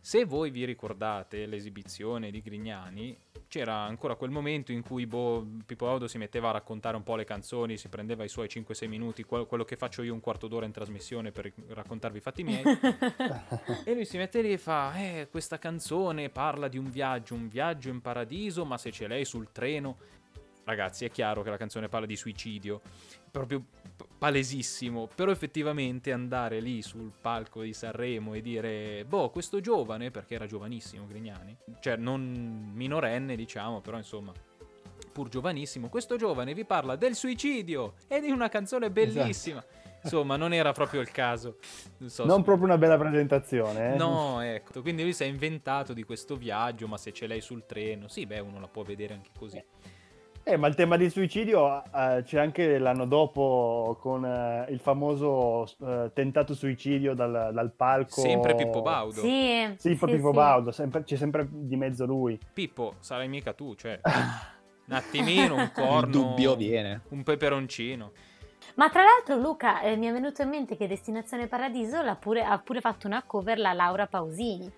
Se 0.00 0.24
voi 0.24 0.50
vi 0.50 0.64
ricordate 0.64 1.46
l'esibizione 1.46 2.32
di 2.32 2.42
Grignani, 2.42 3.16
c'era 3.46 3.76
ancora 3.76 4.16
quel 4.16 4.30
momento 4.30 4.72
in 4.72 4.82
cui 4.82 5.06
boh, 5.06 5.46
Pippo 5.64 5.86
Baudo 5.86 6.08
si 6.08 6.18
metteva 6.18 6.48
a 6.48 6.52
raccontare 6.52 6.96
un 6.96 7.04
po' 7.04 7.14
le 7.14 7.22
canzoni, 7.22 7.76
si 7.76 7.88
prendeva 7.88 8.24
i 8.24 8.28
suoi 8.28 8.48
5-6 8.48 8.88
minuti, 8.88 9.22
quel- 9.22 9.46
quello 9.46 9.64
che 9.64 9.76
faccio 9.76 10.02
io 10.02 10.12
un 10.12 10.20
quarto 10.20 10.48
d'ora 10.48 10.66
in 10.66 10.72
trasmissione 10.72 11.30
per 11.30 11.52
raccontarvi 11.68 12.18
i 12.18 12.20
fatti 12.20 12.42
miei. 12.42 12.64
E 13.84 13.94
lui 13.94 14.04
si 14.04 14.16
mette 14.16 14.42
lì 14.42 14.52
e 14.52 14.58
fa: 14.58 14.94
Eh, 14.96 15.28
questa 15.30 15.58
canzone 15.58 16.28
parla 16.28 16.66
di 16.66 16.78
un 16.78 16.90
viaggio, 16.90 17.34
un 17.34 17.46
viaggio 17.46 17.88
in 17.88 18.00
paradiso, 18.00 18.64
ma 18.64 18.76
se 18.78 18.90
c'è 18.90 19.06
lei 19.06 19.24
sul 19.24 19.52
treno. 19.52 20.20
Ragazzi, 20.64 21.04
è 21.04 21.10
chiaro 21.10 21.42
che 21.42 21.50
la 21.50 21.56
canzone 21.56 21.88
parla 21.88 22.06
di 22.06 22.16
suicidio, 22.16 22.80
proprio 23.30 23.64
palesissimo. 24.16 25.08
Però 25.12 25.30
effettivamente 25.30 26.12
andare 26.12 26.60
lì 26.60 26.82
sul 26.82 27.10
palco 27.20 27.62
di 27.62 27.72
Sanremo 27.72 28.34
e 28.34 28.40
dire: 28.40 29.04
Boh, 29.04 29.30
questo 29.30 29.60
giovane, 29.60 30.10
perché 30.10 30.34
era 30.34 30.46
giovanissimo 30.46 31.06
Grignani, 31.06 31.56
cioè 31.80 31.96
non 31.96 32.70
minorenne, 32.74 33.36
diciamo, 33.36 33.80
però 33.80 33.96
insomma. 33.96 34.32
Pur 35.12 35.28
giovanissimo, 35.28 35.90
questo 35.90 36.16
giovane 36.16 36.54
vi 36.54 36.64
parla 36.64 36.96
del 36.96 37.14
suicidio 37.14 37.94
e 38.08 38.20
di 38.20 38.30
una 38.30 38.48
canzone 38.48 38.90
bellissima. 38.90 39.62
Insomma, 40.02 40.36
non 40.36 40.52
era 40.52 40.72
proprio 40.72 41.00
il 41.00 41.10
caso. 41.10 41.58
Non, 41.98 42.08
so 42.08 42.24
non 42.24 42.38
se- 42.38 42.44
proprio 42.44 42.64
una 42.64 42.78
bella 42.78 42.96
presentazione, 42.96 43.92
eh? 43.92 43.96
No, 43.96 44.40
ecco. 44.40 44.80
Quindi 44.80 45.02
lui 45.02 45.12
si 45.12 45.22
è 45.24 45.26
inventato 45.26 45.92
di 45.92 46.02
questo 46.02 46.36
viaggio, 46.36 46.88
ma 46.88 46.96
se 46.96 47.12
c'è 47.12 47.26
lei 47.26 47.40
sul 47.40 47.66
treno, 47.66 48.08
sì, 48.08 48.24
beh, 48.26 48.40
uno 48.40 48.58
la 48.58 48.68
può 48.68 48.82
vedere 48.82 49.14
anche 49.14 49.30
così. 49.36 49.62
Eh, 50.44 50.56
ma 50.56 50.66
il 50.66 50.74
tema 50.74 50.96
di 50.96 51.08
suicidio 51.08 51.84
eh, 51.84 52.22
c'è 52.24 52.40
anche 52.40 52.78
l'anno 52.78 53.06
dopo 53.06 53.96
con 54.00 54.24
eh, 54.24 54.66
il 54.70 54.80
famoso 54.80 55.64
eh, 55.86 56.10
tentato 56.12 56.52
suicidio 56.54 57.14
dal, 57.14 57.50
dal 57.52 57.70
palco. 57.70 58.20
Sempre 58.20 58.56
Pippo 58.56 58.82
Baudo. 58.82 59.20
Sì, 59.20 59.72
Sì, 59.76 59.94
proprio 59.94 60.16
Pippo 60.18 60.30
Baudo, 60.32 60.72
sempre- 60.72 61.04
c'è 61.04 61.16
sempre 61.16 61.46
di 61.48 61.76
mezzo 61.76 62.06
lui. 62.06 62.38
Pippo, 62.52 62.94
sarai 62.98 63.28
mica 63.28 63.52
tu, 63.52 63.74
cioè. 63.76 64.00
Un 64.84 64.94
attimino, 64.96 65.54
un 65.54 65.70
corno. 65.72 66.00
Il 66.06 66.10
dubbio 66.10 66.56
viene. 66.56 67.02
Un 67.10 67.22
peperoncino. 67.22 68.10
Ma 68.74 68.90
tra 68.90 69.04
l'altro, 69.04 69.36
Luca, 69.36 69.80
eh, 69.80 69.96
mi 69.96 70.06
è 70.06 70.12
venuto 70.12 70.42
in 70.42 70.48
mente 70.48 70.76
che 70.76 70.88
Destinazione 70.88 71.46
Paradiso 71.46 72.02
l'ha 72.02 72.16
pure- 72.16 72.42
ha 72.42 72.58
pure 72.58 72.80
fatto 72.80 73.06
una 73.06 73.22
cover 73.22 73.58
la 73.58 73.72
Laura 73.72 74.06
Pausini. 74.08 74.70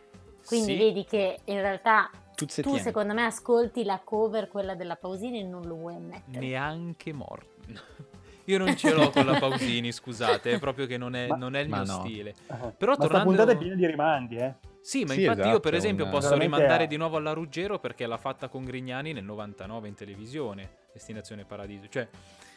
Quindi 0.46 0.72
Sì. 0.72 0.78
vedi 0.78 1.04
che 1.04 1.38
in 1.46 1.60
realtà 1.62 2.10
Tu 2.34 2.46
se 2.48 2.62
tu, 2.62 2.70
tieni. 2.70 2.84
secondo 2.84 3.14
me, 3.14 3.24
ascolti 3.24 3.84
la 3.84 4.00
cover, 4.02 4.48
quella 4.48 4.74
della 4.74 4.96
Pausini, 4.96 5.40
e 5.40 5.42
non 5.44 5.62
lo 5.66 5.76
vuoi 5.76 5.94
ammettere. 5.94 6.38
Neanche 6.38 7.12
morto. 7.12 7.52
Io 8.46 8.58
non 8.58 8.76
ce 8.76 8.92
l'ho 8.92 9.08
con 9.10 9.24
la 9.24 9.38
Pausini, 9.38 9.90
scusate, 9.90 10.52
è 10.52 10.58
proprio 10.58 10.86
che 10.86 10.98
non 10.98 11.14
è, 11.14 11.28
Ma- 11.28 11.36
non 11.36 11.54
è 11.56 11.60
il 11.60 11.68
ma 11.68 11.82
mio 11.82 11.92
no. 11.92 12.00
stile. 12.00 12.34
ma 12.48 12.56
Però 12.76 12.92
sta 12.94 13.02
tornando- 13.04 13.28
puntata 13.28 13.52
è 13.52 13.56
piena 13.56 13.74
di 13.74 13.86
rimandi, 13.86 14.36
eh? 14.36 14.54
Sì, 14.82 15.04
ma 15.04 15.14
Sì, 15.14 15.20
infatti 15.22 15.38
io 15.40 15.44
esatto, 15.46 15.60
per 15.60 15.74
esempio 15.74 16.04
una- 16.04 16.12
posso 16.12 16.28
Veramente 16.28 16.56
rimandare 16.56 16.84
a- 16.84 16.86
di 16.86 16.96
nuovo 16.98 17.16
alla 17.16 17.32
Ruggero 17.32 17.78
perché 17.78 18.04
l'ha 18.06 18.18
fatta 18.18 18.48
con 18.48 18.64
Grignani 18.64 19.12
nel 19.14 19.24
99 19.24 19.88
in 19.88 19.94
televisione, 19.94 20.70
Destinazione 20.92 21.44
Paradiso. 21.46 21.88
Cioè, 21.88 22.06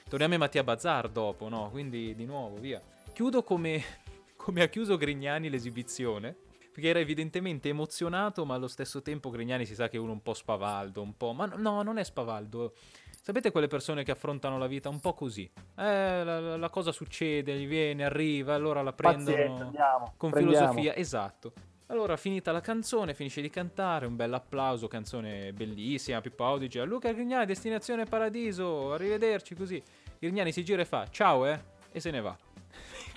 torniamo 0.10 0.36
a 0.36 0.38
Mattia 0.40 0.64
Bazzar 0.64 1.08
dopo, 1.08 1.48
no? 1.48 1.70
Quindi 1.72 2.14
di 2.16 2.26
nuovo, 2.26 2.58
via. 2.58 2.82
Chiudo 3.14 3.44
come, 3.44 3.82
come 4.36 4.62
ha 4.64 4.68
chiuso 4.68 4.98
Grignani 4.98 5.50
l'esibizione, 5.50 6.36
perché 6.78 6.92
era 6.92 7.00
evidentemente 7.00 7.70
emozionato, 7.70 8.46
ma 8.46 8.54
allo 8.54 8.68
stesso 8.68 9.02
tempo 9.02 9.32
Grignani 9.32 9.66
si 9.66 9.74
sa 9.74 9.88
che 9.90 9.98
è 9.98 10.00
uno 10.00 10.12
un 10.12 10.22
po' 10.22 10.36
spavaldo, 10.36 11.02
un 11.02 11.18
po'... 11.18 11.34
Ma 11.34 11.48
no, 11.48 11.82
non 11.82 11.98
è 11.98 12.04
spavaldo. 12.04 12.76
Sapete 13.20 13.50
quelle 13.50 13.66
persone 13.66 14.04
che 14.04 14.12
affrontano 14.12 14.60
la 14.60 14.68
vita 14.68 14.88
un 14.88 15.00
po' 15.00 15.16
così? 15.16 15.50
Eh, 15.76 16.24
la, 16.24 16.56
la- 16.56 16.70
cosa 16.70 16.92
succede, 16.92 17.58
gli 17.58 17.66
viene, 17.66 18.04
arriva, 18.06 18.54
allora 18.54 18.84
la 18.84 18.94
Pazienza, 18.94 19.32
prendono 19.34 19.64
andiamo. 19.64 20.14
con 20.18 20.30
prendiamo. 20.30 20.68
filosofia, 20.68 20.96
esatto. 20.96 21.54
Allora, 21.88 22.16
finita 22.16 22.52
la 22.52 22.62
canzone, 22.62 23.16
finisce 23.16 23.42
di 23.42 23.50
cantare, 23.50 24.06
un 24.06 24.16
bel 24.16 24.36
applauso, 24.36 24.88
canzone 24.88 25.54
bellissima, 25.54 26.22
Pippo 26.22 26.46
Audi 26.46 26.68
dice 26.68 26.84
Luca 26.86 27.12
Grignani, 27.12 27.48
destinazione 27.48 28.06
paradiso, 28.06 28.94
arrivederci, 28.94 29.56
così. 29.56 29.82
Grignani 30.20 30.52
si 30.52 30.64
gira 30.64 30.84
e 30.84 30.86
fa 30.86 31.08
ciao, 31.10 31.48
eh, 31.48 31.60
e 31.92 32.00
se 32.00 32.12
ne 32.12 32.22
va. 32.22 32.38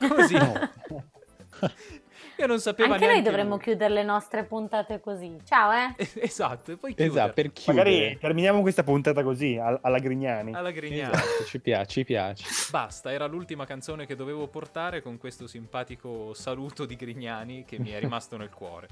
Così. 0.08 0.36
Io 2.40 2.46
non 2.46 2.58
sapevo 2.58 2.94
Anche 2.94 3.06
noi 3.06 3.20
dovremmo 3.20 3.56
lui. 3.56 3.64
chiudere 3.64 3.92
le 3.92 4.02
nostre 4.02 4.44
puntate 4.44 4.98
così. 4.98 5.36
Ciao, 5.44 5.70
eh! 5.72 5.94
Esatto, 6.24 6.72
e 6.72 6.76
poi 6.76 6.94
chiudere. 6.94 7.08
Esatto, 7.10 7.32
per 7.34 7.52
chiudere. 7.52 7.90
Magari 7.90 8.18
terminiamo 8.18 8.60
questa 8.62 8.82
puntata 8.82 9.22
così, 9.22 9.58
al- 9.58 9.78
alla 9.82 9.98
Grignani. 9.98 10.54
Alla 10.54 10.70
Grignani. 10.70 11.12
Esatto, 11.12 11.44
ci 11.44 11.60
piace, 11.60 11.86
ci 11.90 12.04
piace. 12.04 12.44
Basta, 12.70 13.12
era 13.12 13.26
l'ultima 13.26 13.66
canzone 13.66 14.06
che 14.06 14.16
dovevo 14.16 14.48
portare 14.48 15.02
con 15.02 15.18
questo 15.18 15.46
simpatico 15.46 16.32
saluto 16.32 16.86
di 16.86 16.96
Grignani 16.96 17.64
che 17.66 17.78
mi 17.78 17.90
è 17.90 17.98
rimasto 18.00 18.38
nel 18.38 18.48
cuore. 18.48 18.88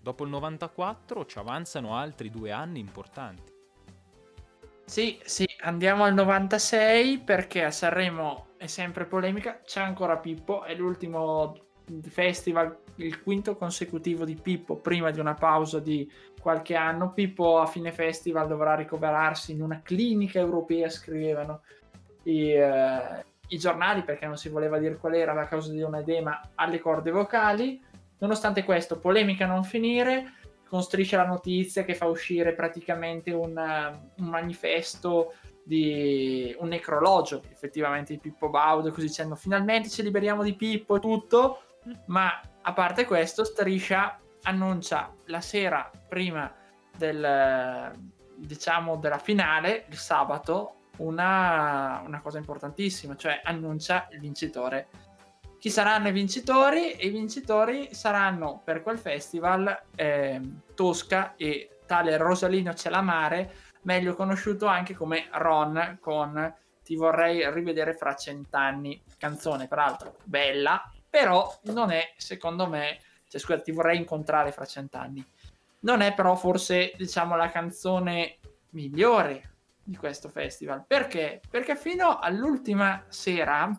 Dopo 0.00 0.24
il 0.24 0.30
94 0.30 1.26
ci 1.26 1.38
avanzano 1.38 1.94
altri 1.94 2.30
due 2.30 2.52
anni 2.52 2.78
importanti. 2.80 3.52
Sì, 4.86 5.18
sì, 5.22 5.46
andiamo 5.60 6.04
al 6.04 6.14
96 6.14 7.18
perché 7.18 7.64
a 7.64 7.70
Sanremo 7.70 8.54
è 8.56 8.66
sempre 8.66 9.04
polemica. 9.04 9.60
C'è 9.62 9.82
ancora 9.82 10.16
Pippo, 10.16 10.62
è 10.62 10.74
l'ultimo 10.74 11.67
festival, 12.08 12.76
il 12.96 13.22
quinto 13.22 13.56
consecutivo 13.56 14.24
di 14.24 14.34
Pippo 14.34 14.76
prima 14.76 15.10
di 15.10 15.20
una 15.20 15.34
pausa 15.34 15.78
di 15.80 16.10
qualche 16.40 16.74
anno. 16.74 17.12
Pippo 17.12 17.58
a 17.58 17.66
fine 17.66 17.92
festival 17.92 18.46
dovrà 18.46 18.74
ricoverarsi 18.74 19.52
in 19.52 19.62
una 19.62 19.80
clinica 19.82 20.38
europea, 20.38 20.88
scrivevano 20.88 21.62
i, 22.24 22.50
eh, 22.52 23.24
i 23.48 23.58
giornali 23.58 24.02
perché 24.02 24.26
non 24.26 24.36
si 24.36 24.48
voleva 24.48 24.78
dire 24.78 24.96
qual 24.96 25.14
era 25.14 25.32
la 25.32 25.46
causa 25.46 25.72
di 25.72 25.82
un 25.82 25.96
edema 25.96 26.40
alle 26.54 26.78
corde 26.78 27.10
vocali. 27.10 27.82
Nonostante 28.18 28.64
questo, 28.64 28.98
polemica 28.98 29.46
non 29.46 29.62
finire, 29.62 30.32
con 30.68 30.82
Striscia 30.82 31.16
la 31.16 31.26
notizia 31.26 31.84
che 31.84 31.94
fa 31.94 32.06
uscire 32.06 32.52
praticamente 32.52 33.32
un, 33.32 33.56
eh, 33.56 34.12
un 34.16 34.26
manifesto 34.26 35.34
di 35.68 36.54
un 36.60 36.68
necrologio 36.68 37.42
effettivamente 37.52 38.14
di 38.14 38.18
Pippo 38.18 38.48
Baudo 38.48 38.90
così 38.90 39.06
dicendo 39.06 39.34
finalmente 39.34 39.90
ci 39.90 40.02
liberiamo 40.02 40.42
di 40.42 40.54
Pippo 40.54 40.96
e 40.96 41.00
tutto 41.00 41.60
ma 42.06 42.40
a 42.62 42.72
parte 42.72 43.04
questo 43.04 43.44
Striscia 43.44 44.18
annuncia 44.42 45.14
la 45.26 45.40
sera 45.40 45.90
prima 46.08 46.52
del 46.96 47.24
eh, 47.24 47.92
diciamo 48.36 48.96
della 48.96 49.18
finale 49.18 49.86
il 49.88 49.96
sabato 49.96 50.74
una, 50.98 52.02
una 52.04 52.20
cosa 52.20 52.38
importantissima 52.38 53.16
cioè 53.16 53.40
annuncia 53.42 54.08
il 54.10 54.20
vincitore 54.20 54.88
chi 55.58 55.70
saranno 55.70 56.06
i 56.08 56.12
vincitori? 56.12 57.04
I 57.04 57.08
vincitori 57.08 57.92
saranno 57.92 58.60
per 58.62 58.80
quel 58.80 58.96
festival 58.96 59.76
ehm, 59.96 60.60
Tosca 60.74 61.34
e 61.34 61.80
tale 61.84 62.16
Rosalino 62.16 62.74
Celamare, 62.74 63.54
meglio 63.82 64.14
conosciuto 64.14 64.66
anche 64.66 64.94
come 64.94 65.26
Ron 65.32 65.98
con 66.00 66.54
Ti 66.84 66.94
vorrei 66.94 67.50
rivedere 67.52 67.94
fra 67.94 68.14
cent'anni, 68.14 69.02
canzone 69.18 69.66
peraltro 69.66 70.16
bella, 70.22 70.80
però 71.08 71.58
non 71.64 71.90
è 71.90 72.12
secondo 72.16 72.66
me, 72.66 72.98
cioè 73.28 73.40
scusa, 73.40 73.60
ti 73.60 73.72
vorrei 73.72 73.98
incontrare 73.98 74.52
fra 74.52 74.64
cent'anni. 74.64 75.24
non 75.80 76.00
è 76.00 76.12
però 76.12 76.34
forse, 76.34 76.92
diciamo, 76.96 77.36
la 77.36 77.50
canzone 77.50 78.38
migliore 78.70 79.56
di 79.82 79.96
questo 79.96 80.28
festival. 80.28 80.84
Perché? 80.86 81.40
Perché 81.48 81.76
fino 81.76 82.18
all'ultima 82.18 83.04
sera, 83.08 83.74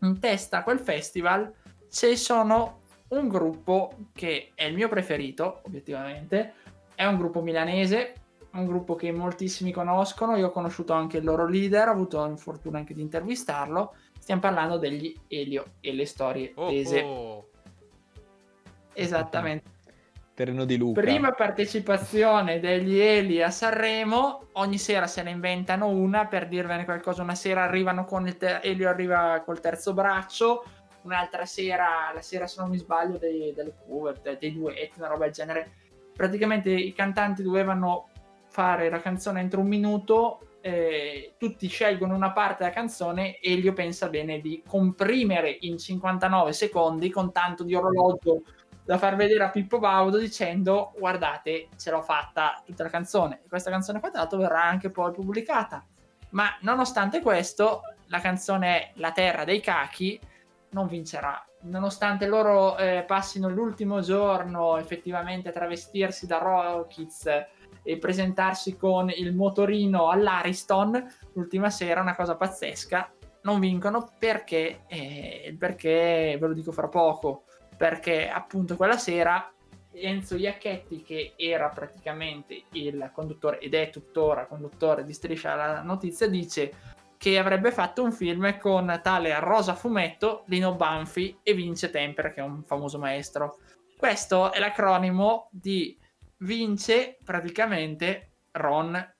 in 0.00 0.18
testa 0.20 0.58
a 0.58 0.62
quel 0.62 0.78
festival, 0.78 1.52
ci 1.90 2.16
sono 2.16 2.82
un 3.08 3.28
gruppo 3.28 4.08
che 4.12 4.52
è 4.54 4.64
il 4.64 4.74
mio 4.74 4.88
preferito, 4.88 5.60
obiettivamente, 5.64 6.54
è 6.94 7.04
un 7.04 7.16
gruppo 7.16 7.42
milanese, 7.42 8.14
un 8.52 8.66
gruppo 8.66 8.94
che 8.94 9.12
moltissimi 9.12 9.72
conoscono, 9.72 10.36
io 10.36 10.48
ho 10.48 10.50
conosciuto 10.50 10.92
anche 10.92 11.18
il 11.18 11.24
loro 11.24 11.46
leader, 11.46 11.88
ho 11.88 11.92
avuto 11.92 12.24
la 12.24 12.36
fortuna 12.36 12.78
anche 12.78 12.94
di 12.94 13.02
intervistarlo, 13.02 13.94
stiamo 14.30 14.40
parlando 14.40 14.78
degli 14.78 15.12
Elio 15.26 15.72
e 15.80 15.92
le 15.92 16.06
storie 16.06 16.52
Oh, 16.54 16.68
tese. 16.68 17.02
oh. 17.02 17.48
Esattamente. 18.92 19.78
Terreno 20.34 20.64
di 20.64 20.76
Luca. 20.76 21.00
Prima 21.00 21.32
partecipazione 21.32 22.60
degli 22.60 22.96
Eli 22.98 23.42
a 23.42 23.50
Sanremo, 23.50 24.46
ogni 24.52 24.78
sera 24.78 25.06
se 25.08 25.22
ne 25.24 25.30
inventano 25.30 25.88
una 25.88 26.26
per 26.26 26.46
dirvene 26.46 26.84
qualcosa. 26.84 27.22
Una 27.22 27.34
sera 27.34 27.64
arrivano 27.64 28.04
con 28.04 28.26
il 28.28 28.36
ter- 28.36 28.60
Elio 28.64 28.88
arriva 28.88 29.42
col 29.44 29.60
terzo 29.60 29.92
braccio, 29.94 30.64
un'altra 31.02 31.44
sera, 31.44 32.12
la 32.14 32.22
sera 32.22 32.46
se 32.46 32.60
non 32.60 32.70
mi 32.70 32.78
sbaglio, 32.78 33.18
dei, 33.18 33.52
delle 33.52 33.74
cover, 33.86 34.20
de- 34.20 34.38
dei 34.38 34.52
duetti, 34.52 34.98
una 34.98 35.08
roba 35.08 35.24
del 35.24 35.34
genere. 35.34 35.70
Praticamente 36.14 36.70
i 36.70 36.92
cantanti 36.92 37.42
dovevano 37.42 38.08
fare 38.46 38.88
la 38.90 39.00
canzone 39.00 39.40
entro 39.40 39.60
un 39.60 39.66
minuto. 39.66 40.40
Eh, 40.60 41.34
tutti 41.38 41.66
scelgono 41.68 42.14
una 42.14 42.32
parte 42.32 42.64
della 42.64 42.74
canzone 42.74 43.38
e 43.38 43.52
Elio 43.52 43.72
pensa 43.72 44.08
bene 44.08 44.40
di 44.40 44.62
comprimere 44.66 45.56
in 45.60 45.78
59 45.78 46.52
secondi 46.52 47.10
con 47.10 47.32
tanto 47.32 47.64
di 47.64 47.74
orologio 47.74 48.42
da 48.84 48.98
far 48.98 49.14
vedere 49.14 49.44
a 49.44 49.50
Pippo 49.50 49.78
Baudo 49.78 50.18
dicendo 50.18 50.92
guardate 50.98 51.68
ce 51.76 51.90
l'ho 51.90 52.02
fatta 52.02 52.60
tutta 52.64 52.82
la 52.82 52.90
canzone. 52.90 53.40
E 53.44 53.48
questa 53.48 53.70
canzone 53.70 54.00
qua 54.00 54.10
tra 54.10 54.20
l'altro 54.20 54.38
verrà 54.38 54.64
anche 54.64 54.90
poi 54.90 55.12
pubblicata. 55.12 55.84
Ma 56.30 56.48
nonostante 56.62 57.20
questo 57.20 57.82
la 58.06 58.20
canzone 58.20 58.92
La 58.94 59.12
terra 59.12 59.44
dei 59.44 59.60
cachi 59.60 60.18
non 60.70 60.88
vincerà. 60.88 61.44
Nonostante 61.62 62.26
loro 62.26 62.76
eh, 62.78 63.04
passino 63.06 63.48
l'ultimo 63.48 64.00
giorno 64.00 64.76
effettivamente 64.78 65.50
a 65.50 65.52
travestirsi 65.52 66.26
da 66.26 66.38
Rockets 66.38 67.28
e 67.82 67.98
presentarsi 67.98 68.76
con 68.76 69.10
il 69.10 69.34
motorino 69.34 70.08
all'Ariston 70.10 71.04
l'ultima 71.32 71.70
sera 71.70 72.00
una 72.00 72.14
cosa 72.14 72.36
pazzesca 72.36 73.12
non 73.42 73.58
vincono 73.58 74.12
perché 74.18 74.82
eh, 74.86 75.54
perché 75.58 76.36
ve 76.38 76.46
lo 76.46 76.52
dico 76.52 76.72
fra 76.72 76.88
poco 76.88 77.44
perché 77.76 78.28
appunto 78.28 78.76
quella 78.76 78.98
sera 78.98 79.52
Enzo 79.92 80.36
Iacchetti, 80.36 81.02
che 81.02 81.32
era 81.36 81.68
praticamente 81.68 82.64
il 82.72 83.10
conduttore 83.12 83.58
ed 83.58 83.74
è 83.74 83.90
tuttora 83.90 84.46
conduttore 84.46 85.04
di 85.04 85.12
Striscia 85.12 85.54
la 85.54 85.82
notizia, 85.82 86.28
dice 86.28 86.72
che 87.16 87.38
avrebbe 87.38 87.70
fatto 87.70 88.02
un 88.02 88.12
film 88.12 88.58
con 88.58 89.00
tale 89.02 89.38
Rosa 89.40 89.74
Fumetto, 89.74 90.44
Lino 90.46 90.74
Banfi 90.74 91.38
e 91.42 91.52
Vince 91.52 91.90
Tempera, 91.90 92.32
che 92.32 92.40
è 92.40 92.44
un 92.44 92.62
famoso 92.64 92.98
maestro. 92.98 93.58
Questo 93.96 94.52
è 94.52 94.58
l'acronimo 94.58 95.48
di 95.50 95.98
Vince 96.40 97.18
praticamente 97.24 98.30
Ron 98.52 99.14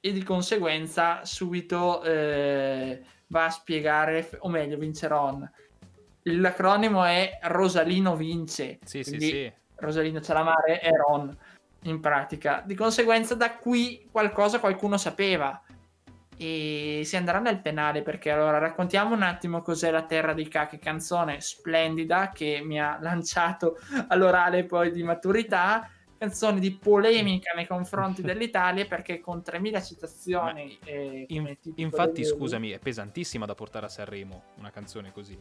e 0.00 0.12
di 0.12 0.22
conseguenza 0.22 1.24
subito 1.24 2.02
eh, 2.02 3.02
va 3.28 3.44
a 3.44 3.50
spiegare, 3.50 4.28
o 4.40 4.48
meglio, 4.48 4.78
Vince 4.78 5.08
Ron. 5.08 5.50
L'acronimo 6.22 7.04
è 7.04 7.38
Rosalino 7.42 8.16
Vince. 8.16 8.78
Sì, 8.84 9.02
sì, 9.02 9.10
quindi 9.10 9.30
sì. 9.30 9.52
Rosalino 9.76 10.20
Cialamare 10.20 10.80
e 10.80 10.90
Ron 10.90 11.36
in 11.84 12.00
pratica. 12.00 12.62
Di 12.64 12.74
conseguenza 12.74 13.34
da 13.34 13.56
qui 13.56 14.08
qualcosa 14.10 14.58
qualcuno 14.58 14.96
sapeva 14.96 15.62
e 16.36 17.02
si 17.04 17.16
andrà 17.16 17.38
nel 17.38 17.60
penale 17.60 18.02
perché 18.02 18.30
allora 18.30 18.58
raccontiamo 18.58 19.14
un 19.14 19.22
attimo 19.22 19.60
cos'è 19.60 19.90
la 19.90 20.04
terra 20.04 20.32
dei 20.32 20.48
cachi, 20.48 20.78
canzone 20.78 21.40
splendida 21.40 22.30
che 22.30 22.62
mi 22.64 22.80
ha 22.80 22.98
lanciato 23.00 23.78
all'orale 24.08 24.64
poi 24.64 24.90
di 24.90 25.02
maturità, 25.02 25.86
canzone 26.20 26.60
di 26.60 26.70
polemica 26.72 27.52
nei 27.56 27.66
confronti 27.66 28.20
dell'Italia 28.20 28.84
perché 28.84 29.20
con 29.20 29.42
3000 29.42 29.80
citazioni 29.80 30.78
eh, 30.84 31.24
In- 31.28 31.38
come 31.42 31.58
tipico 31.58 31.80
infatti, 31.80 32.24
scusami, 32.26 32.70
è 32.72 32.78
pesantissima 32.78 33.46
da 33.46 33.54
portare 33.54 33.86
a 33.86 33.88
Sanremo 33.88 34.42
una 34.58 34.70
canzone 34.70 35.12
così. 35.12 35.38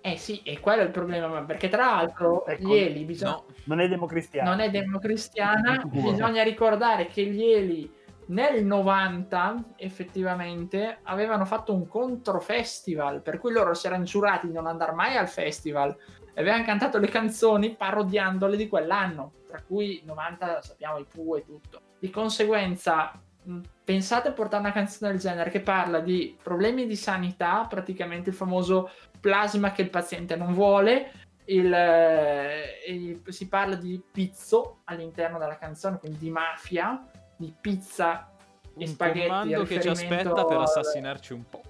Eh 0.00 0.16
sì, 0.16 0.40
e 0.42 0.58
quello 0.58 0.82
è 0.82 0.84
il 0.84 0.90
problema, 0.90 1.28
ma 1.28 1.42
perché 1.44 1.68
tra 1.68 1.86
l'altro 1.86 2.44
Ecco, 2.44 2.68
gli 2.68 2.74
Eli 2.74 3.04
bisogna 3.04 3.30
No, 3.32 3.44
Non 3.64 3.78
è 3.80 3.88
democristiano. 3.88 4.50
non 4.50 4.60
è 4.60 4.70
democristiana. 4.70 5.82
Bisogna 5.84 6.42
ricordare 6.42 7.06
che 7.06 7.24
gli 7.26 7.42
Eli 7.44 7.92
nel 8.26 8.64
90 8.64 9.74
effettivamente 9.76 10.98
avevano 11.04 11.44
fatto 11.44 11.72
un 11.72 11.86
controfestival, 11.86 13.22
per 13.22 13.38
cui 13.38 13.52
loro 13.52 13.74
si 13.74 13.86
erano 13.86 14.02
giurati 14.02 14.48
di 14.48 14.52
non 14.52 14.66
andare 14.66 14.92
mai 14.92 15.16
al 15.16 15.28
festival 15.28 15.96
e 16.36 16.40
avevano 16.42 16.64
cantato 16.64 16.98
le 16.98 17.08
canzoni 17.08 17.74
parodiandole 17.74 18.58
di 18.58 18.68
quell'anno, 18.68 19.32
tra 19.48 19.62
cui 19.66 20.02
90 20.04 20.60
sappiamo 20.60 20.98
i 20.98 21.06
Pooh 21.10 21.36
e 21.38 21.44
tutto. 21.46 21.80
Di 21.98 22.10
conseguenza, 22.10 23.18
mh, 23.42 23.60
pensate 23.82 24.28
a 24.28 24.32
portare 24.32 24.62
una 24.62 24.72
canzone 24.72 25.12
del 25.12 25.18
genere 25.20 25.48
che 25.48 25.60
parla 25.60 25.98
di 26.00 26.36
problemi 26.42 26.86
di 26.86 26.94
sanità, 26.94 27.64
praticamente 27.66 28.28
il 28.28 28.36
famoso 28.36 28.90
plasma 29.18 29.72
che 29.72 29.80
il 29.80 29.88
paziente 29.88 30.36
non 30.36 30.52
vuole, 30.52 31.10
il, 31.46 31.72
eh, 31.72 32.82
il- 32.86 33.22
si 33.28 33.48
parla 33.48 33.76
di 33.76 33.98
pizzo 34.12 34.80
all'interno 34.84 35.38
della 35.38 35.56
canzone, 35.56 35.98
quindi 35.98 36.18
di 36.18 36.28
mafia, 36.30 37.02
di 37.34 37.50
pizza 37.58 38.30
e 38.76 38.84
un 38.84 38.86
spaghetti. 38.88 39.26
comando 39.26 39.62
che 39.62 39.80
ci 39.80 39.88
aspetta 39.88 40.44
per 40.44 40.58
assassinarci 40.58 41.32
un 41.32 41.48
po'. 41.48 41.62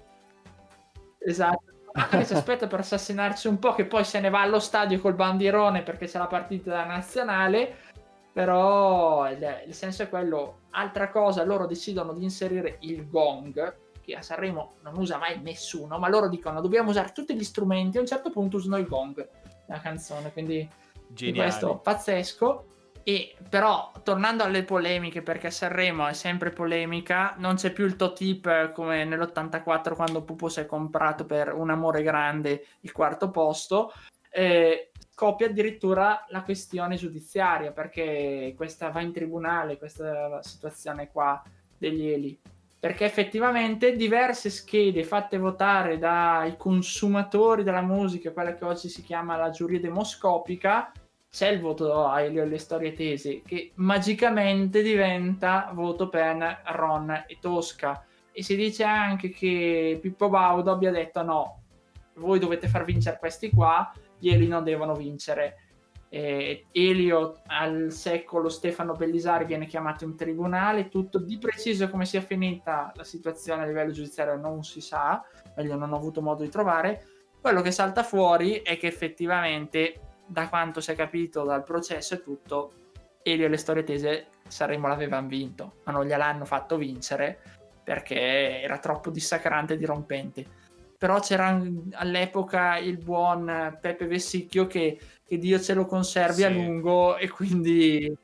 Esatto. 1.19 1.75
Che 2.09 2.25
ci 2.25 2.33
aspetta 2.33 2.67
per 2.67 2.79
assassinarci 2.79 3.47
un 3.47 3.57
po', 3.57 3.73
che 3.73 3.85
poi 3.85 4.03
se 4.03 4.19
ne 4.19 4.29
va 4.29 4.41
allo 4.41 4.59
stadio 4.59 4.99
col 4.99 5.15
bandierone 5.15 5.81
perché 5.81 6.05
c'è 6.05 6.19
la 6.19 6.27
partita 6.27 6.71
da 6.71 6.85
nazionale. 6.85 7.75
Però 8.31 9.27
il, 9.31 9.73
senso 9.73 10.03
è 10.03 10.09
quello. 10.09 10.59
Altra 10.71 11.09
cosa, 11.09 11.43
loro 11.43 11.65
decidono 11.65 12.13
di 12.13 12.21
inserire 12.21 12.77
il 12.81 13.09
gong, 13.09 13.75
che 13.99 14.13
a 14.13 14.21
Sanremo 14.21 14.75
non 14.83 14.95
usa 14.97 15.17
mai 15.17 15.41
nessuno, 15.41 15.97
ma 15.97 16.07
loro 16.07 16.29
dicono 16.29 16.61
dobbiamo 16.61 16.91
usare 16.91 17.11
tutti 17.13 17.35
gli 17.35 17.43
strumenti. 17.43 17.97
A 17.97 18.01
un 18.01 18.05
certo 18.05 18.29
punto 18.29 18.57
usano 18.57 18.77
il 18.77 18.85
gong 18.85 19.27
nella 19.65 19.81
canzone, 19.81 20.31
quindi 20.31 20.69
questo 21.33 21.77
pazzesco. 21.77 22.65
E 23.07 23.37
però 23.49 23.93
tornando 24.03 24.43
alle 24.43 24.65
polemiche, 24.65 25.21
perché 25.21 25.49
Sanremo 25.49 26.07
è 26.07 26.13
sempre 26.13 26.49
polemica, 26.49 27.35
non 27.37 27.55
c'è 27.55 27.71
più 27.71 27.85
il 27.85 27.95
Totip 27.95 28.45
eh, 28.47 28.71
come 28.73 29.05
nell'84 29.05 29.95
quando 29.95 30.23
Pupo 30.23 30.49
si 30.49 30.59
è 30.59 30.65
comprato 30.65 31.25
per 31.25 31.53
un 31.53 31.69
amore 31.69 32.03
grande 32.03 32.65
il 32.81 32.91
quarto 32.91 33.31
posto. 33.31 33.93
eh, 34.29 34.91
scoppia 35.09 35.47
addirittura 35.47 36.25
la 36.31 36.43
questione 36.43 36.97
giudiziaria 36.97 37.71
perché 37.71 38.53
questa 38.57 38.89
va 38.89 38.99
in 38.99 39.13
tribunale, 39.13 39.77
questa 39.77 40.43
situazione 40.43 41.09
qua 41.09 41.41
degli 41.77 42.09
Eli. 42.09 42.37
Perché 42.77 43.05
effettivamente 43.05 43.95
diverse 43.95 44.49
schede 44.49 45.05
fatte 45.05 45.37
votare 45.37 45.97
dai 45.97 46.57
consumatori 46.57 47.63
della 47.63 47.81
musica, 47.81 48.33
quella 48.33 48.53
che 48.53 48.65
oggi 48.65 48.89
si 48.89 49.01
chiama 49.01 49.37
la 49.37 49.49
giuria 49.49 49.79
demoscopica, 49.79 50.91
c'è 51.29 51.49
il 51.49 51.59
voto 51.59 52.05
a 52.05 52.21
Elio 52.21 52.43
e 52.43 52.47
le 52.47 52.57
storie 52.57 52.93
tese 52.93 53.41
che 53.41 53.71
magicamente 53.75 54.81
diventa 54.81 55.69
voto 55.73 56.09
per 56.09 56.61
Ron 56.73 57.25
e 57.27 57.37
Tosca. 57.39 58.05
E 58.31 58.43
si 58.43 58.55
dice 58.55 58.83
anche 58.83 59.29
che 59.29 59.97
Pippo 60.01 60.29
Baudo 60.29 60.71
abbia 60.71 60.91
detto 60.91 61.23
no 61.23 61.61
voi 62.15 62.39
dovete 62.39 62.67
far 62.67 62.83
vincere 62.83 63.17
questi 63.17 63.49
qua 63.49 63.91
gli 64.19 64.29
Eli 64.29 64.47
non 64.47 64.63
devono 64.63 64.95
vincere. 64.95 65.61
Eh, 66.09 66.67
Elio 66.71 67.41
al 67.47 67.91
secolo 67.91 68.47
Stefano 68.47 68.93
Bellisari 68.93 69.45
viene 69.45 69.65
chiamato 69.65 70.05
in 70.05 70.15
tribunale. 70.15 70.87
Tutto 70.87 71.19
di 71.19 71.37
preciso 71.37 71.89
come 71.89 72.05
sia 72.05 72.21
finita 72.21 72.91
la 72.95 73.03
situazione 73.03 73.63
a 73.63 73.65
livello 73.65 73.91
giudiziario 73.91 74.37
non 74.37 74.63
si 74.63 74.81
sa 74.81 75.23
meglio 75.55 75.75
non 75.75 75.91
ho 75.91 75.97
avuto 75.97 76.21
modo 76.21 76.43
di 76.43 76.49
trovare. 76.49 77.05
Quello 77.39 77.61
che 77.61 77.71
salta 77.71 78.03
fuori 78.03 78.61
è 78.61 78.77
che 78.77 78.87
effettivamente 78.87 80.06
da 80.27 80.49
quanto 80.49 80.81
si 80.81 80.91
è 80.91 80.95
capito 80.95 81.43
dal 81.43 81.63
processo 81.63 82.15
e 82.15 82.21
tutto, 82.21 82.71
Elio 83.23 83.45
e 83.45 83.49
le 83.49 83.57
storie 83.57 83.83
tese 83.83 84.27
Sanremo 84.47 84.87
l'avevano 84.87 85.27
vinto, 85.27 85.77
ma 85.85 85.91
non 85.91 86.05
gliel'hanno 86.05 86.45
fatto 86.45 86.77
vincere 86.77 87.39
perché 87.83 88.61
era 88.61 88.77
troppo 88.79 89.09
dissacrante 89.09 89.73
e 89.73 89.77
dirompente. 89.77 90.45
Però 90.97 91.19
c'era 91.19 91.61
all'epoca 91.93 92.77
il 92.77 92.97
buon 92.97 93.77
Peppe 93.79 94.07
Vessicchio 94.07 94.67
che, 94.67 94.99
che 95.23 95.37
Dio 95.37 95.59
ce 95.59 95.73
lo 95.73 95.85
conservi 95.85 96.35
Sì. 96.41 96.43
a 96.43 96.49
lungo 96.49 97.17
e 97.17 97.29
quindi 97.29 98.17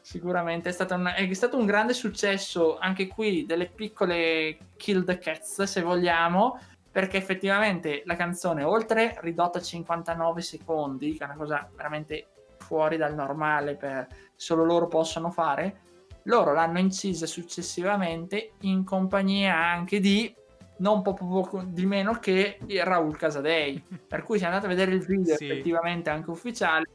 sicuramente 0.00 0.68
è 0.68 0.72
stato, 0.72 0.94
un, 0.94 1.12
è 1.14 1.32
stato 1.34 1.58
un 1.58 1.66
grande 1.66 1.92
successo 1.92 2.78
anche 2.78 3.08
qui 3.08 3.44
delle 3.44 3.66
piccole 3.66 4.56
kill 4.76 5.04
the 5.04 5.18
cats 5.18 5.64
se 5.64 5.82
vogliamo 5.82 6.60
perché 6.96 7.18
effettivamente 7.18 8.00
la 8.06 8.16
canzone 8.16 8.62
oltre 8.62 9.18
ridotta 9.20 9.58
a 9.58 9.60
59 9.60 10.40
secondi 10.40 11.12
che 11.12 11.24
è 11.24 11.26
una 11.26 11.36
cosa 11.36 11.68
veramente 11.76 12.28
fuori 12.56 12.96
dal 12.96 13.14
normale, 13.14 13.74
per, 13.74 14.06
solo 14.34 14.64
loro 14.64 14.88
possono 14.88 15.30
fare. 15.30 15.80
Loro 16.22 16.54
l'hanno 16.54 16.78
incisa 16.78 17.26
successivamente 17.26 18.52
in 18.60 18.82
compagnia 18.82 19.56
anche 19.62 20.00
di 20.00 20.34
non 20.78 21.02
po- 21.02 21.12
poco 21.12 21.62
di 21.66 21.84
meno 21.84 22.14
che 22.14 22.56
Raul 22.66 23.14
Casadei. 23.14 23.84
Per 24.08 24.22
cui 24.22 24.38
se 24.38 24.46
andate 24.46 24.64
a 24.64 24.70
vedere 24.70 24.92
il 24.92 25.04
video 25.04 25.36
Sì. 25.36 25.50
effettivamente 25.50 26.08
anche 26.08 26.30
ufficiale, 26.30 26.88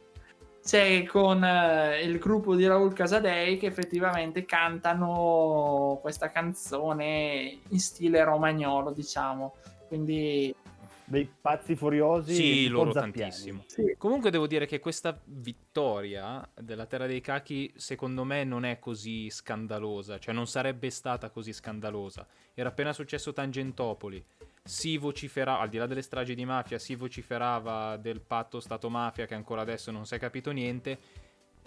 c'è 0.63 1.05
con 1.05 1.43
eh, 1.43 2.01
il 2.01 2.17
gruppo 2.17 2.55
di 2.55 2.65
Raul 2.65 2.93
Casadei 2.93 3.57
che 3.57 3.67
effettivamente 3.67 4.45
cantano 4.45 5.99
questa 6.01 6.31
canzone 6.31 7.59
in 7.67 7.79
stile 7.79 8.23
romagnolo, 8.23 8.89
diciamo. 8.89 9.53
Quindi 9.95 10.55
Dei 11.03 11.29
pazzi 11.41 11.75
furiosi. 11.75 12.33
Sì, 12.33 12.67
loro 12.69 12.93
Zappiani. 12.93 13.11
tantissimo. 13.17 13.63
sì, 13.67 13.95
Comunque 13.97 14.31
devo 14.31 14.47
dire 14.47 14.65
che 14.65 14.79
questa 14.79 15.19
vittoria 15.25 16.47
della 16.57 16.85
Terra 16.85 17.05
dei 17.07 17.19
Cachi 17.19 17.69
secondo 17.75 18.23
me 18.23 18.45
non 18.45 18.63
è 18.63 18.79
così 18.79 19.29
scandalosa, 19.29 20.17
cioè 20.19 20.33
non 20.33 20.47
sarebbe 20.47 20.89
stata 20.89 21.29
così 21.29 21.51
scandalosa. 21.51 22.25
Era 22.53 22.69
appena 22.69 22.93
successo 22.93 23.33
Tangentopoli, 23.33 24.23
si 24.63 24.95
vociferava, 24.97 25.59
al 25.59 25.67
di 25.67 25.77
là 25.77 25.85
delle 25.87 26.01
stragi 26.01 26.33
di 26.35 26.45
mafia, 26.45 26.79
si 26.79 26.95
vociferava 26.95 27.97
del 27.97 28.21
patto 28.21 28.61
Stato-mafia 28.61 29.25
che 29.25 29.35
ancora 29.35 29.59
adesso 29.61 29.91
non 29.91 30.05
si 30.05 30.15
è 30.15 30.19
capito 30.19 30.51
niente. 30.51 30.97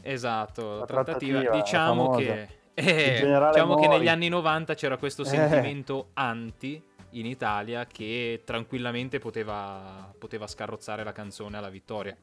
Esatto, 0.00 0.78
La 0.78 0.84
trattativa. 0.86 1.40
trattativa, 1.40 1.62
Diciamo 1.62 2.16
che, 2.16 2.48
eh, 2.72 3.20
diciamo 3.20 3.74
che 3.76 3.88
negli 3.88 4.08
anni 4.08 4.28
90 4.30 4.72
c'era 4.74 4.96
questo 4.96 5.20
Eh. 5.20 5.26
sentimento 5.26 6.08
anti 6.14 6.82
in 7.18 7.26
Italia 7.26 7.86
che 7.86 8.42
tranquillamente 8.44 9.18
poteva, 9.18 10.12
poteva 10.18 10.46
scarrozzare 10.46 11.04
la 11.04 11.12
canzone 11.12 11.56
alla 11.56 11.70
vittoria. 11.70 12.16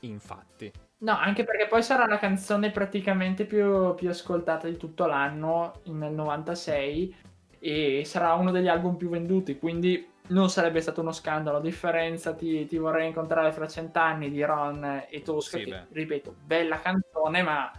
Infatti, 0.00 0.72
No, 1.00 1.16
anche 1.16 1.44
perché 1.44 1.66
poi 1.66 1.82
sarà 1.82 2.06
la 2.06 2.18
canzone 2.18 2.70
praticamente 2.70 3.46
più, 3.46 3.94
più 3.94 4.10
ascoltata 4.10 4.68
di 4.68 4.76
tutto 4.76 5.06
l'anno 5.06 5.80
nel 5.84 6.12
96 6.12 7.16
e 7.58 8.02
sarà 8.04 8.34
uno 8.34 8.50
degli 8.50 8.68
album 8.68 8.96
più 8.96 9.08
venduti, 9.08 9.58
quindi 9.58 10.08
non 10.28 10.50
sarebbe 10.50 10.82
stato 10.82 11.00
uno 11.00 11.12
scandalo. 11.12 11.56
A 11.56 11.62
differenza 11.62 12.34
ti, 12.34 12.66
ti 12.66 12.76
vorrei 12.76 13.06
incontrare 13.06 13.50
fra 13.50 13.66
cent'anni 13.66 14.30
di 14.30 14.44
Ron 14.44 15.06
e 15.08 15.22
Tosca, 15.22 15.56
Sì, 15.56 15.64
che 15.64 15.86
ripeto, 15.90 16.34
bella 16.44 16.80
canzone, 16.80 17.42
ma 17.42 17.72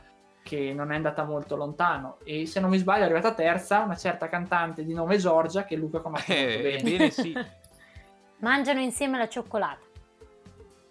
che 0.43 0.73
non 0.73 0.91
è 0.91 0.95
andata 0.95 1.23
molto 1.23 1.55
lontano. 1.55 2.17
E 2.23 2.45
se 2.45 2.59
non 2.59 2.69
mi 2.69 2.77
sbaglio 2.77 3.01
è 3.03 3.05
arrivata 3.05 3.33
terza 3.33 3.79
una 3.79 3.95
certa 3.95 4.27
cantante 4.29 4.83
di 4.83 4.93
nome 4.93 5.17
Giorgia 5.17 5.65
che 5.65 5.75
Luca 5.75 5.99
conosce 5.99 6.33
molto 6.33 6.67
Eh, 6.67 6.81
bene. 6.83 7.09
sì. 7.11 7.33
Mangiano 8.39 8.79
insieme 8.79 9.17
la 9.17 9.27
cioccolata. 9.29 9.79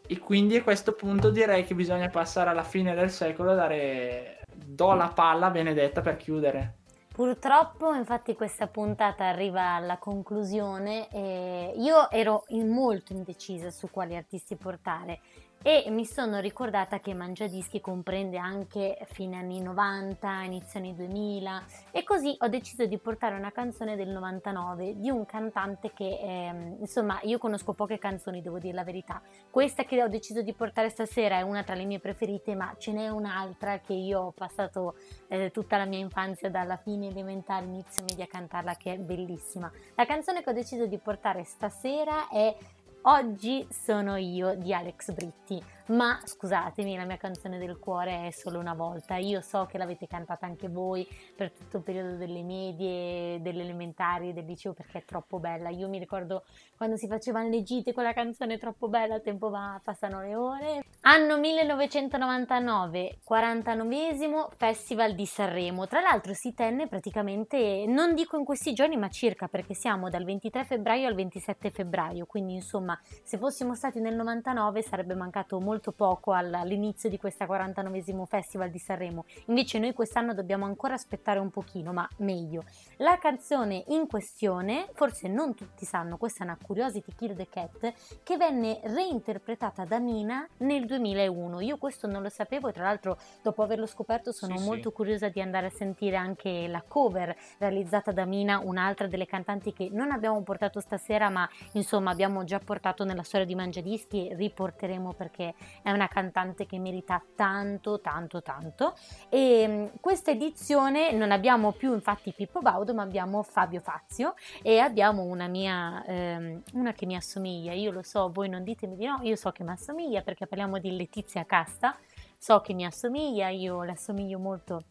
E 0.06 0.18
quindi 0.18 0.56
a 0.56 0.62
questo 0.62 0.92
punto 0.92 1.30
direi 1.30 1.64
che 1.64 1.74
bisogna 1.74 2.08
passare 2.08 2.50
alla 2.50 2.64
fine 2.64 2.94
del 2.94 3.10
secolo 3.10 3.52
e 3.52 3.54
dare 3.54 4.40
do 4.52 4.92
la 4.94 5.08
palla 5.08 5.46
a 5.46 5.50
Benedetta 5.50 6.00
per 6.00 6.16
chiudere. 6.16 6.74
Purtroppo, 7.12 7.92
infatti, 7.92 8.34
questa 8.34 8.66
puntata 8.66 9.26
arriva 9.26 9.74
alla 9.74 9.98
conclusione. 9.98 11.08
E 11.10 11.74
io 11.76 12.10
ero 12.10 12.44
in- 12.48 12.70
molto 12.70 13.12
indecisa 13.12 13.70
su 13.70 13.90
quali 13.90 14.16
artisti 14.16 14.56
portare 14.56 15.20
e 15.62 15.90
mi 15.90 16.06
sono 16.06 16.38
ricordata 16.38 17.00
che 17.00 17.12
Mangiadischi 17.12 17.82
comprende 17.82 18.38
anche 18.38 18.96
fine 19.10 19.36
anni 19.36 19.60
90, 19.60 20.42
inizio 20.44 20.78
anni 20.78 20.94
2000 20.94 21.64
e 21.90 22.02
così 22.02 22.34
ho 22.38 22.48
deciso 22.48 22.86
di 22.86 22.96
portare 22.96 23.34
una 23.34 23.52
canzone 23.52 23.94
del 23.94 24.08
99 24.08 24.98
di 24.98 25.10
un 25.10 25.26
cantante 25.26 25.92
che, 25.92 26.18
ehm, 26.18 26.76
insomma, 26.80 27.20
io 27.24 27.36
conosco 27.36 27.74
poche 27.74 27.98
canzoni, 27.98 28.40
devo 28.40 28.58
dire 28.58 28.72
la 28.72 28.84
verità. 28.84 29.20
Questa 29.50 29.84
che 29.84 30.02
ho 30.02 30.08
deciso 30.08 30.40
di 30.40 30.54
portare 30.54 30.88
stasera 30.88 31.36
è 31.36 31.42
una 31.42 31.62
tra 31.62 31.74
le 31.74 31.84
mie 31.84 31.98
preferite, 31.98 32.54
ma 32.54 32.74
ce 32.78 32.92
n'è 32.92 33.08
un'altra 33.08 33.80
che 33.80 33.92
io 33.92 34.20
ho 34.20 34.30
passato 34.30 34.94
eh, 35.28 35.50
tutta 35.50 35.76
la 35.76 35.84
mia 35.84 35.98
infanzia 35.98 36.48
dalla 36.48 36.76
fine 36.76 37.08
elementare, 37.08 37.66
inizio 37.66 38.02
media 38.04 38.24
a 38.24 38.28
cantarla 38.28 38.76
che 38.76 38.94
è 38.94 38.96
bellissima. 38.96 39.70
La 39.94 40.06
canzone 40.06 40.42
che 40.42 40.48
ho 40.48 40.54
deciso 40.54 40.86
di 40.86 40.96
portare 40.96 41.44
stasera 41.44 42.28
è 42.30 42.56
Oggi 43.04 43.66
sono 43.70 44.16
io 44.16 44.54
di 44.56 44.74
Alex 44.74 45.12
Britti, 45.12 45.58
ma 45.90 46.20
scusatemi, 46.22 46.96
la 46.96 47.04
mia 47.04 47.16
canzone 47.16 47.58
del 47.58 47.78
cuore 47.78 48.28
è 48.28 48.30
solo 48.30 48.58
una 48.58 48.74
volta. 48.74 49.16
Io 49.16 49.40
so 49.40 49.66
che 49.66 49.78
l'avete 49.78 50.06
cantata 50.06 50.46
anche 50.46 50.68
voi 50.68 51.06
per 51.36 51.50
tutto 51.52 51.78
il 51.78 51.82
periodo 51.82 52.16
delle 52.16 52.42
medie, 52.42 53.40
delle 53.40 53.62
elementari, 53.62 54.32
del 54.32 54.44
liceo 54.44 54.72
perché 54.72 54.98
è 54.98 55.04
troppo 55.04 55.38
bella. 55.38 55.68
Io 55.68 55.88
mi 55.88 55.98
ricordo 55.98 56.44
quando 56.76 56.96
si 56.96 57.08
facevano 57.08 57.48
le 57.48 57.62
gite 57.62 57.92
con 57.92 58.04
la 58.04 58.12
canzone 58.12 58.58
troppo 58.58 58.88
bella, 58.88 59.16
il 59.16 59.22
tempo 59.22 59.50
va, 59.50 59.80
passano 59.82 60.20
le 60.22 60.34
ore. 60.34 60.84
Anno 61.02 61.38
1999, 61.38 63.18
49esimo 63.28 64.48
Festival 64.56 65.14
di 65.14 65.26
Sanremo. 65.26 65.86
Tra 65.86 66.00
l'altro 66.00 66.34
si 66.34 66.54
tenne 66.54 66.86
praticamente, 66.86 67.84
non 67.86 68.14
dico 68.14 68.36
in 68.36 68.44
questi 68.44 68.72
giorni, 68.72 68.96
ma 68.96 69.08
circa 69.08 69.48
perché 69.48 69.74
siamo 69.74 70.08
dal 70.08 70.24
23 70.24 70.64
febbraio 70.64 71.08
al 71.08 71.14
27 71.14 71.70
febbraio, 71.70 72.26
quindi 72.26 72.54
insomma, 72.54 72.98
se 73.22 73.38
fossimo 73.38 73.74
stati 73.74 73.98
nel 74.00 74.14
99 74.14 74.82
sarebbe 74.82 75.14
mancato 75.14 75.58
molto 75.60 75.79
poco 75.90 76.32
all- 76.32 76.52
all'inizio 76.52 77.08
di 77.08 77.16
questa 77.18 77.46
49esimo 77.46 78.24
Festival 78.26 78.70
di 78.70 78.78
Sanremo. 78.78 79.24
Invece 79.46 79.78
noi 79.78 79.92
quest'anno 79.94 80.34
dobbiamo 80.34 80.66
ancora 80.66 80.94
aspettare 80.94 81.38
un 81.38 81.50
pochino, 81.50 81.92
ma 81.92 82.06
meglio. 82.18 82.64
La 82.98 83.18
canzone 83.18 83.84
in 83.88 84.06
questione, 84.06 84.88
forse 84.92 85.28
non 85.28 85.54
tutti 85.54 85.84
sanno, 85.84 86.18
questa 86.18 86.44
è 86.44 86.46
una 86.46 86.58
Curiosity 86.60 87.12
Kill 87.16 87.34
the 87.34 87.48
Cat, 87.48 87.92
che 88.22 88.36
venne 88.36 88.80
reinterpretata 88.84 89.84
da 89.84 89.98
Mina 89.98 90.46
nel 90.58 90.84
2001. 90.86 91.60
Io 91.60 91.78
questo 91.78 92.06
non 92.06 92.22
lo 92.22 92.28
sapevo 92.28 92.68
e 92.68 92.72
tra 92.72 92.84
l'altro 92.84 93.16
dopo 93.42 93.62
averlo 93.62 93.86
scoperto 93.86 94.32
sono 94.32 94.58
Sì, 94.58 94.64
molto 94.64 94.90
sì. 94.90 94.94
curiosa 94.94 95.28
di 95.28 95.40
andare 95.40 95.66
a 95.66 95.70
sentire 95.70 96.16
anche 96.16 96.68
la 96.68 96.82
cover 96.86 97.34
realizzata 97.58 98.12
da 98.12 98.24
Mina, 98.26 98.60
un'altra 98.62 99.06
delle 99.06 99.26
cantanti 99.26 99.72
che 99.72 99.88
non 99.90 100.10
abbiamo 100.10 100.42
portato 100.42 100.80
stasera, 100.80 101.28
ma 101.30 101.48
insomma 101.72 102.10
abbiamo 102.10 102.44
già 102.44 102.58
portato 102.58 103.04
nella 103.04 103.22
storia 103.22 103.46
di 103.46 103.54
Mangiadischi 103.54 104.28
e 104.28 104.34
riporteremo 104.34 105.12
perché 105.14 105.54
è 105.82 105.90
una 105.90 106.08
cantante 106.08 106.66
che 106.66 106.78
merita 106.78 107.22
tanto, 107.34 108.00
tanto, 108.00 108.42
tanto. 108.42 108.94
E 109.28 109.66
mh, 109.66 110.00
questa 110.00 110.30
edizione 110.30 111.12
non 111.12 111.30
abbiamo 111.30 111.72
più 111.72 111.92
infatti 111.94 112.32
Pippo 112.32 112.60
Baudo, 112.60 112.94
ma 112.94 113.02
abbiamo 113.02 113.42
Fabio 113.42 113.80
Fazio 113.80 114.34
e 114.62 114.78
abbiamo 114.78 115.22
una 115.22 115.46
mia, 115.46 116.04
ehm, 116.06 116.62
una 116.74 116.92
che 116.92 117.06
mi 117.06 117.16
assomiglia. 117.16 117.72
Io 117.72 117.90
lo 117.90 118.02
so, 118.02 118.30
voi 118.30 118.48
non 118.48 118.62
ditemi 118.64 118.96
di 118.96 119.06
no, 119.06 119.18
io 119.22 119.36
so 119.36 119.50
che 119.50 119.64
mi 119.64 119.70
assomiglia 119.70 120.22
perché 120.22 120.46
parliamo 120.46 120.78
di 120.78 120.96
Letizia 120.96 121.44
Casta. 121.44 121.96
So 122.38 122.60
che 122.60 122.72
mi 122.72 122.86
assomiglia, 122.86 123.48
io 123.48 123.82
le 123.82 123.92
assomiglio 123.92 124.38
molto 124.38 124.82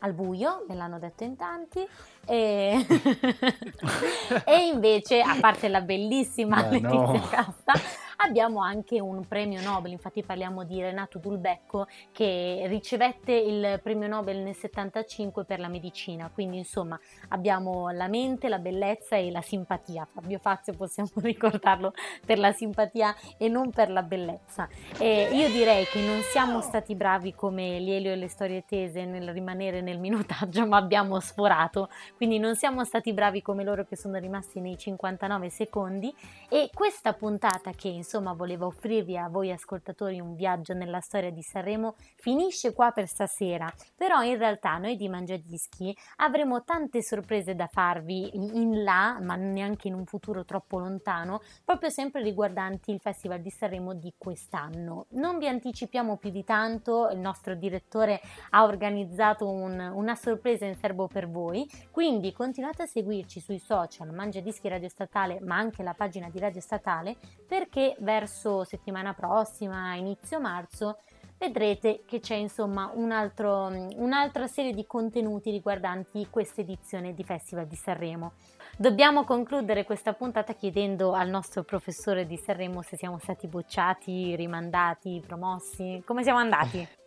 al 0.00 0.12
buio, 0.12 0.64
me 0.68 0.74
l'hanno 0.74 0.98
detto 0.98 1.24
in 1.24 1.36
tanti. 1.36 1.86
E, 2.26 2.86
e 4.44 4.66
invece, 4.66 5.20
a 5.20 5.36
parte 5.40 5.68
la 5.68 5.80
bellissima 5.80 6.56
Ma 6.56 6.68
Letizia 6.68 6.96
no. 6.96 7.28
Casta, 7.28 7.72
abbiamo 8.16 8.60
anche 8.60 9.00
un 9.00 9.26
premio 9.26 9.60
Nobel. 9.60 9.92
Infatti, 9.92 10.22
parliamo 10.22 10.64
di 10.64 10.80
Renato 10.80 11.18
Dulbecco 11.18 11.86
che 12.12 12.64
ricevette 12.66 13.32
il 13.32 13.80
premio 13.82 14.08
Nobel 14.08 14.38
nel 14.38 14.54
75 14.54 15.44
per 15.44 15.58
la 15.58 15.68
medicina. 15.68 16.30
Quindi, 16.32 16.58
insomma, 16.58 16.98
abbiamo 17.28 17.90
la 17.90 18.08
mente, 18.08 18.48
la 18.48 18.58
bellezza 18.58 19.16
e 19.16 19.30
la 19.30 19.42
simpatia. 19.42 20.06
Fabio 20.10 20.38
Fazio 20.38 20.72
possiamo 20.74 21.10
ricordarlo 21.22 21.92
per 22.24 22.38
la 22.38 22.52
simpatia 22.52 23.14
e 23.36 23.48
non 23.48 23.70
per 23.70 23.90
la 23.90 24.02
bellezza. 24.02 24.68
E 24.98 25.28
io 25.32 25.48
direi 25.50 25.84
che 25.84 26.00
non 26.00 26.20
siamo 26.22 26.60
stati 26.60 26.94
bravi 26.94 27.34
come 27.34 27.78
Lielio 27.78 28.12
e 28.12 28.16
le 28.16 28.28
storie 28.28 28.64
tese 28.66 29.04
nel 29.04 29.30
rimanere 29.32 29.80
nel 29.80 29.98
minutaggio, 29.98 30.66
ma 30.66 30.76
abbiamo 30.76 31.20
sforato. 31.20 31.88
Quindi 32.16 32.38
non 32.38 32.56
siamo 32.56 32.84
stati 32.84 33.12
bravi 33.12 33.42
come 33.42 33.64
loro 33.64 33.84
che 33.84 33.96
sono 33.96 34.18
rimasti 34.18 34.60
nei 34.60 34.78
59 34.78 35.50
secondi. 35.50 36.14
E 36.48 36.70
questa 36.72 37.12
puntata 37.12 37.72
che 37.72 37.88
insomma 37.88 38.04
voleva 38.34 38.66
offrirvi 38.66 39.16
a 39.16 39.28
voi 39.28 39.50
ascoltatori 39.50 40.20
un 40.20 40.34
viaggio 40.34 40.72
nella 40.74 41.00
storia 41.00 41.30
di 41.30 41.42
Sanremo 41.42 41.96
finisce 42.16 42.72
qua 42.72 42.90
per 42.90 43.06
stasera. 43.06 43.72
Però 43.96 44.22
in 44.22 44.38
realtà 44.38 44.78
noi 44.78 44.96
di 44.96 45.08
Mangiadischi 45.08 45.96
avremo 46.16 46.64
tante 46.64 47.02
sorprese 47.02 47.54
da 47.54 47.66
farvi 47.66 48.30
in 48.34 48.82
là, 48.82 49.18
ma 49.20 49.34
neanche 49.36 49.88
in 49.88 49.94
un 49.94 50.06
futuro 50.06 50.44
troppo 50.44 50.78
lontano, 50.78 51.40
proprio 51.64 51.90
sempre 51.90 52.22
riguardanti 52.22 52.92
il 52.92 53.00
Festival 53.00 53.40
di 53.40 53.50
Sanremo 53.50 53.94
di 53.94 54.14
quest'anno. 54.16 55.06
Non 55.10 55.38
vi 55.38 55.48
anticipiamo 55.48 56.16
più 56.16 56.30
di 56.30 56.44
tanto, 56.44 57.08
il 57.10 57.18
nostro 57.18 57.54
direttore 57.54 58.20
ha 58.50 58.64
organizzato 58.64 59.48
un- 59.48 59.90
una 59.94 60.14
sorpresa 60.14 60.64
in 60.66 60.76
serbo 60.76 61.08
per 61.08 61.28
voi, 61.28 61.68
quindi 61.90 62.32
continuate 62.32 62.82
a 62.82 62.86
seguirci 62.86 63.40
sui 63.40 63.58
social 63.58 64.12
Mangia 64.12 64.40
Dischi 64.40 64.68
Radio 64.68 64.88
Statale, 64.88 65.40
ma 65.40 65.56
anche 65.56 65.82
la 65.82 65.94
pagina 65.94 66.28
di 66.28 66.38
Radio 66.38 66.60
Statale, 66.60 67.16
perché 67.46 67.95
verso 68.00 68.64
settimana 68.64 69.14
prossima, 69.14 69.94
inizio 69.94 70.40
marzo, 70.40 70.98
vedrete 71.38 72.02
che 72.06 72.20
c'è 72.20 72.34
insomma 72.34 72.90
un 72.94 73.12
altro- 73.12 73.70
un'altra 73.96 74.46
serie 74.46 74.72
di 74.72 74.86
contenuti 74.86 75.50
riguardanti 75.50 76.28
questa 76.30 76.60
edizione 76.60 77.14
di 77.14 77.24
Festival 77.24 77.66
di 77.66 77.76
Sanremo. 77.76 78.32
Dobbiamo 78.76 79.24
concludere 79.24 79.84
questa 79.84 80.12
puntata 80.12 80.54
chiedendo 80.54 81.12
al 81.12 81.28
nostro 81.28 81.62
professore 81.62 82.26
di 82.26 82.36
Sanremo 82.36 82.82
se 82.82 82.96
siamo 82.96 83.18
stati 83.18 83.46
bocciati, 83.46 84.36
rimandati, 84.36 85.22
promossi, 85.26 86.02
come 86.04 86.22
siamo 86.22 86.38
andati? 86.38 86.86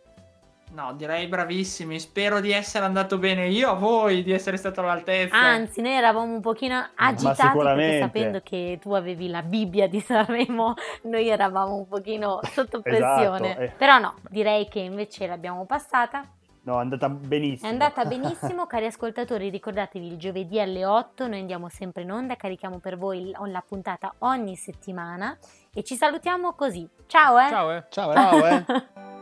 No, 0.72 0.92
direi 0.94 1.26
bravissimi. 1.26 1.98
Spero 1.98 2.40
di 2.40 2.52
essere 2.52 2.84
andato 2.84 3.18
bene 3.18 3.48
io 3.48 3.70
a 3.70 3.74
voi, 3.74 4.22
di 4.22 4.32
essere 4.32 4.56
stato 4.56 4.80
all'altezza. 4.80 5.36
Anzi, 5.36 5.80
noi 5.80 5.92
eravamo 5.92 6.32
un 6.32 6.40
pochino 6.40 6.90
agitati 6.94 7.58
perché 7.58 7.98
sapendo 7.98 8.40
che 8.42 8.78
tu 8.80 8.92
avevi 8.92 9.28
la 9.28 9.42
Bibbia 9.42 9.88
di 9.88 10.00
Sanremo, 10.00 10.74
noi 11.02 11.28
eravamo 11.28 11.74
un 11.74 11.88
pochino 11.88 12.40
sotto 12.44 12.80
pressione. 12.80 13.58
Esatto. 13.58 13.72
Però 13.78 13.98
no, 13.98 14.14
direi 14.28 14.68
che 14.68 14.78
invece 14.78 15.26
l'abbiamo 15.26 15.64
passata. 15.64 16.24
No, 16.62 16.76
è 16.76 16.80
andata 16.80 17.08
benissimo. 17.08 17.68
È 17.68 17.72
andata 17.72 18.04
benissimo, 18.04 18.66
cari 18.66 18.86
ascoltatori, 18.86 19.48
ricordatevi 19.48 20.06
il 20.06 20.18
giovedì 20.18 20.60
alle 20.60 20.84
8, 20.84 21.26
noi 21.26 21.40
andiamo 21.40 21.68
sempre 21.70 22.02
in 22.02 22.12
onda, 22.12 22.36
carichiamo 22.36 22.78
per 22.78 22.98
voi 22.98 23.32
la 23.46 23.64
puntata 23.66 24.12
ogni 24.18 24.56
settimana 24.56 25.36
e 25.72 25.82
ci 25.82 25.96
salutiamo 25.96 26.52
così. 26.52 26.86
Ciao 27.06 27.38
eh! 27.38 27.48
Ciao, 27.48 27.72
eh. 27.72 27.84
Ciao, 27.88 28.12
eh. 28.12 28.14
Ciao, 28.14 28.46
eh. 28.46 29.18